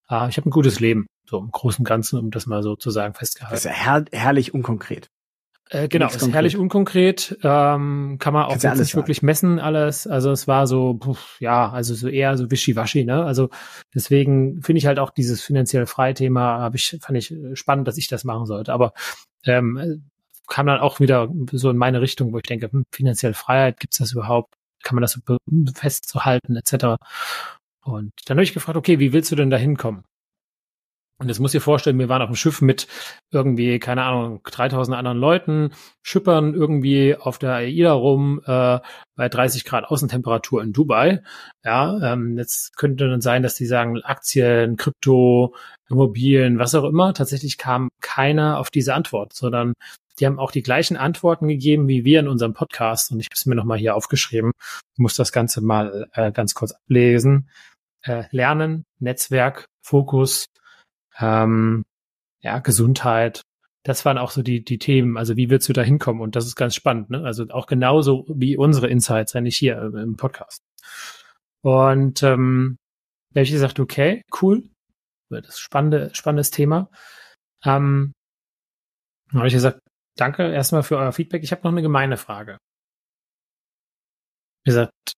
ah, 0.06 0.28
ich 0.28 0.36
habe 0.36 0.48
ein 0.48 0.52
gutes 0.52 0.78
Leben, 0.78 1.06
so 1.28 1.38
im 1.38 1.50
Großen 1.50 1.80
und 1.80 1.88
Ganzen, 1.88 2.20
um 2.20 2.30
das 2.30 2.46
mal 2.46 2.62
so 2.62 2.76
zu 2.76 2.90
sagen, 2.90 3.14
festgehalten. 3.14 3.54
Das 3.54 3.64
ist 3.64 3.70
ja 3.70 3.72
her 3.72 4.04
herrlich 4.12 4.54
unkonkret. 4.54 5.08
Äh, 5.70 5.88
genau, 5.88 6.06
ist 6.06 6.32
herrlich 6.32 6.56
unkonkret, 6.56 7.38
ähm, 7.42 8.16
kann 8.18 8.32
man 8.32 8.44
auch 8.44 8.54
nicht 8.54 8.96
wirklich 8.96 9.22
messen 9.22 9.58
alles. 9.58 10.06
Also 10.06 10.30
es 10.30 10.48
war 10.48 10.66
so, 10.66 10.94
puf, 10.94 11.36
ja, 11.40 11.70
also 11.70 11.94
so 11.94 12.08
eher 12.08 12.36
so 12.38 12.50
wischiwaschi, 12.50 13.04
ne? 13.04 13.24
Also 13.24 13.50
deswegen 13.94 14.62
finde 14.62 14.78
ich 14.78 14.86
halt 14.86 14.98
auch 14.98 15.10
dieses 15.10 15.42
finanziell 15.42 15.86
freie 15.86 16.14
Thema, 16.14 16.58
habe 16.60 16.76
ich, 16.76 16.96
fand 17.02 17.18
ich 17.18 17.32
äh, 17.32 17.54
spannend, 17.54 17.86
dass 17.86 17.98
ich 17.98 18.08
das 18.08 18.24
machen 18.24 18.46
sollte. 18.46 18.72
Aber 18.72 18.94
ähm, 19.44 20.08
kam 20.46 20.66
dann 20.66 20.80
auch 20.80 21.00
wieder 21.00 21.28
so 21.52 21.68
in 21.68 21.76
meine 21.76 22.00
Richtung, 22.00 22.32
wo 22.32 22.38
ich 22.38 22.44
denke, 22.44 22.72
hm, 22.72 22.84
finanzielle 22.90 23.34
Freiheit, 23.34 23.78
gibt's 23.78 23.98
das 23.98 24.12
überhaupt? 24.12 24.54
Kann 24.82 24.94
man 24.94 25.02
das 25.02 25.12
so 25.12 25.36
festzuhalten, 25.74 26.56
etc. 26.56 26.96
Und 27.82 28.12
dann 28.26 28.38
habe 28.38 28.44
ich 28.44 28.54
gefragt, 28.54 28.78
okay, 28.78 28.98
wie 28.98 29.12
willst 29.12 29.30
du 29.30 29.36
denn 29.36 29.50
da 29.50 29.56
hinkommen? 29.58 30.04
Und 31.20 31.28
jetzt 31.28 31.40
muss 31.40 31.50
dir 31.50 31.60
vorstellen, 31.60 31.98
wir 31.98 32.08
waren 32.08 32.22
auf 32.22 32.28
dem 32.28 32.36
Schiff 32.36 32.60
mit 32.62 32.86
irgendwie, 33.32 33.80
keine 33.80 34.04
Ahnung, 34.04 34.40
3000 34.44 34.96
anderen 34.96 35.18
Leuten, 35.18 35.70
schippern 36.00 36.54
irgendwie 36.54 37.16
auf 37.16 37.38
der 37.38 37.54
AIDA 37.54 37.92
rum 37.92 38.40
äh, 38.46 38.78
bei 39.16 39.28
30 39.28 39.64
Grad 39.64 39.84
Außentemperatur 39.84 40.62
in 40.62 40.72
Dubai. 40.72 41.24
Ja, 41.64 42.12
ähm, 42.12 42.38
jetzt 42.38 42.76
könnte 42.76 43.08
dann 43.10 43.20
sein, 43.20 43.42
dass 43.42 43.56
die 43.56 43.66
sagen, 43.66 44.00
Aktien, 44.04 44.76
Krypto, 44.76 45.56
Immobilien, 45.90 46.60
was 46.60 46.76
auch 46.76 46.84
immer. 46.84 47.12
Tatsächlich 47.14 47.58
kam 47.58 47.88
keiner 48.00 48.60
auf 48.60 48.70
diese 48.70 48.94
Antwort, 48.94 49.32
sondern 49.32 49.72
die 50.20 50.26
haben 50.26 50.38
auch 50.38 50.52
die 50.52 50.62
gleichen 50.62 50.96
Antworten 50.96 51.48
gegeben 51.48 51.88
wie 51.88 52.04
wir 52.04 52.20
in 52.20 52.28
unserem 52.28 52.54
Podcast. 52.54 53.10
Und 53.10 53.18
ich 53.18 53.26
habe 53.26 53.34
es 53.34 53.46
mir 53.46 53.56
nochmal 53.56 53.78
hier 53.78 53.96
aufgeschrieben, 53.96 54.52
muss 54.96 55.14
das 55.16 55.32
Ganze 55.32 55.62
mal 55.62 56.08
äh, 56.12 56.30
ganz 56.30 56.54
kurz 56.54 56.72
ablesen. 56.72 57.50
Äh, 58.02 58.24
Lernen, 58.30 58.84
Netzwerk, 59.00 59.66
Fokus, 59.82 60.46
ähm, 61.20 61.84
ja, 62.40 62.58
Gesundheit. 62.58 63.42
Das 63.84 64.04
waren 64.04 64.18
auch 64.18 64.30
so 64.30 64.42
die, 64.42 64.64
die 64.64 64.78
Themen. 64.78 65.16
Also 65.16 65.36
wie 65.36 65.50
willst 65.50 65.68
du 65.68 65.72
da 65.72 65.82
hinkommen? 65.82 66.20
Und 66.20 66.36
das 66.36 66.46
ist 66.46 66.56
ganz 66.56 66.74
spannend. 66.74 67.10
Ne? 67.10 67.22
Also 67.24 67.46
auch 67.50 67.66
genauso 67.66 68.26
wie 68.28 68.56
unsere 68.56 68.88
Insights 68.88 69.34
eigentlich 69.34 69.56
hier 69.56 69.76
äh, 69.76 70.02
im 70.02 70.16
Podcast. 70.16 70.60
Und 71.62 72.22
ähm, 72.22 72.76
da 73.32 73.40
habe 73.40 73.44
ich 73.44 73.52
gesagt, 73.52 73.80
okay, 73.80 74.22
cool. 74.42 74.68
Das 75.30 75.48
ist 75.48 75.60
spannende, 75.60 76.10
spannendes 76.14 76.50
Thema. 76.50 76.90
Ähm, 77.64 78.12
dann 79.30 79.38
habe 79.38 79.48
ich 79.48 79.54
gesagt, 79.54 79.80
danke 80.16 80.50
erstmal 80.50 80.82
für 80.82 80.96
euer 80.96 81.12
Feedback. 81.12 81.42
Ich 81.42 81.52
habe 81.52 81.62
noch 81.62 81.72
eine 81.72 81.82
gemeine 81.82 82.16
Frage. 82.16 82.58
Wie 84.64 84.70
gesagt, 84.70 85.12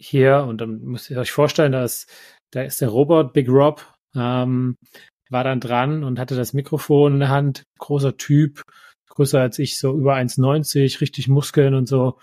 hier, 0.00 0.44
und 0.44 0.60
dann 0.60 0.80
müsst 0.80 1.10
ihr 1.10 1.18
euch 1.18 1.32
vorstellen, 1.32 1.72
da 1.72 1.84
ist, 1.84 2.10
da 2.52 2.62
ist 2.62 2.80
der 2.80 2.88
Robot 2.88 3.32
Big 3.32 3.48
Rob, 3.48 3.84
ähm, 4.14 4.76
war 5.30 5.44
dann 5.44 5.60
dran 5.60 6.04
und 6.04 6.18
hatte 6.18 6.36
das 6.36 6.52
Mikrofon 6.52 7.14
in 7.14 7.20
der 7.20 7.28
Hand, 7.28 7.64
großer 7.78 8.16
Typ, 8.16 8.62
größer 9.08 9.40
als 9.40 9.58
ich, 9.58 9.78
so 9.78 9.96
über 9.96 10.16
1,90, 10.16 11.00
richtig 11.00 11.28
Muskeln 11.28 11.74
und 11.74 11.86
so. 11.86 12.18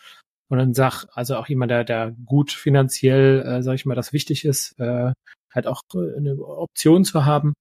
Und 0.50 0.60
dann 0.60 0.74
sag, 0.74 1.06
also 1.14 1.36
auch 1.38 1.48
jemand, 1.48 1.72
der, 1.72 1.84
der 1.84 2.12
gut 2.26 2.52
finanziell, 2.52 3.42
äh, 3.42 3.64
sag 3.64 3.76
ich 3.76 3.86
mal, 3.86 3.96
das 3.96 4.14
wichtig 4.14 4.46
ist, 4.46 4.80
äh, 4.80 5.12
halt 5.54 5.68
auch 5.68 5.82
äh, 5.94 6.18
eine 6.18 6.38
Option 6.38 7.04
zu 7.04 7.26
haben. 7.26 7.54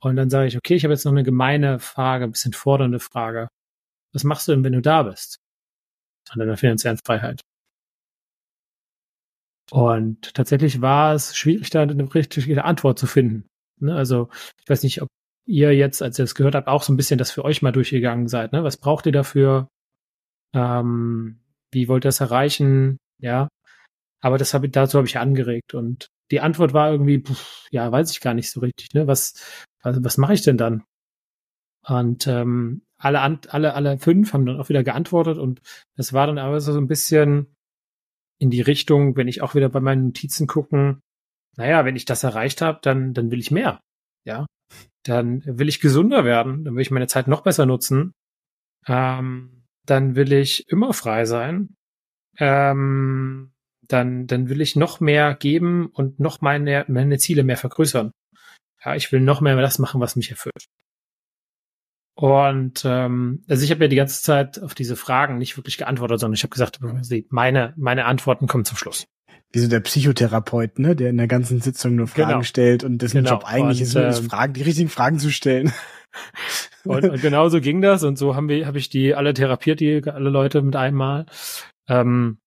Und 0.00 0.16
dann 0.16 0.30
sage 0.30 0.48
ich, 0.48 0.56
okay, 0.56 0.74
ich 0.74 0.84
habe 0.84 0.94
jetzt 0.94 1.04
noch 1.04 1.12
eine 1.12 1.24
gemeine 1.24 1.78
Frage, 1.78 2.24
ein 2.24 2.32
bisschen 2.32 2.52
fordernde 2.52 3.00
Frage. 3.00 3.48
Was 4.12 4.24
machst 4.24 4.48
du 4.48 4.52
denn, 4.52 4.64
wenn 4.64 4.72
du 4.72 4.82
da 4.82 5.04
bist? 5.04 5.38
An 6.30 6.40
deiner 6.40 6.56
finanziellen 6.56 6.98
Freiheit. 7.04 7.40
Und 9.70 10.34
tatsächlich 10.34 10.80
war 10.80 11.14
es 11.14 11.36
schwierig, 11.36 11.70
da 11.70 11.82
eine 11.82 12.14
richtige 12.14 12.64
Antwort 12.64 12.98
zu 12.98 13.06
finden. 13.06 13.48
Ne? 13.82 13.94
Also 13.94 14.28
ich 14.60 14.68
weiß 14.68 14.82
nicht, 14.82 15.02
ob 15.02 15.08
ihr 15.46 15.74
jetzt, 15.74 16.02
als 16.02 16.18
ihr 16.18 16.24
es 16.24 16.34
gehört 16.34 16.54
habt, 16.54 16.68
auch 16.68 16.82
so 16.82 16.92
ein 16.92 16.96
bisschen 16.96 17.18
das 17.18 17.30
für 17.30 17.44
euch 17.44 17.62
mal 17.62 17.72
durchgegangen 17.72 18.28
seid. 18.28 18.52
Ne? 18.52 18.64
Was 18.64 18.76
braucht 18.76 19.06
ihr 19.06 19.12
dafür? 19.12 19.68
Ähm, 20.54 21.40
wie 21.72 21.88
wollt 21.88 22.04
ihr 22.04 22.08
das 22.08 22.20
erreichen? 22.20 22.98
Ja. 23.18 23.48
Aber 24.20 24.38
das 24.38 24.54
hab, 24.54 24.62
dazu 24.70 24.98
habe 24.98 25.08
ich 25.08 25.18
angeregt 25.18 25.74
und 25.74 26.08
die 26.30 26.40
Antwort 26.40 26.72
war 26.72 26.90
irgendwie, 26.90 27.20
pff, 27.20 27.66
ja, 27.70 27.90
weiß 27.90 28.10
ich 28.12 28.20
gar 28.20 28.34
nicht 28.34 28.50
so 28.50 28.60
richtig. 28.60 28.94
Ne? 28.94 29.06
Was, 29.06 29.34
was, 29.82 30.02
was 30.02 30.18
mache 30.18 30.34
ich 30.34 30.42
denn 30.42 30.56
dann? 30.56 30.84
Und 31.86 32.26
ähm, 32.28 32.82
alle, 32.98 33.20
alle, 33.20 33.74
alle 33.74 33.98
fünf 33.98 34.32
haben 34.32 34.46
dann 34.46 34.60
auch 34.60 34.68
wieder 34.68 34.84
geantwortet 34.84 35.38
und 35.38 35.60
das 35.96 36.12
war 36.12 36.28
dann 36.28 36.38
aber 36.38 36.60
so 36.60 36.76
ein 36.78 36.86
bisschen 36.86 37.54
in 38.38 38.50
die 38.50 38.60
Richtung, 38.60 39.16
wenn 39.16 39.28
ich 39.28 39.42
auch 39.42 39.54
wieder 39.54 39.68
bei 39.68 39.80
meinen 39.80 40.06
Notizen 40.06 40.46
gucken, 40.46 41.00
naja, 41.56 41.84
wenn 41.84 41.96
ich 41.96 42.04
das 42.04 42.24
erreicht 42.24 42.62
habe, 42.62 42.78
dann, 42.82 43.14
dann 43.14 43.30
will 43.30 43.40
ich 43.40 43.50
mehr. 43.50 43.80
Ja. 44.24 44.46
Dann 45.04 45.42
will 45.44 45.68
ich 45.68 45.80
gesunder 45.80 46.24
werden, 46.24 46.64
dann 46.64 46.74
will 46.74 46.82
ich 46.82 46.90
meine 46.90 47.08
Zeit 47.08 47.28
noch 47.28 47.42
besser 47.42 47.66
nutzen. 47.66 48.12
Ähm, 48.86 49.64
dann 49.84 50.14
will 50.16 50.32
ich 50.32 50.68
immer 50.68 50.92
frei 50.92 51.24
sein. 51.24 51.74
Ähm, 52.38 53.52
dann, 53.88 54.26
dann 54.26 54.48
will 54.48 54.60
ich 54.60 54.76
noch 54.76 55.00
mehr 55.00 55.34
geben 55.34 55.86
und 55.86 56.20
noch 56.20 56.40
meine, 56.40 56.84
meine 56.88 57.18
Ziele 57.18 57.42
mehr 57.42 57.56
vergrößern. 57.56 58.12
Ja, 58.84 58.94
ich 58.94 59.12
will 59.12 59.20
noch 59.20 59.40
mehr 59.40 59.60
das 59.60 59.78
machen, 59.78 60.00
was 60.00 60.16
mich 60.16 60.30
erfüllt. 60.30 60.66
Und 62.14 62.82
ähm, 62.84 63.44
also 63.48 63.64
ich 63.64 63.70
habe 63.70 63.84
ja 63.84 63.88
die 63.88 63.96
ganze 63.96 64.22
Zeit 64.22 64.62
auf 64.62 64.74
diese 64.74 64.96
Fragen 64.96 65.38
nicht 65.38 65.56
wirklich 65.56 65.78
geantwortet, 65.78 66.20
sondern 66.20 66.34
ich 66.34 66.42
habe 66.42 66.50
gesagt, 66.50 66.78
meine, 67.30 67.74
meine 67.76 68.04
Antworten 68.04 68.46
kommen 68.46 68.64
zum 68.64 68.76
Schluss 68.76 69.06
wie 69.52 69.58
so 69.58 69.68
der 69.68 69.80
Psychotherapeut, 69.80 70.78
ne, 70.78 70.96
der 70.96 71.10
in 71.10 71.18
der 71.18 71.28
ganzen 71.28 71.60
Sitzung 71.60 71.94
nur 71.96 72.06
Fragen 72.06 72.30
genau. 72.30 72.42
stellt 72.42 72.84
und 72.84 72.98
dessen 72.98 73.18
genau. 73.18 73.32
Job 73.32 73.44
eigentlich 73.44 73.80
und, 73.80 73.86
ist, 73.86 73.94
nur 73.94 74.04
ähm, 74.04 74.30
Fragen, 74.30 74.52
die 74.54 74.62
richtigen 74.62 74.88
Fragen 74.88 75.18
zu 75.18 75.30
stellen. 75.30 75.72
Und, 76.84 77.04
und 77.08 77.22
genau 77.22 77.48
so 77.48 77.60
ging 77.60 77.80
das 77.80 78.02
und 78.02 78.18
so 78.18 78.34
haben 78.34 78.48
wir, 78.48 78.66
habe 78.66 78.76
ich 78.76 78.90
die 78.90 79.14
alle 79.14 79.34
therapiert, 79.34 79.80
die 79.80 80.02
alle 80.04 80.30
Leute 80.30 80.60
mit 80.60 80.76
einmal. 80.76 81.26
Ähm, 81.88 82.38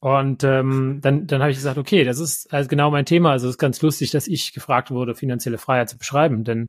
und 0.00 0.44
ähm, 0.44 1.00
dann, 1.02 1.26
dann 1.26 1.40
habe 1.40 1.50
ich 1.50 1.56
gesagt, 1.56 1.78
okay, 1.78 2.04
das 2.04 2.18
ist 2.18 2.52
also 2.52 2.68
genau 2.68 2.90
mein 2.90 3.06
Thema. 3.06 3.32
Also 3.32 3.48
es 3.48 3.54
ist 3.54 3.58
ganz 3.58 3.80
lustig, 3.82 4.10
dass 4.10 4.28
ich 4.28 4.52
gefragt 4.52 4.90
wurde, 4.90 5.14
finanzielle 5.14 5.58
Freiheit 5.58 5.88
zu 5.88 5.98
beschreiben, 5.98 6.44
denn 6.44 6.68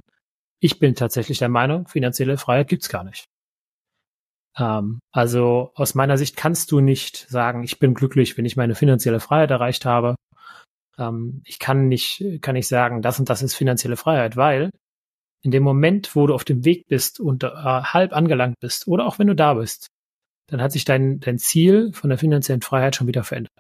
ich 0.60 0.80
bin 0.80 0.96
tatsächlich 0.96 1.38
der 1.38 1.50
Meinung, 1.50 1.88
finanzielle 1.88 2.38
Freiheit 2.38 2.68
gibt's 2.68 2.90
gar 2.90 3.04
nicht. 3.04 3.26
Ähm, 4.58 5.00
also 5.12 5.72
aus 5.76 5.96
meiner 5.96 6.18
Sicht 6.18 6.36
kannst 6.36 6.72
du 6.72 6.80
nicht 6.80 7.28
sagen, 7.30 7.64
ich 7.64 7.80
bin 7.80 7.94
glücklich, 7.94 8.38
wenn 8.38 8.46
ich 8.46 8.58
meine 8.58 8.76
finanzielle 8.76 9.20
Freiheit 9.20 9.52
erreicht 9.52 9.86
habe. 9.86 10.16
Ähm, 10.98 11.42
ich 11.46 11.60
kann 11.60 11.88
nicht, 11.88 12.24
kann 12.42 12.56
nicht 12.56 12.68
sagen, 12.68 13.02
das 13.02 13.20
und 13.20 13.30
das 13.30 13.42
ist 13.42 13.56
finanzielle 13.56 13.98
Freiheit, 13.98 14.36
weil 14.36 14.72
in 15.44 15.52
dem 15.52 15.64
Moment, 15.64 16.16
wo 16.16 16.28
du 16.28 16.34
auf 16.34 16.44
dem 16.44 16.66
Weg 16.66 16.86
bist 16.88 17.20
und 17.20 17.44
äh, 17.44 17.50
halb 17.50 18.14
angelangt 18.14 18.60
bist 18.60 18.88
oder 18.88 19.06
auch 19.06 19.20
wenn 19.20 19.28
du 19.28 19.36
da 19.36 19.54
bist, 19.54 19.88
dann 20.50 20.62
hat 20.62 20.72
sich 20.72 20.86
dein, 20.86 21.20
dein 21.20 21.38
Ziel 21.38 21.92
von 21.94 22.10
der 22.10 22.18
finanziellen 22.18 22.62
Freiheit 22.62 22.96
schon 22.96 23.08
wieder 23.08 23.24
verändert. 23.24 23.54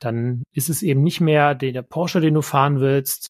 Dann 0.00 0.42
ist 0.52 0.68
es 0.68 0.82
eben 0.82 1.02
nicht 1.02 1.20
mehr 1.20 1.54
der, 1.54 1.72
der 1.72 1.82
Porsche, 1.82 2.20
den 2.20 2.34
du 2.34 2.42
fahren 2.42 2.80
willst 2.80 3.28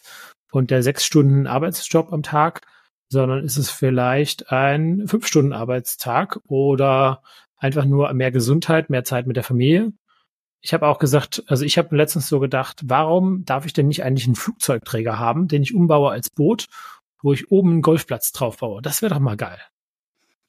und 0.50 0.70
der 0.70 0.82
sechs 0.82 1.04
Stunden 1.04 1.46
Arbeitsjob 1.46 2.12
am 2.12 2.22
Tag, 2.22 2.62
sondern 3.08 3.44
ist 3.44 3.56
es 3.56 3.70
vielleicht 3.70 4.50
ein 4.50 5.06
fünf 5.06 5.26
Stunden 5.26 5.52
Arbeitstag 5.52 6.38
oder 6.46 7.22
einfach 7.56 7.84
nur 7.84 8.12
mehr 8.14 8.30
Gesundheit, 8.30 8.90
mehr 8.90 9.04
Zeit 9.04 9.26
mit 9.26 9.36
der 9.36 9.44
Familie. 9.44 9.92
Ich 10.60 10.72
habe 10.74 10.86
auch 10.88 10.98
gesagt, 10.98 11.42
also 11.46 11.64
ich 11.64 11.76
habe 11.78 11.94
letztens 11.96 12.28
so 12.28 12.40
gedacht, 12.40 12.80
warum 12.84 13.44
darf 13.44 13.66
ich 13.66 13.72
denn 13.74 13.86
nicht 13.88 14.02
eigentlich 14.02 14.26
einen 14.26 14.34
Flugzeugträger 14.34 15.18
haben, 15.18 15.46
den 15.48 15.62
ich 15.62 15.74
umbaue 15.74 16.10
als 16.10 16.30
Boot, 16.30 16.66
wo 17.22 17.32
ich 17.32 17.50
oben 17.50 17.70
einen 17.72 17.82
Golfplatz 17.82 18.32
drauf 18.32 18.58
baue? 18.58 18.80
Das 18.82 19.02
wäre 19.02 19.12
doch 19.14 19.20
mal 19.20 19.36
geil. 19.36 19.58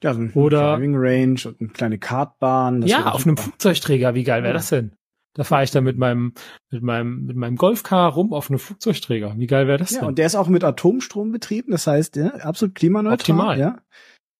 Ja, 0.02 0.12
so 0.14 0.20
ein 0.20 0.32
Oder- 0.32 0.76
Driving 0.76 0.94
Range 0.96 1.40
und 1.46 1.60
eine 1.60 1.68
kleine 1.70 1.98
Kartbahn. 1.98 2.82
ja, 2.86 3.10
auf 3.12 3.26
einem 3.26 3.36
Flugzeugträger, 3.36 4.14
wie 4.14 4.24
geil 4.24 4.42
wäre 4.42 4.52
Ja. 4.52 4.58
das 4.58 4.68
denn? 4.70 4.92
Da 5.36 5.44
fahre 5.44 5.64
ich 5.64 5.70
dann 5.70 5.84
mit 5.84 5.98
meinem, 5.98 6.32
mit 6.70 6.82
meinem, 6.82 7.26
mit 7.26 7.36
meinem 7.36 7.56
Golfcar 7.56 8.10
rum 8.10 8.32
auf 8.32 8.48
einem 8.48 8.58
Flugzeugträger. 8.58 9.34
Wie 9.36 9.46
geil 9.46 9.68
wäre 9.68 9.76
das 9.76 9.90
Ja, 9.90 10.00
denn? 10.00 10.08
und 10.08 10.18
der 10.18 10.24
ist 10.26 10.34
auch 10.34 10.48
mit 10.48 10.64
Atomstrom 10.64 11.30
betrieben, 11.30 11.72
das 11.72 11.86
heißt, 11.86 12.16
ja, 12.16 12.28
absolut 12.36 12.74
klimaneutral. 12.74 13.14
Optimal. 13.14 13.58
Ja. 13.58 13.78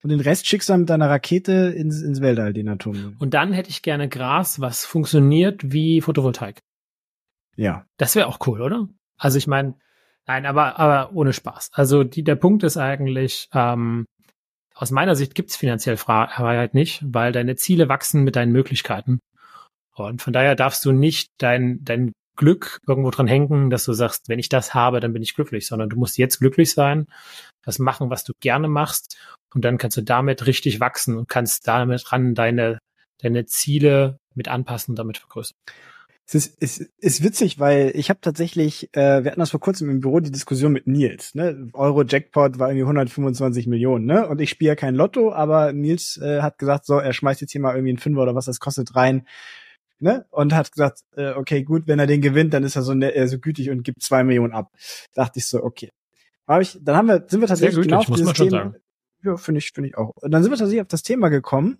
Und 0.02 0.10
den 0.10 0.20
Rest 0.20 0.46
schickst 0.46 0.68
du 0.68 0.72
dann 0.72 0.80
mit 0.80 0.90
deiner 0.90 1.10
Rakete 1.10 1.52
ins, 1.76 2.00
ins 2.00 2.22
Weltall, 2.22 2.54
den 2.54 2.68
Atom. 2.68 3.16
Und 3.18 3.34
dann 3.34 3.52
hätte 3.52 3.68
ich 3.68 3.82
gerne 3.82 4.08
Gras, 4.08 4.58
was 4.58 4.86
funktioniert 4.86 5.72
wie 5.72 6.00
Photovoltaik. 6.00 6.62
Ja. 7.56 7.84
Das 7.98 8.14
wäre 8.14 8.28
auch 8.28 8.38
cool, 8.46 8.62
oder? 8.62 8.88
Also 9.18 9.36
ich 9.36 9.46
meine, 9.46 9.74
nein, 10.26 10.46
aber, 10.46 10.78
aber 10.78 11.14
ohne 11.14 11.34
Spaß. 11.34 11.70
Also 11.72 12.04
die, 12.04 12.22
der 12.22 12.36
Punkt 12.36 12.62
ist 12.62 12.78
eigentlich, 12.78 13.48
ähm, 13.52 14.06
aus 14.74 14.90
meiner 14.90 15.14
Sicht 15.14 15.34
gibt's 15.34 15.56
finanziell 15.56 15.96
Freiheit 15.96 16.72
nicht, 16.72 17.02
weil 17.06 17.32
deine 17.32 17.56
Ziele 17.56 17.88
wachsen 17.88 18.24
mit 18.24 18.36
deinen 18.36 18.52
Möglichkeiten. 18.52 19.20
Und 20.04 20.22
von 20.22 20.32
daher 20.32 20.54
darfst 20.54 20.84
du 20.84 20.92
nicht 20.92 21.30
dein, 21.38 21.78
dein 21.82 22.12
Glück 22.36 22.80
irgendwo 22.86 23.10
dran 23.10 23.26
hängen, 23.26 23.70
dass 23.70 23.84
du 23.84 23.92
sagst, 23.92 24.28
wenn 24.28 24.38
ich 24.38 24.48
das 24.48 24.74
habe, 24.74 25.00
dann 25.00 25.12
bin 25.12 25.22
ich 25.22 25.34
glücklich, 25.34 25.66
sondern 25.66 25.88
du 25.88 25.96
musst 25.96 26.18
jetzt 26.18 26.38
glücklich 26.38 26.72
sein, 26.72 27.06
das 27.62 27.78
machen, 27.78 28.10
was 28.10 28.24
du 28.24 28.32
gerne 28.40 28.68
machst, 28.68 29.16
und 29.54 29.64
dann 29.64 29.78
kannst 29.78 29.96
du 29.96 30.02
damit 30.02 30.46
richtig 30.46 30.80
wachsen 30.80 31.16
und 31.16 31.28
kannst 31.28 31.66
damit 31.66 32.04
dran 32.06 32.34
deine, 32.34 32.78
deine 33.22 33.46
Ziele 33.46 34.18
mit 34.34 34.48
anpassen 34.48 34.92
und 34.92 34.98
damit 34.98 35.16
vergrößern. 35.16 35.56
Es 36.28 36.34
ist, 36.34 36.56
es 36.60 36.78
ist 36.98 37.22
witzig, 37.22 37.60
weil 37.60 37.92
ich 37.94 38.10
habe 38.10 38.20
tatsächlich, 38.20 38.90
äh, 38.92 39.22
wir 39.22 39.30
hatten 39.30 39.40
das 39.40 39.52
vor 39.52 39.60
kurzem 39.60 39.88
im 39.88 40.00
Büro, 40.00 40.18
die 40.18 40.32
Diskussion 40.32 40.72
mit 40.72 40.88
Nils. 40.88 41.36
Ne? 41.36 41.70
Euro-Jackpot 41.72 42.58
war 42.58 42.68
irgendwie 42.68 42.82
125 42.82 43.68
Millionen, 43.68 44.06
ne? 44.06 44.28
Und 44.28 44.40
ich 44.40 44.50
spiele 44.50 44.70
ja 44.70 44.74
kein 44.74 44.96
Lotto, 44.96 45.32
aber 45.32 45.72
Nils 45.72 46.18
äh, 46.20 46.42
hat 46.42 46.58
gesagt, 46.58 46.84
so, 46.84 46.98
er 46.98 47.12
schmeißt 47.12 47.40
jetzt 47.40 47.52
hier 47.52 47.60
mal 47.60 47.74
irgendwie 47.74 47.90
einen 47.90 47.98
Fünfer 47.98 48.22
oder 48.22 48.34
was 48.34 48.46
das 48.46 48.58
kostet 48.58 48.96
rein. 48.96 49.24
Ne? 49.98 50.26
Und 50.30 50.52
hat 50.52 50.70
gesagt, 50.72 51.00
äh, 51.16 51.32
okay, 51.32 51.62
gut, 51.62 51.86
wenn 51.86 51.98
er 51.98 52.06
den 52.06 52.20
gewinnt, 52.20 52.52
dann 52.52 52.64
ist 52.64 52.76
er 52.76 52.82
so, 52.82 52.94
ne, 52.94 53.14
äh, 53.14 53.26
so 53.28 53.38
gütig 53.38 53.70
und 53.70 53.82
gibt 53.82 54.02
zwei 54.02 54.24
Millionen 54.24 54.52
ab. 54.52 54.70
Dachte 55.14 55.38
ich 55.38 55.46
so, 55.46 55.62
okay. 55.62 55.90
Hab 56.46 56.60
ich, 56.60 56.78
dann 56.82 56.96
haben 56.96 57.08
wir, 57.08 57.24
sind 57.26 57.40
wir 57.40 57.48
tatsächlich 57.48 57.76
gütig, 57.76 57.90
genau 57.90 58.00
auf 58.00 58.06
dieses 58.06 58.32
Thema. 58.34 58.74
Ja, 59.24 59.36
finde 59.36 59.58
ich, 59.58 59.72
finde 59.72 59.88
ich 59.88 59.96
auch. 59.96 60.12
Und 60.16 60.30
dann 60.30 60.42
sind 60.42 60.52
wir 60.52 60.58
tatsächlich 60.58 60.82
auf 60.82 60.88
das 60.88 61.02
Thema 61.02 61.28
gekommen. 61.28 61.78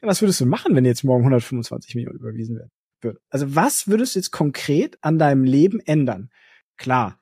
Ja, 0.00 0.08
was 0.08 0.22
würdest 0.22 0.40
du 0.40 0.46
machen, 0.46 0.74
wenn 0.74 0.84
jetzt 0.84 1.04
morgen 1.04 1.22
125 1.22 1.94
Millionen 1.94 2.18
überwiesen 2.18 2.56
werden? 2.56 2.70
würde. 3.02 3.20
Also 3.28 3.54
was 3.54 3.88
würdest 3.88 4.14
du 4.14 4.18
jetzt 4.18 4.30
konkret 4.30 4.98
an 5.02 5.18
deinem 5.18 5.44
Leben 5.44 5.80
ändern? 5.80 6.30
Klar, 6.76 7.19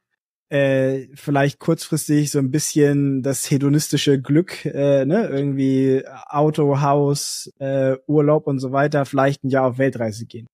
äh, 0.51 1.09
vielleicht 1.15 1.59
kurzfristig 1.59 2.31
so 2.31 2.39
ein 2.39 2.51
bisschen 2.51 3.23
das 3.23 3.51
hedonistische 3.51 4.21
Glück, 4.21 4.65
äh, 4.65 5.05
ne, 5.05 5.29
irgendwie 5.29 6.03
Auto, 6.07 6.81
Haus, 6.81 7.53
äh, 7.59 7.97
Urlaub 8.07 8.47
und 8.47 8.59
so 8.59 8.73
weiter, 8.73 9.05
vielleicht 9.05 9.45
ein 9.45 9.51
Jahr 9.51 9.67
auf 9.67 9.79
Weltreise 9.79 10.27
gehen. 10.27 10.47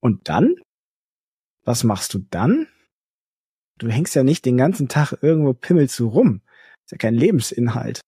Und 0.00 0.28
dann? 0.28 0.56
Was 1.64 1.84
machst 1.84 2.14
du 2.14 2.20
dann? 2.30 2.68
Du 3.78 3.88
hängst 3.88 4.14
ja 4.14 4.22
nicht 4.22 4.44
den 4.44 4.56
ganzen 4.56 4.88
Tag 4.88 5.18
irgendwo 5.20 5.52
pimmelst 5.52 5.98
du 5.98 6.08
rum. 6.08 6.42
Ist 6.84 6.92
ja 6.92 6.98
kein 6.98 7.14
Lebensinhalt. 7.14 8.00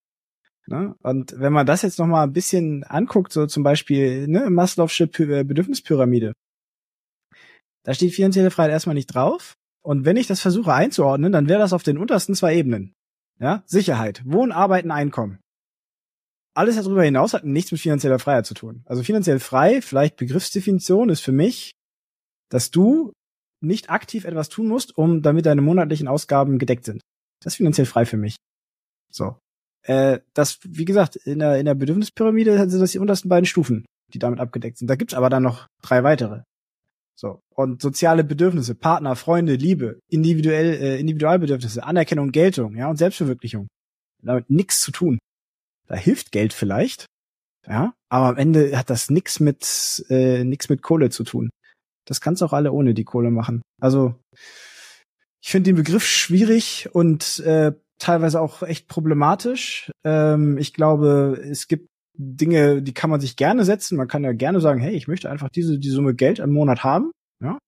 Ne? 0.66 0.94
Und 1.02 1.34
wenn 1.38 1.52
man 1.52 1.66
das 1.66 1.82
jetzt 1.82 1.98
noch 1.98 2.06
mal 2.06 2.24
ein 2.24 2.32
bisschen 2.32 2.84
anguckt, 2.84 3.32
so 3.32 3.46
zum 3.46 3.62
Beispiel 3.62 4.28
ne, 4.28 4.48
Maslow'sche 4.48 5.04
äh, 5.20 5.44
Bedürfnispyramide, 5.44 6.34
da 7.84 7.94
steht 7.94 8.14
finanzielle 8.14 8.50
Freiheit 8.50 8.72
erstmal 8.72 8.94
nicht 8.94 9.14
drauf. 9.14 9.54
Und 9.82 10.04
wenn 10.04 10.16
ich 10.16 10.26
das 10.26 10.40
versuche 10.40 10.72
einzuordnen, 10.72 11.32
dann 11.32 11.48
wäre 11.48 11.60
das 11.60 11.72
auf 11.72 11.82
den 11.82 11.98
untersten 11.98 12.34
zwei 12.34 12.56
Ebenen. 12.56 12.94
Ja, 13.40 13.62
Sicherheit, 13.66 14.22
Wohnen, 14.24 14.52
Arbeiten, 14.52 14.90
Einkommen. 14.90 15.38
Alles 16.54 16.74
darüber 16.74 17.04
hinaus 17.04 17.34
hat 17.34 17.44
nichts 17.44 17.70
mit 17.70 17.80
finanzieller 17.80 18.18
Freiheit 18.18 18.46
zu 18.46 18.54
tun. 18.54 18.82
Also 18.86 19.04
finanziell 19.04 19.38
frei, 19.38 19.80
vielleicht 19.80 20.16
Begriffsdefinition 20.16 21.08
ist 21.08 21.20
für 21.20 21.30
mich, 21.30 21.70
dass 22.50 22.72
du 22.72 23.12
nicht 23.60 23.90
aktiv 23.90 24.24
etwas 24.24 24.48
tun 24.48 24.66
musst, 24.66 24.96
um 24.96 25.22
damit 25.22 25.46
deine 25.46 25.62
monatlichen 25.62 26.08
Ausgaben 26.08 26.58
gedeckt 26.58 26.84
sind. 26.84 27.00
Das 27.40 27.52
ist 27.52 27.58
finanziell 27.58 27.86
frei 27.86 28.04
für 28.06 28.16
mich. 28.16 28.36
So. 29.10 29.38
Äh, 29.82 30.20
das, 30.34 30.58
wie 30.64 30.84
gesagt, 30.84 31.16
in 31.16 31.38
der, 31.38 31.58
in 31.58 31.66
der 31.66 31.74
Bedürfnispyramide 31.74 32.68
sind 32.68 32.80
das 32.80 32.92
die 32.92 32.98
untersten 32.98 33.28
beiden 33.28 33.46
Stufen, 33.46 33.84
die 34.12 34.18
damit 34.18 34.40
abgedeckt 34.40 34.78
sind. 34.78 34.88
Da 34.88 34.96
gibt's 34.96 35.14
aber 35.14 35.30
dann 35.30 35.44
noch 35.44 35.68
drei 35.82 36.02
weitere. 36.02 36.42
So. 37.18 37.42
Und 37.52 37.82
soziale 37.82 38.22
Bedürfnisse, 38.22 38.76
Partner, 38.76 39.16
Freunde, 39.16 39.54
Liebe, 39.56 39.98
individuell, 40.08 40.74
äh, 40.74 41.00
Individualbedürfnisse, 41.00 41.82
Anerkennung, 41.82 42.30
Geltung, 42.30 42.76
ja, 42.76 42.88
und 42.88 42.96
Selbstverwirklichung. 42.96 43.66
Damit 44.22 44.48
nichts 44.50 44.80
zu 44.80 44.92
tun. 44.92 45.18
Da 45.88 45.96
hilft 45.96 46.30
Geld 46.30 46.52
vielleicht, 46.52 47.06
ja, 47.66 47.92
aber 48.08 48.28
am 48.28 48.36
Ende 48.36 48.78
hat 48.78 48.88
das 48.88 49.10
nix 49.10 49.40
mit, 49.40 50.04
äh, 50.10 50.44
nix 50.44 50.68
mit 50.68 50.82
Kohle 50.82 51.10
zu 51.10 51.24
tun. 51.24 51.50
Das 52.06 52.20
kannst 52.20 52.42
auch 52.42 52.52
alle 52.52 52.72
ohne 52.72 52.94
die 52.94 53.04
Kohle 53.04 53.30
machen. 53.30 53.62
Also, 53.80 54.14
ich 55.42 55.50
finde 55.50 55.70
den 55.70 55.76
Begriff 55.76 56.06
schwierig 56.06 56.88
und 56.92 57.40
äh, 57.40 57.72
teilweise 57.98 58.40
auch 58.40 58.62
echt 58.62 58.86
problematisch. 58.86 59.90
Ähm, 60.04 60.56
ich 60.56 60.72
glaube, 60.72 61.42
es 61.50 61.66
gibt 61.66 61.88
Dinge, 62.18 62.82
die 62.82 62.92
kann 62.92 63.10
man 63.10 63.20
sich 63.20 63.36
gerne 63.36 63.64
setzen. 63.64 63.96
Man 63.96 64.08
kann 64.08 64.24
ja 64.24 64.32
gerne 64.32 64.60
sagen, 64.60 64.80
hey, 64.80 64.94
ich 64.94 65.06
möchte 65.06 65.30
einfach 65.30 65.48
diese 65.48 65.78
die 65.78 65.90
Summe 65.90 66.14
Geld 66.14 66.40
im 66.40 66.52
Monat 66.52 66.82
haben. 66.82 67.12
Ja, 67.40 67.58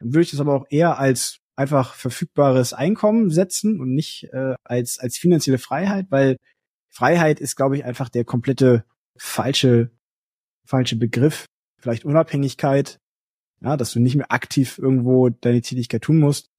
dann 0.00 0.12
würde 0.12 0.22
ich 0.22 0.30
das 0.32 0.40
aber 0.40 0.54
auch 0.54 0.66
eher 0.70 0.98
als 0.98 1.38
einfach 1.54 1.94
verfügbares 1.94 2.72
Einkommen 2.72 3.30
setzen 3.30 3.80
und 3.80 3.94
nicht 3.94 4.24
äh, 4.32 4.54
als 4.64 4.98
als 4.98 5.16
finanzielle 5.16 5.58
Freiheit, 5.58 6.06
weil 6.10 6.36
Freiheit 6.88 7.40
ist, 7.40 7.56
glaube 7.56 7.76
ich, 7.76 7.84
einfach 7.84 8.08
der 8.08 8.24
komplette 8.24 8.84
falsche 9.16 9.90
falsche 10.64 10.96
Begriff. 10.96 11.46
Vielleicht 11.78 12.04
Unabhängigkeit, 12.04 12.98
ja, 13.60 13.76
dass 13.76 13.92
du 13.92 14.00
nicht 14.00 14.16
mehr 14.16 14.32
aktiv 14.32 14.78
irgendwo 14.78 15.28
deine 15.28 15.60
Tätigkeit 15.60 16.02
tun 16.02 16.18
musst. 16.18 16.51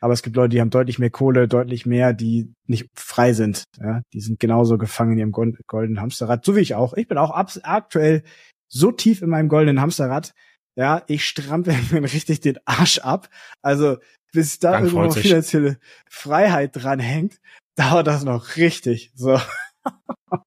Aber 0.00 0.12
es 0.12 0.22
gibt 0.22 0.36
Leute, 0.36 0.50
die 0.50 0.60
haben 0.60 0.70
deutlich 0.70 0.98
mehr 0.98 1.10
Kohle, 1.10 1.48
deutlich 1.48 1.86
mehr, 1.86 2.12
die 2.12 2.52
nicht 2.66 2.88
frei 2.94 3.32
sind. 3.32 3.64
Ja, 3.80 4.02
die 4.12 4.20
sind 4.20 4.38
genauso 4.38 4.78
gefangen 4.78 5.12
in 5.12 5.18
ihrem 5.18 5.32
gold- 5.32 5.58
goldenen 5.66 6.00
Hamsterrad, 6.00 6.44
so 6.44 6.54
wie 6.54 6.60
ich 6.60 6.74
auch. 6.74 6.94
Ich 6.94 7.08
bin 7.08 7.18
auch 7.18 7.32
aktuell 7.32 8.22
so 8.68 8.92
tief 8.92 9.22
in 9.22 9.30
meinem 9.30 9.48
goldenen 9.48 9.80
Hamsterrad. 9.80 10.34
Ja, 10.76 11.02
ich 11.08 11.26
strampel 11.26 11.74
mir 11.90 12.02
richtig 12.02 12.40
den 12.40 12.58
Arsch 12.64 12.98
ab. 12.98 13.28
Also 13.62 13.96
bis 14.32 14.58
da 14.58 14.78
irgendwo 14.78 15.02
noch 15.02 15.16
finanzielle 15.16 15.78
Freiheit 16.08 16.72
dran 16.74 17.00
hängt, 17.00 17.40
dauert 17.76 18.06
das 18.06 18.24
noch 18.24 18.56
richtig. 18.56 19.10
So. 19.14 19.40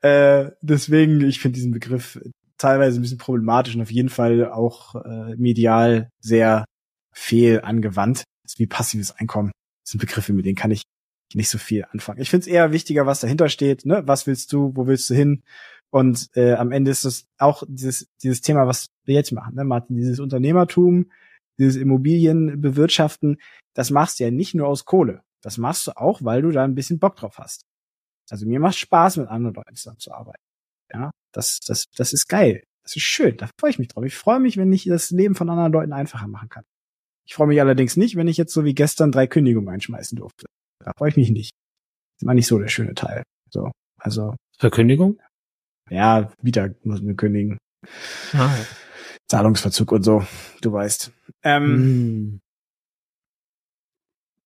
äh, 0.00 0.50
deswegen, 0.60 1.20
ich 1.20 1.40
finde 1.40 1.56
diesen 1.56 1.72
Begriff 1.72 2.20
teilweise 2.58 2.98
ein 2.98 3.02
bisschen 3.02 3.18
problematisch 3.18 3.74
und 3.74 3.82
auf 3.82 3.90
jeden 3.90 4.08
Fall 4.08 4.50
auch 4.50 4.94
äh, 5.04 5.36
medial 5.36 6.08
sehr 6.20 6.64
fehl 7.12 7.60
angewandt. 7.62 8.24
Das 8.42 8.54
ist 8.54 8.58
wie 8.58 8.66
passives 8.66 9.12
Einkommen. 9.12 9.52
Das 9.84 9.92
sind 9.92 10.00
Begriffe, 10.00 10.32
mit 10.32 10.46
denen 10.46 10.56
kann 10.56 10.70
ich 10.70 10.82
nicht 11.34 11.48
so 11.48 11.58
viel 11.58 11.84
anfangen. 11.90 12.20
Ich 12.20 12.30
finde 12.30 12.42
es 12.42 12.46
eher 12.46 12.72
wichtiger, 12.72 13.06
was 13.06 13.20
dahinter 13.20 13.48
steht. 13.48 13.86
Ne? 13.86 14.02
Was 14.06 14.26
willst 14.26 14.52
du? 14.52 14.72
Wo 14.74 14.86
willst 14.86 15.08
du 15.10 15.14
hin? 15.14 15.42
Und 15.90 16.30
äh, 16.36 16.54
am 16.54 16.72
Ende 16.72 16.90
ist 16.90 17.04
das 17.04 17.26
auch 17.38 17.62
dieses 17.68 18.08
dieses 18.22 18.40
Thema, 18.40 18.66
was 18.66 18.86
wir 19.04 19.14
jetzt 19.14 19.32
machen, 19.32 19.54
ne, 19.54 19.64
Martin, 19.64 19.96
dieses 19.96 20.20
Unternehmertum, 20.20 21.10
dieses 21.58 21.76
Immobilien 21.76 22.60
bewirtschaften. 22.62 23.36
Das 23.74 23.90
machst 23.90 24.18
du 24.18 24.24
ja 24.24 24.30
nicht 24.30 24.54
nur 24.54 24.68
aus 24.68 24.86
Kohle. 24.86 25.22
Das 25.42 25.58
machst 25.58 25.86
du 25.86 25.96
auch, 25.96 26.22
weil 26.24 26.40
du 26.42 26.50
da 26.50 26.64
ein 26.64 26.74
bisschen 26.74 26.98
Bock 26.98 27.16
drauf 27.16 27.38
hast. 27.38 27.66
Also 28.30 28.46
mir 28.46 28.58
macht 28.58 28.76
Spaß, 28.76 29.18
mit 29.18 29.28
anderen 29.28 29.54
Leuten 29.54 29.74
zusammenzuarbeiten. 29.74 30.42
Ja, 30.92 31.10
das 31.32 31.60
das 31.60 31.86
das 31.94 32.14
ist 32.14 32.26
geil. 32.26 32.64
Das 32.84 32.96
ist 32.96 33.02
schön. 33.02 33.36
Da 33.36 33.50
freue 33.60 33.70
ich 33.70 33.78
mich 33.78 33.88
drauf. 33.88 34.04
Ich 34.04 34.16
freue 34.16 34.40
mich, 34.40 34.56
wenn 34.56 34.72
ich 34.72 34.84
das 34.84 35.10
Leben 35.10 35.34
von 35.34 35.50
anderen 35.50 35.72
Leuten 35.72 35.92
einfacher 35.92 36.26
machen 36.26 36.48
kann. 36.48 36.64
Ich 37.26 37.34
freue 37.34 37.46
mich 37.48 37.60
allerdings 37.60 37.96
nicht, 37.96 38.16
wenn 38.16 38.28
ich 38.28 38.36
jetzt 38.36 38.52
so 38.52 38.64
wie 38.64 38.74
gestern 38.74 39.12
drei 39.12 39.26
Kündigungen 39.26 39.68
einschmeißen 39.68 40.16
durfte. 40.16 40.46
Da 40.84 40.92
freue 40.96 41.10
ich 41.10 41.16
mich 41.16 41.30
nicht. 41.30 41.52
Das 42.18 42.26
war 42.26 42.34
nicht 42.34 42.46
so 42.46 42.58
der 42.58 42.68
schöne 42.68 42.94
Teil. 42.94 43.22
So, 43.50 43.70
also 43.98 44.34
Verkündigung? 44.58 45.20
ja, 45.90 46.32
wieder 46.40 46.74
muss 46.84 47.02
man 47.02 47.16
kündigen. 47.16 47.58
Ah, 48.32 48.54
Zahlungsverzug 49.28 49.92
und 49.92 50.02
so, 50.02 50.24
du 50.60 50.72
weißt. 50.72 51.12
Ähm, 51.42 51.62
Hm. 51.64 52.40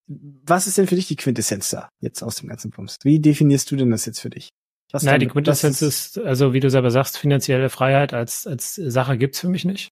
was 0.09 0.67
ist 0.67 0.79
denn 0.79 0.87
für 0.87 0.95
dich 0.95 1.09
die 1.09 1.17
Quintessenz 1.17 1.71
da 1.71 1.89
jetzt 2.01 2.23
aus 2.23 2.37
dem 2.37 2.49
ganzen 2.49 2.71
Bums? 2.71 2.97
Wie 3.03 3.21
definierst 3.21 3.71
du 3.71 3.77
denn 3.77 3.91
das 3.91 4.07
jetzt 4.07 4.21
für 4.21 4.31
dich? 4.31 4.49
Was 4.93 5.03
Nein, 5.03 5.19
die 5.21 5.27
Quintessenz 5.27 5.83
ist, 5.83 6.19
also 6.19 6.53
wie 6.53 6.61
du 6.61 6.71
selber 6.71 6.91
sagst, 6.93 7.19
finanzielle 7.19 7.69
Freiheit 7.71 8.15
als, 8.15 8.47
als 8.47 8.77
Sache 8.77 9.19
gibt's 9.19 9.41
für 9.41 9.49
mich 9.49 9.65
nicht. 9.65 9.89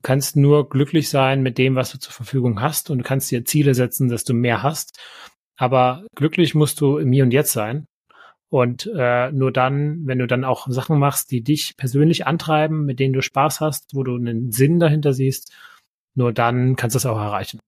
Du 0.00 0.06
kannst 0.06 0.34
nur 0.34 0.70
glücklich 0.70 1.10
sein 1.10 1.42
mit 1.42 1.58
dem, 1.58 1.74
was 1.74 1.92
du 1.92 1.98
zur 1.98 2.14
Verfügung 2.14 2.62
hast 2.62 2.88
und 2.88 2.98
du 2.98 3.04
kannst 3.04 3.30
dir 3.30 3.44
Ziele 3.44 3.74
setzen, 3.74 4.08
dass 4.08 4.24
du 4.24 4.32
mehr 4.32 4.62
hast. 4.62 4.98
Aber 5.58 6.06
glücklich 6.14 6.54
musst 6.54 6.80
du 6.80 6.96
im 6.96 7.12
Hier 7.12 7.22
und 7.22 7.32
Jetzt 7.32 7.52
sein. 7.52 7.86
Und 8.48 8.90
äh, 8.96 9.30
nur 9.30 9.52
dann, 9.52 10.06
wenn 10.06 10.18
du 10.18 10.26
dann 10.26 10.44
auch 10.44 10.68
Sachen 10.70 10.98
machst, 10.98 11.30
die 11.30 11.42
dich 11.42 11.76
persönlich 11.76 12.26
antreiben, 12.26 12.86
mit 12.86 12.98
denen 12.98 13.12
du 13.12 13.20
Spaß 13.20 13.60
hast, 13.60 13.94
wo 13.94 14.02
du 14.02 14.16
einen 14.16 14.52
Sinn 14.52 14.80
dahinter 14.80 15.12
siehst, 15.12 15.52
nur 16.14 16.32
dann 16.32 16.76
kannst 16.76 16.94
du 16.94 16.98
es 16.98 17.06
auch 17.06 17.18
erreichen. 17.18 17.60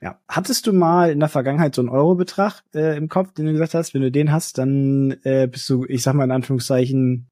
Ja. 0.00 0.20
Hattest 0.28 0.68
du 0.68 0.72
mal 0.72 1.10
in 1.10 1.18
der 1.18 1.28
Vergangenheit 1.28 1.74
so 1.74 1.82
einen 1.82 1.88
Eurobetrag 1.88 2.62
äh, 2.74 2.96
im 2.96 3.08
Kopf, 3.08 3.32
den 3.32 3.46
du 3.46 3.52
gesagt 3.52 3.74
hast, 3.74 3.92
wenn 3.92 4.02
du 4.02 4.12
den 4.12 4.30
hast, 4.30 4.58
dann 4.58 5.16
äh, 5.24 5.48
bist 5.48 5.68
du, 5.68 5.84
ich 5.86 6.04
sag 6.04 6.14
mal 6.14 6.24
in 6.24 6.30
Anführungszeichen, 6.30 7.28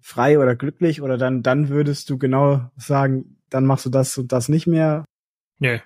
frei 0.00 0.38
oder 0.38 0.54
glücklich 0.54 1.02
oder 1.02 1.18
dann, 1.18 1.42
dann 1.42 1.68
würdest 1.68 2.08
du 2.08 2.16
genau 2.16 2.70
sagen, 2.76 3.39
dann 3.50 3.66
machst 3.66 3.86
du 3.86 3.90
das 3.90 4.16
und 4.18 4.32
das 4.32 4.48
nicht 4.48 4.66
mehr? 4.66 5.04
Nö. 5.58 5.78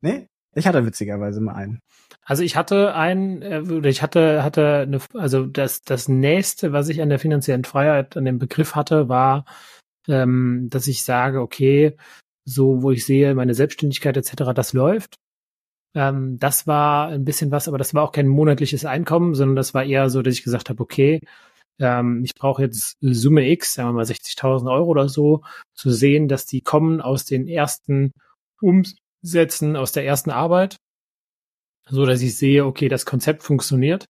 Nee? 0.00 0.26
Ich 0.54 0.66
hatte 0.66 0.84
witzigerweise 0.84 1.40
mal 1.40 1.54
einen. 1.54 1.80
Also 2.24 2.42
ich 2.42 2.56
hatte 2.56 2.94
einen, 2.94 3.42
äh, 3.42 3.60
oder 3.60 3.88
ich 3.88 4.02
hatte, 4.02 4.42
hatte 4.42 4.80
eine, 4.80 4.98
also 5.14 5.46
das, 5.46 5.82
das 5.82 6.08
nächste, 6.08 6.72
was 6.72 6.88
ich 6.88 7.00
an 7.00 7.08
der 7.08 7.18
finanziellen 7.18 7.64
Freiheit, 7.64 8.16
an 8.16 8.24
dem 8.24 8.38
Begriff 8.38 8.74
hatte, 8.74 9.08
war, 9.08 9.44
ähm, 10.08 10.68
dass 10.70 10.88
ich 10.88 11.04
sage, 11.04 11.40
okay, 11.40 11.96
so 12.44 12.82
wo 12.82 12.90
ich 12.90 13.04
sehe, 13.04 13.34
meine 13.34 13.54
Selbstständigkeit 13.54 14.16
etc., 14.16 14.52
das 14.54 14.72
läuft. 14.72 15.16
Ähm, 15.94 16.38
das 16.38 16.66
war 16.66 17.08
ein 17.08 17.24
bisschen 17.24 17.50
was, 17.50 17.68
aber 17.68 17.78
das 17.78 17.94
war 17.94 18.02
auch 18.02 18.12
kein 18.12 18.28
monatliches 18.28 18.84
Einkommen, 18.84 19.34
sondern 19.34 19.56
das 19.56 19.74
war 19.74 19.84
eher 19.84 20.08
so, 20.10 20.22
dass 20.22 20.34
ich 20.34 20.42
gesagt 20.42 20.68
habe, 20.68 20.82
okay, 20.82 21.20
ähm, 21.80 22.22
ich 22.24 22.34
brauche 22.34 22.62
jetzt 22.62 22.96
Summe 23.00 23.48
X, 23.50 23.74
sagen 23.74 23.90
wir 23.90 23.92
mal 23.94 24.04
60.000 24.04 24.70
Euro 24.70 24.86
oder 24.86 25.08
so, 25.08 25.42
zu 25.74 25.90
sehen, 25.90 26.28
dass 26.28 26.46
die 26.46 26.60
kommen 26.60 27.00
aus 27.00 27.24
den 27.24 27.48
ersten 27.48 28.12
Umsätzen, 28.60 29.76
aus 29.76 29.92
der 29.92 30.04
ersten 30.04 30.30
Arbeit, 30.30 30.76
so 31.88 32.06
dass 32.06 32.22
ich 32.22 32.36
sehe, 32.36 32.64
okay, 32.64 32.88
das 32.88 33.06
Konzept 33.06 33.42
funktioniert. 33.42 34.06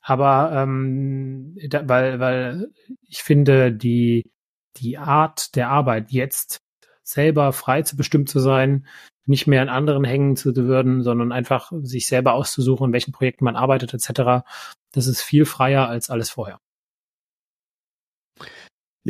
Aber 0.00 0.52
ähm, 0.54 1.56
da, 1.68 1.88
weil, 1.88 2.20
weil 2.20 2.70
ich 3.06 3.22
finde, 3.22 3.72
die, 3.72 4.30
die 4.76 4.96
Art 4.96 5.56
der 5.56 5.68
Arbeit 5.68 6.10
jetzt 6.10 6.60
selber 7.02 7.52
frei 7.52 7.82
zu 7.82 7.96
bestimmt 7.96 8.28
zu 8.28 8.38
sein, 8.38 8.86
nicht 9.26 9.46
mehr 9.46 9.62
an 9.62 9.68
anderen 9.68 10.04
hängen 10.04 10.36
zu 10.36 10.54
würden, 10.56 11.02
sondern 11.02 11.32
einfach 11.32 11.72
sich 11.82 12.06
selber 12.06 12.34
auszusuchen, 12.34 12.86
in 12.86 12.92
welchen 12.92 13.12
Projekten 13.12 13.44
man 13.44 13.56
arbeitet 13.56 13.92
etc. 13.92 14.44
Das 14.92 15.06
ist 15.06 15.22
viel 15.22 15.44
freier 15.44 15.88
als 15.88 16.08
alles 16.10 16.30
vorher. 16.30 16.60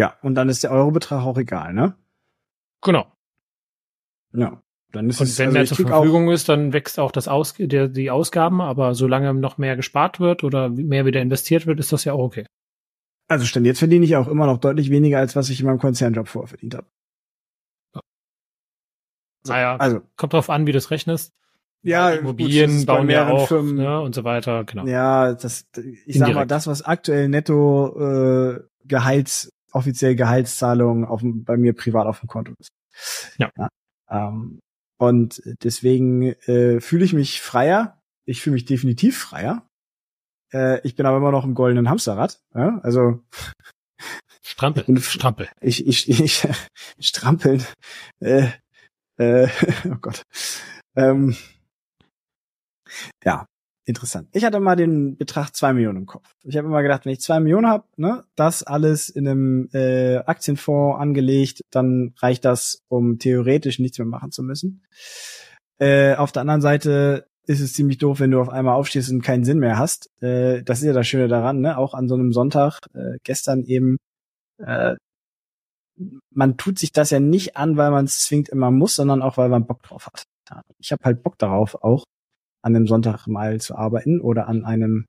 Ja, 0.01 0.17
und 0.23 0.35
dann 0.35 0.49
ist 0.49 0.63
der 0.63 0.71
Eurobetrag 0.71 1.27
auch 1.27 1.37
egal, 1.37 1.75
ne? 1.75 1.95
Genau. 2.81 3.07
Ja. 4.33 4.63
Dann 4.93 5.11
ist 5.11 5.21
und 5.21 5.27
es, 5.27 5.39
wenn 5.39 5.49
also 5.49 5.59
mehr 5.59 5.67
zur 5.67 5.87
Verfügung 5.87 6.31
ist, 6.31 6.49
dann 6.49 6.73
wächst 6.73 6.99
auch 6.99 7.13
das 7.13 7.29
Aus 7.29 7.53
der, 7.59 7.89
die 7.89 8.11
Ausgaben, 8.11 8.63
aber 8.63 8.95
solange 8.95 9.35
noch 9.35 9.59
mehr 9.59 9.77
gespart 9.77 10.19
wird 10.19 10.43
oder 10.43 10.71
mehr 10.71 11.05
wieder 11.05 11.21
investiert 11.21 11.67
wird, 11.67 11.81
ist 11.81 11.93
das 11.93 12.05
ja 12.05 12.15
auch 12.15 12.25
okay. 12.25 12.47
Also 13.29 13.45
stand 13.45 13.67
jetzt 13.67 13.81
verdiene 13.81 14.07
ich 14.07 14.17
auch 14.17 14.27
immer 14.27 14.47
noch 14.47 14.57
deutlich 14.57 14.89
weniger, 14.89 15.19
als 15.19 15.37
was 15.37 15.51
ich 15.51 15.61
in 15.61 15.67
meinem 15.67 15.79
Konzernjob 15.79 16.29
vorverdient 16.29 16.77
habe. 16.77 16.87
Naja, 19.47 19.77
also 19.77 20.01
kommt 20.17 20.33
drauf 20.33 20.49
an, 20.49 20.67
wie 20.67 20.73
du 20.73 20.79
es 20.79 20.91
rechnest. 20.91 21.35
Ja, 21.83 22.11
Immobilien 22.11 22.79
gut, 22.79 22.87
bauen 22.87 23.11
ja 23.11 23.29
auch 23.29 23.49
Firmen, 23.49 23.77
ne, 23.77 24.01
und 24.01 24.15
so 24.15 24.25
weiter, 24.25 24.65
genau. 24.65 24.87
Ja, 24.87 25.35
das 25.35 25.67
ich 25.77 25.77
Indirekt. 25.77 26.17
sag 26.17 26.35
mal, 26.35 26.47
das, 26.47 26.67
was 26.67 26.81
aktuell 26.81 27.29
netto 27.29 27.99
äh, 28.01 28.61
Gehalts, 28.85 29.53
offiziell 29.73 30.17
Gehaltszahlungen 30.17 31.05
auf, 31.05 31.21
bei 31.23 31.57
mir 31.57 31.75
privat 31.75 32.07
auf 32.07 32.21
dem 32.21 32.29
Konto 32.29 32.53
ist. 32.59 32.71
Ja. 33.39 33.51
ja 33.57 33.69
ähm, 34.11 34.61
und 34.99 35.43
deswegen 35.63 36.23
äh, 36.23 36.81
fühle 36.81 37.05
ich 37.05 37.13
mich 37.13 37.41
freier. 37.41 38.01
Ich 38.27 38.43
fühle 38.43 38.55
mich 38.55 38.67
definitiv 38.67 39.19
freier. 39.19 39.67
Äh, 40.53 40.87
ich 40.87 40.95
bin 40.95 41.07
aber 41.07 41.17
immer 41.17 41.33
noch 41.33 41.45
im 41.45 41.55
goldenen 41.55 41.89
Hamsterrad. 41.89 42.41
Ja? 42.55 42.81
Also 42.83 43.23
Strampel. 44.43 45.01
Strampel. 45.01 45.49
Ich, 45.61 45.87
ich, 45.87 46.09
ich, 46.09 46.47
strampeln. 46.99 47.65
Äh, 48.21 48.49
äh, 49.17 49.49
oh 49.87 49.97
Gott. 50.01 50.23
Ähm, 50.97 51.37
ja, 53.25 53.47
interessant. 53.85 54.29
Ich 54.33 54.45
hatte 54.45 54.61
mal 54.61 54.77
den 54.77 55.17
Betrag 55.17 55.55
zwei 55.55 55.73
Millionen 55.73 55.99
im 55.99 56.07
Kopf. 56.07 56.35
Ich 56.45 56.57
habe 56.57 56.69
immer 56.69 56.83
gedacht, 56.83 57.05
wenn 57.05 57.13
ich 57.13 57.21
zwei 57.21 57.41
Millionen 57.41 57.67
habe, 57.67 57.85
ne, 57.97 58.25
das 58.37 58.63
alles 58.63 59.09
in 59.09 59.27
einem 59.27 59.69
äh, 59.73 60.17
Aktienfonds 60.19 61.01
angelegt, 61.01 61.63
dann 61.71 62.15
reicht 62.19 62.45
das, 62.45 62.83
um 62.89 63.19
theoretisch 63.19 63.79
nichts 63.79 63.99
mehr 63.99 64.07
machen 64.07 64.31
zu 64.31 64.43
müssen. 64.43 64.83
Äh, 65.79 66.15
auf 66.15 66.33
der 66.33 66.43
anderen 66.43 66.61
Seite 66.61 67.27
ist 67.47 67.61
es 67.61 67.73
ziemlich 67.73 67.99
doof, 67.99 68.21
wenn 68.21 68.31
du 68.31 68.41
auf 68.41 68.51
einmal 68.51 68.75
aufstehst 68.75 69.11
und 69.11 69.23
keinen 69.23 69.45
Sinn 69.45 69.59
mehr 69.59 69.79
hast. 69.79 70.11
Äh, 70.23 70.63
das 70.63 70.79
ist 70.79 70.85
ja 70.85 70.93
das 70.93 71.09
Schöne 71.09 71.29
daran, 71.29 71.61
ne? 71.61 71.79
Auch 71.79 71.95
an 71.95 72.09
so 72.09 72.15
einem 72.15 72.33
Sonntag, 72.33 72.81
äh, 72.95 73.19
gestern 73.25 73.65
eben, 73.65 73.97
äh, 74.59 74.95
man 76.31 76.57
tut 76.57 76.79
sich 76.79 76.93
das 76.93 77.11
ja 77.11 77.21
nicht 77.21 77.57
an, 77.57 77.77
weil 77.77 77.91
man 77.91 78.05
es 78.05 78.21
zwingt 78.21 78.49
immer 78.49 78.71
muss, 78.71 78.95
sondern 78.95 79.23
auch, 79.23 79.37
weil 79.37 79.49
man 79.49 79.67
Bock 79.67 79.83
drauf 79.83 80.07
hat. 80.07 80.25
Ich 80.79 80.93
habe 80.93 81.03
halt 81.05 81.23
Bock 81.23 81.39
darauf, 81.39 81.77
auch 81.83 82.05
an 82.63 82.77
einem 82.77 82.87
Sonntag 82.87 83.27
mal 83.27 83.61
zu 83.61 83.75
arbeiten 83.75 84.21
oder 84.21 84.49
an 84.49 84.65
einem 84.65 85.07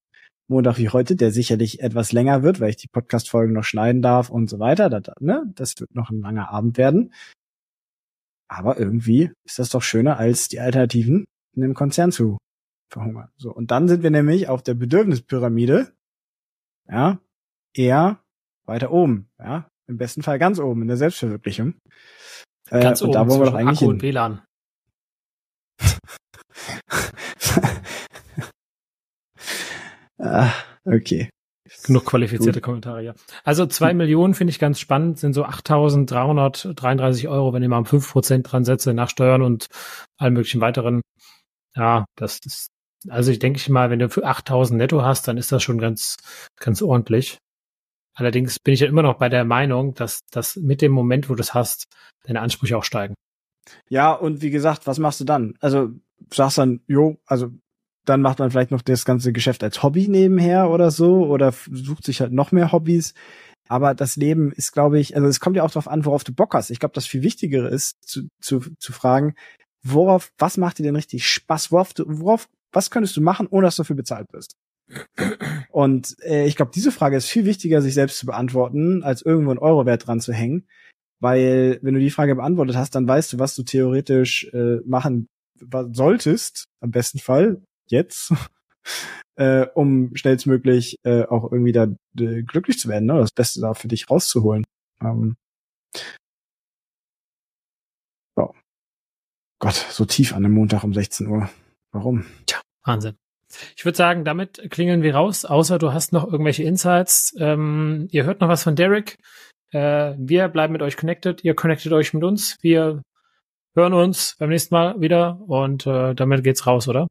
Montag 0.52 0.78
wie 0.78 0.90
heute, 0.90 1.16
der 1.16 1.32
sicherlich 1.32 1.80
etwas 1.82 2.12
länger 2.12 2.44
wird, 2.44 2.60
weil 2.60 2.70
ich 2.70 2.78
die 2.78 2.90
Podcast-Folgen 2.90 3.54
noch 3.54 3.64
schneiden 3.64 4.02
darf 4.02 4.30
und 4.30 4.50
so 4.50 4.60
weiter. 4.60 4.90
Das, 4.90 5.16
ne? 5.20 5.44
das 5.56 5.80
wird 5.80 5.96
noch 5.96 6.10
ein 6.10 6.20
langer 6.20 6.50
Abend 6.50 6.78
werden. 6.78 7.14
Aber 8.50 8.78
irgendwie 8.78 9.32
ist 9.46 9.60
das 9.60 9.70
doch 9.70 9.82
schöner, 9.82 10.18
als 10.18 10.50
die 10.50 10.60
Alternativen 10.60 11.26
in 11.56 11.62
dem 11.62 11.74
Konzern 11.74 12.12
zu 12.12 12.38
verhungern. 12.92 13.30
So, 13.38 13.54
und 13.54 13.72
dann 13.72 13.88
sind 13.88 14.04
wir 14.04 14.12
nämlich 14.12 14.50
auf 14.50 14.62
der 14.62 14.74
Bedürfnispyramide, 14.74 15.94
ja, 16.90 17.20
eher 17.74 18.20
weiter 18.66 18.92
oben, 18.92 19.30
ja, 19.40 19.70
im 19.88 19.98
besten 19.98 20.22
Fall 20.22 20.38
ganz 20.38 20.60
oben 20.60 20.82
in 20.82 20.90
der 20.90 20.98
Selbstverwirklichung. 20.98 21.76
Äh, 22.70 22.82
ganz 22.82 23.00
äh, 23.00 23.06
oben 23.06 23.14
da 23.14 23.28
wollen 23.28 23.40
wir 23.40 23.46
doch 23.46 23.54
eigentlich 23.54 23.80
Akku 23.80 23.90
und 23.90 24.02
WLAN. 24.02 24.42
ah, 30.20 30.52
okay. 30.86 31.30
Genug 31.84 32.06
qualifizierte 32.06 32.60
Gut. 32.60 32.66
Kommentare, 32.66 33.04
ja. 33.04 33.14
Also 33.44 33.66
zwei 33.66 33.94
Millionen 33.94 34.34
finde 34.34 34.52
ich 34.52 34.60
ganz 34.60 34.80
spannend, 34.80 35.20
sind 35.20 35.34
so 35.34 35.46
8.333 35.46 37.30
Euro, 37.30 37.54
wenn 37.54 37.64
ich 37.64 37.70
mal 37.70 37.78
um 37.78 37.86
fünf 37.86 38.12
Prozent 38.12 38.52
dran 38.52 38.66
setze, 38.66 38.94
nach 38.94 39.10
Steuern 39.10 39.42
und 39.42 39.68
allen 40.18 40.34
möglichen 40.34 40.62
weiteren. 40.62 41.02
Ja, 41.76 42.06
das 42.16 42.40
ist, 42.46 42.68
also 43.08 43.32
ich 43.32 43.40
denke 43.40 43.72
mal, 43.72 43.90
wenn 43.90 44.00
du 44.00 44.10
für 44.10 44.28
8.000 44.28 44.76
netto 44.76 45.02
hast, 45.02 45.28
dann 45.28 45.38
ist 45.38 45.52
das 45.52 45.64
schon 45.64 45.78
ganz, 45.78 46.18
ganz 46.60 46.82
ordentlich. 46.82 47.38
Allerdings 48.14 48.60
bin 48.60 48.74
ich 48.74 48.82
ja 48.82 48.88
immer 48.88 49.04
noch 49.04 49.18
bei 49.18 49.30
der 49.30 49.46
Meinung, 49.46 49.94
dass, 49.94 50.20
dass 50.32 50.58
mit 50.58 50.82
dem 50.82 50.92
Moment, 50.92 51.30
wo 51.30 51.36
du 51.36 51.42
es 51.42 51.54
hast, 51.54 51.86
deine 52.26 52.42
Ansprüche 52.42 52.78
auch 52.78 52.84
steigen. 52.84 53.16
Ja, 53.90 54.12
und 54.12 54.42
wie 54.42 54.50
gesagt, 54.50 54.88
was 54.88 55.00
machst 55.00 55.22
du 55.22 55.24
dann? 55.24 55.54
Also 55.62 55.92
sagst 56.30 56.58
dann, 56.58 56.82
jo, 56.88 57.18
also 57.26 57.52
dann 58.06 58.22
macht 58.22 58.40
man 58.40 58.50
vielleicht 58.52 58.72
noch 58.72 58.82
das 58.82 59.06
ganze 59.06 59.32
Geschäft 59.32 59.64
als 59.64 59.84
Hobby 59.84 60.08
nebenher 60.08 60.70
oder 60.70 60.92
so 60.92 61.26
oder 61.28 61.54
sucht 61.72 62.04
sich 62.04 62.22
halt 62.22 62.32
noch 62.32 62.52
mehr 62.52 62.72
Hobbys. 62.72 63.14
Aber 63.68 63.94
das 63.94 64.16
Leben 64.16 64.52
ist, 64.52 64.74
glaube 64.74 65.00
ich, 65.00 65.16
also 65.16 65.28
es 65.28 65.40
kommt 65.40 65.56
ja 65.56 65.64
auch 65.64 65.72
darauf 65.72 65.88
an, 65.88 66.04
worauf 66.06 66.24
du 66.24 66.34
Bock 66.34 66.54
hast. 66.54 66.72
Ich 66.72 66.80
glaube, 66.80 66.94
das 66.94 67.06
viel 67.06 67.22
Wichtigere 67.22 67.70
ist, 67.70 68.04
zu, 68.04 68.28
zu, 68.42 68.60
zu 68.80 68.92
fragen, 68.92 69.36
worauf, 69.84 70.32
was 70.38 70.58
macht 70.58 70.80
dir 70.80 70.84
denn 70.84 70.96
richtig 70.96 71.28
Spaß? 71.28 71.72
Worauf, 71.72 71.94
du, 71.94 72.04
worauf, 72.08 72.50
was 72.74 72.92
könntest 72.92 73.16
du 73.16 73.22
machen, 73.22 73.48
ohne 73.50 73.68
dass 73.68 73.76
du 73.76 73.84
dafür 73.84 73.96
bezahlt 73.96 74.28
wirst? 74.34 74.56
Und 75.72 76.18
äh, 76.24 76.46
ich 76.48 76.58
glaube, 76.58 76.72
diese 76.76 76.92
Frage 76.92 77.16
ist 77.16 77.28
viel 77.28 77.46
wichtiger, 77.46 77.82
sich 77.82 77.94
selbst 77.94 78.18
zu 78.18 78.26
beantworten, 78.26 79.04
als 79.04 79.22
irgendwo 79.22 79.52
einen 79.52 79.60
Eurowert 79.60 80.06
dran 80.06 80.20
zu 80.20 80.34
hängen. 80.34 80.68
Weil 81.22 81.80
wenn 81.82 81.94
du 81.94 82.00
die 82.00 82.10
Frage 82.10 82.36
beantwortet 82.36 82.76
hast, 82.76 82.96
dann 82.96 83.08
weißt 83.08 83.34
du, 83.34 83.40
was 83.40 83.56
du 83.56 83.64
theoretisch 83.64 84.50
äh, 84.54 84.78
machen 84.86 85.30
solltest, 85.92 86.66
am 86.82 86.92
besten 86.92 87.20
Fall, 87.20 87.62
jetzt, 87.88 88.34
äh, 89.36 89.68
um 89.74 90.16
schnellstmöglich 90.16 90.98
äh, 91.04 91.24
auch 91.24 91.52
irgendwie 91.52 91.72
da 91.72 91.88
äh, 92.20 92.44
glücklich 92.44 92.80
zu 92.80 92.90
werden, 92.90 93.06
ne? 93.06 93.20
das 93.20 93.32
Beste 93.32 93.62
da 93.62 93.74
für 93.74 93.88
dich 93.88 94.10
rauszuholen. 94.10 94.66
Ähm, 95.02 95.36
oh. 98.36 98.54
Gott, 99.60 99.76
so 99.76 100.06
tief 100.06 100.34
an 100.34 100.44
dem 100.44 100.54
Montag 100.54 100.84
um 100.84 100.94
16 100.94 101.28
Uhr. 101.28 101.50
Warum? 101.92 102.26
Tja, 102.46 102.62
Wahnsinn. 102.84 103.16
Ich 103.76 103.84
würde 103.84 103.98
sagen, 103.98 104.24
damit 104.24 104.70
klingeln 104.72 105.02
wir 105.02 105.16
raus, 105.16 105.44
außer 105.44 105.78
du 105.78 105.92
hast 105.92 106.14
noch 106.14 106.26
irgendwelche 106.26 106.64
Insights. 106.64 107.36
Ähm, 107.38 108.08
ihr 108.12 108.24
hört 108.24 108.40
noch 108.42 108.48
was 108.48 108.64
von 108.64 108.76
Derek. 108.76 109.18
Äh, 109.72 110.14
wir 110.18 110.48
bleiben 110.48 110.74
mit 110.74 110.82
euch 110.82 110.98
connected. 110.98 111.44
Ihr 111.44 111.56
connectet 111.56 111.92
euch 111.92 112.14
mit 112.14 112.24
uns. 112.24 112.58
Wir 112.62 113.02
hören 113.76 113.94
uns 113.94 114.36
beim 114.38 114.50
nächsten 114.50 114.74
Mal 114.76 115.00
wieder 115.00 115.40
und 115.48 115.86
äh, 115.88 116.14
damit 116.14 116.44
geht's 116.44 116.68
raus, 116.68 116.88
oder? 116.88 117.08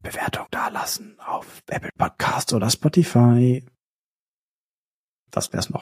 Bewertung 0.00 0.46
dalassen 0.50 1.18
auf 1.18 1.62
Apple 1.68 1.90
Podcast 1.98 2.52
oder 2.52 2.70
Spotify. 2.70 3.64
Das 5.30 5.52
wär's 5.52 5.70
noch. 5.70 5.80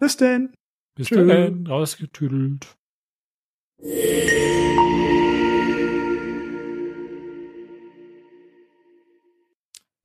Bis 0.00 0.16
denn. 0.16 0.54
Bis 0.96 1.08
dann, 1.08 1.66
rausgetüdelt. 1.66 2.76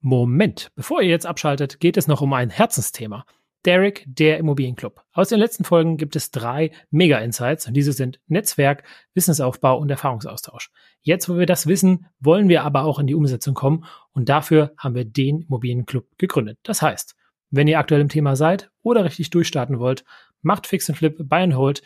Moment, 0.02 0.70
bevor 0.76 1.02
ihr 1.02 1.10
jetzt 1.10 1.26
abschaltet, 1.26 1.80
geht 1.80 1.98
es 1.98 2.08
noch 2.08 2.22
um 2.22 2.34
ein 2.34 2.50
Herzensthema. 2.50 3.26
Derek, 3.66 4.06
der 4.08 4.38
Immobilienclub. 4.38 5.04
Aus 5.12 5.30
den 5.30 5.40
letzten 5.40 5.66
Folgen 5.66 5.98
gibt 5.98 6.16
es 6.16 6.32
drei 6.32 6.72
Mega-Insights 6.92 7.68
und 7.68 7.74
diese 7.74 7.92
sind 7.92 8.20
Netzwerk, 8.28 8.84
Wissensaufbau 9.14 9.78
und 9.78 9.90
Erfahrungsaustausch. 9.90 10.72
Jetzt, 11.02 11.28
wo 11.28 11.38
wir 11.38 11.46
das 11.46 11.68
wissen, 11.68 12.08
wollen 12.20 12.48
wir 12.48 12.64
aber 12.64 12.84
auch 12.84 13.00
in 13.00 13.08
die 13.08 13.16
Umsetzung 13.16 13.54
kommen 13.54 13.86
und 14.14 14.30
dafür 14.30 14.74
haben 14.78 14.96
wir 14.96 15.06
den 15.06 15.42
Immobilienclub 15.42 16.06
gegründet. 16.18 16.58
Das 16.64 16.82
heißt, 16.82 17.16
wenn 17.52 17.68
ihr 17.68 17.80
aktuell 17.80 18.02
im 18.02 18.10
Thema 18.10 18.36
seid 18.36 18.70
oder 18.82 19.04
richtig 19.04 19.30
durchstarten 19.30 19.80
wollt, 19.80 20.06
macht 20.42 20.68
Fix 20.68 20.90
and 20.90 20.98
Flip, 20.98 21.16
Buy 21.18 21.44
and 21.44 21.56
Hold, 21.56 21.82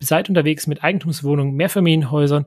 seid 0.00 0.28
unterwegs 0.28 0.66
mit 0.66 0.82
Eigentumswohnungen, 0.82 1.54
Mehrfamilienhäusern, 1.54 2.46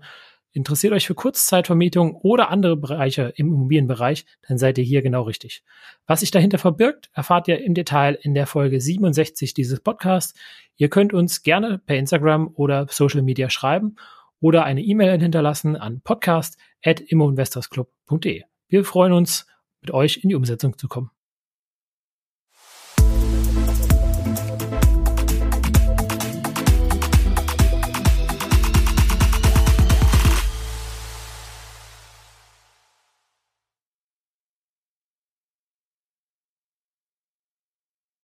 interessiert 0.56 0.94
euch 0.94 1.06
für 1.06 1.16
Kurzzeitvermietung 1.16 2.16
oder 2.16 2.50
andere 2.50 2.78
Bereiche 2.78 3.34
im 3.36 3.48
Immobilienbereich, 3.48 4.26
dann 4.48 4.58
seid 4.58 4.78
ihr 4.78 4.84
hier 4.84 5.02
genau 5.02 5.24
richtig. 5.24 5.64
Was 6.08 6.22
sich 6.22 6.32
dahinter 6.32 6.58
verbirgt, 6.58 7.10
erfahrt 7.14 7.48
ihr 7.48 7.62
im 7.62 7.74
Detail 7.74 8.18
in 8.22 8.34
der 8.34 8.48
Folge 8.48 8.80
67 8.80 9.54
dieses 9.54 9.82
Podcasts. 9.82 10.34
Ihr 10.78 10.90
könnt 10.90 11.14
uns 11.14 11.44
gerne 11.44 11.80
per 11.80 11.98
Instagram 11.98 12.52
oder 12.56 12.88
Social 12.90 13.22
Media 13.22 13.50
schreiben 13.50 13.98
oder 14.40 14.64
eine 14.64 14.82
E-Mail 14.82 15.20
hinterlassen 15.20 15.76
an 15.76 16.02
podcast.immoinvestorsclub.de. 16.02 18.44
Wir 18.68 18.86
freuen 18.86 19.14
uns, 19.14 19.48
mit 19.82 19.92
euch 19.92 20.24
in 20.24 20.30
die 20.30 20.36
Umsetzung 20.36 20.78
zu 20.78 20.88
kommen. 20.88 21.12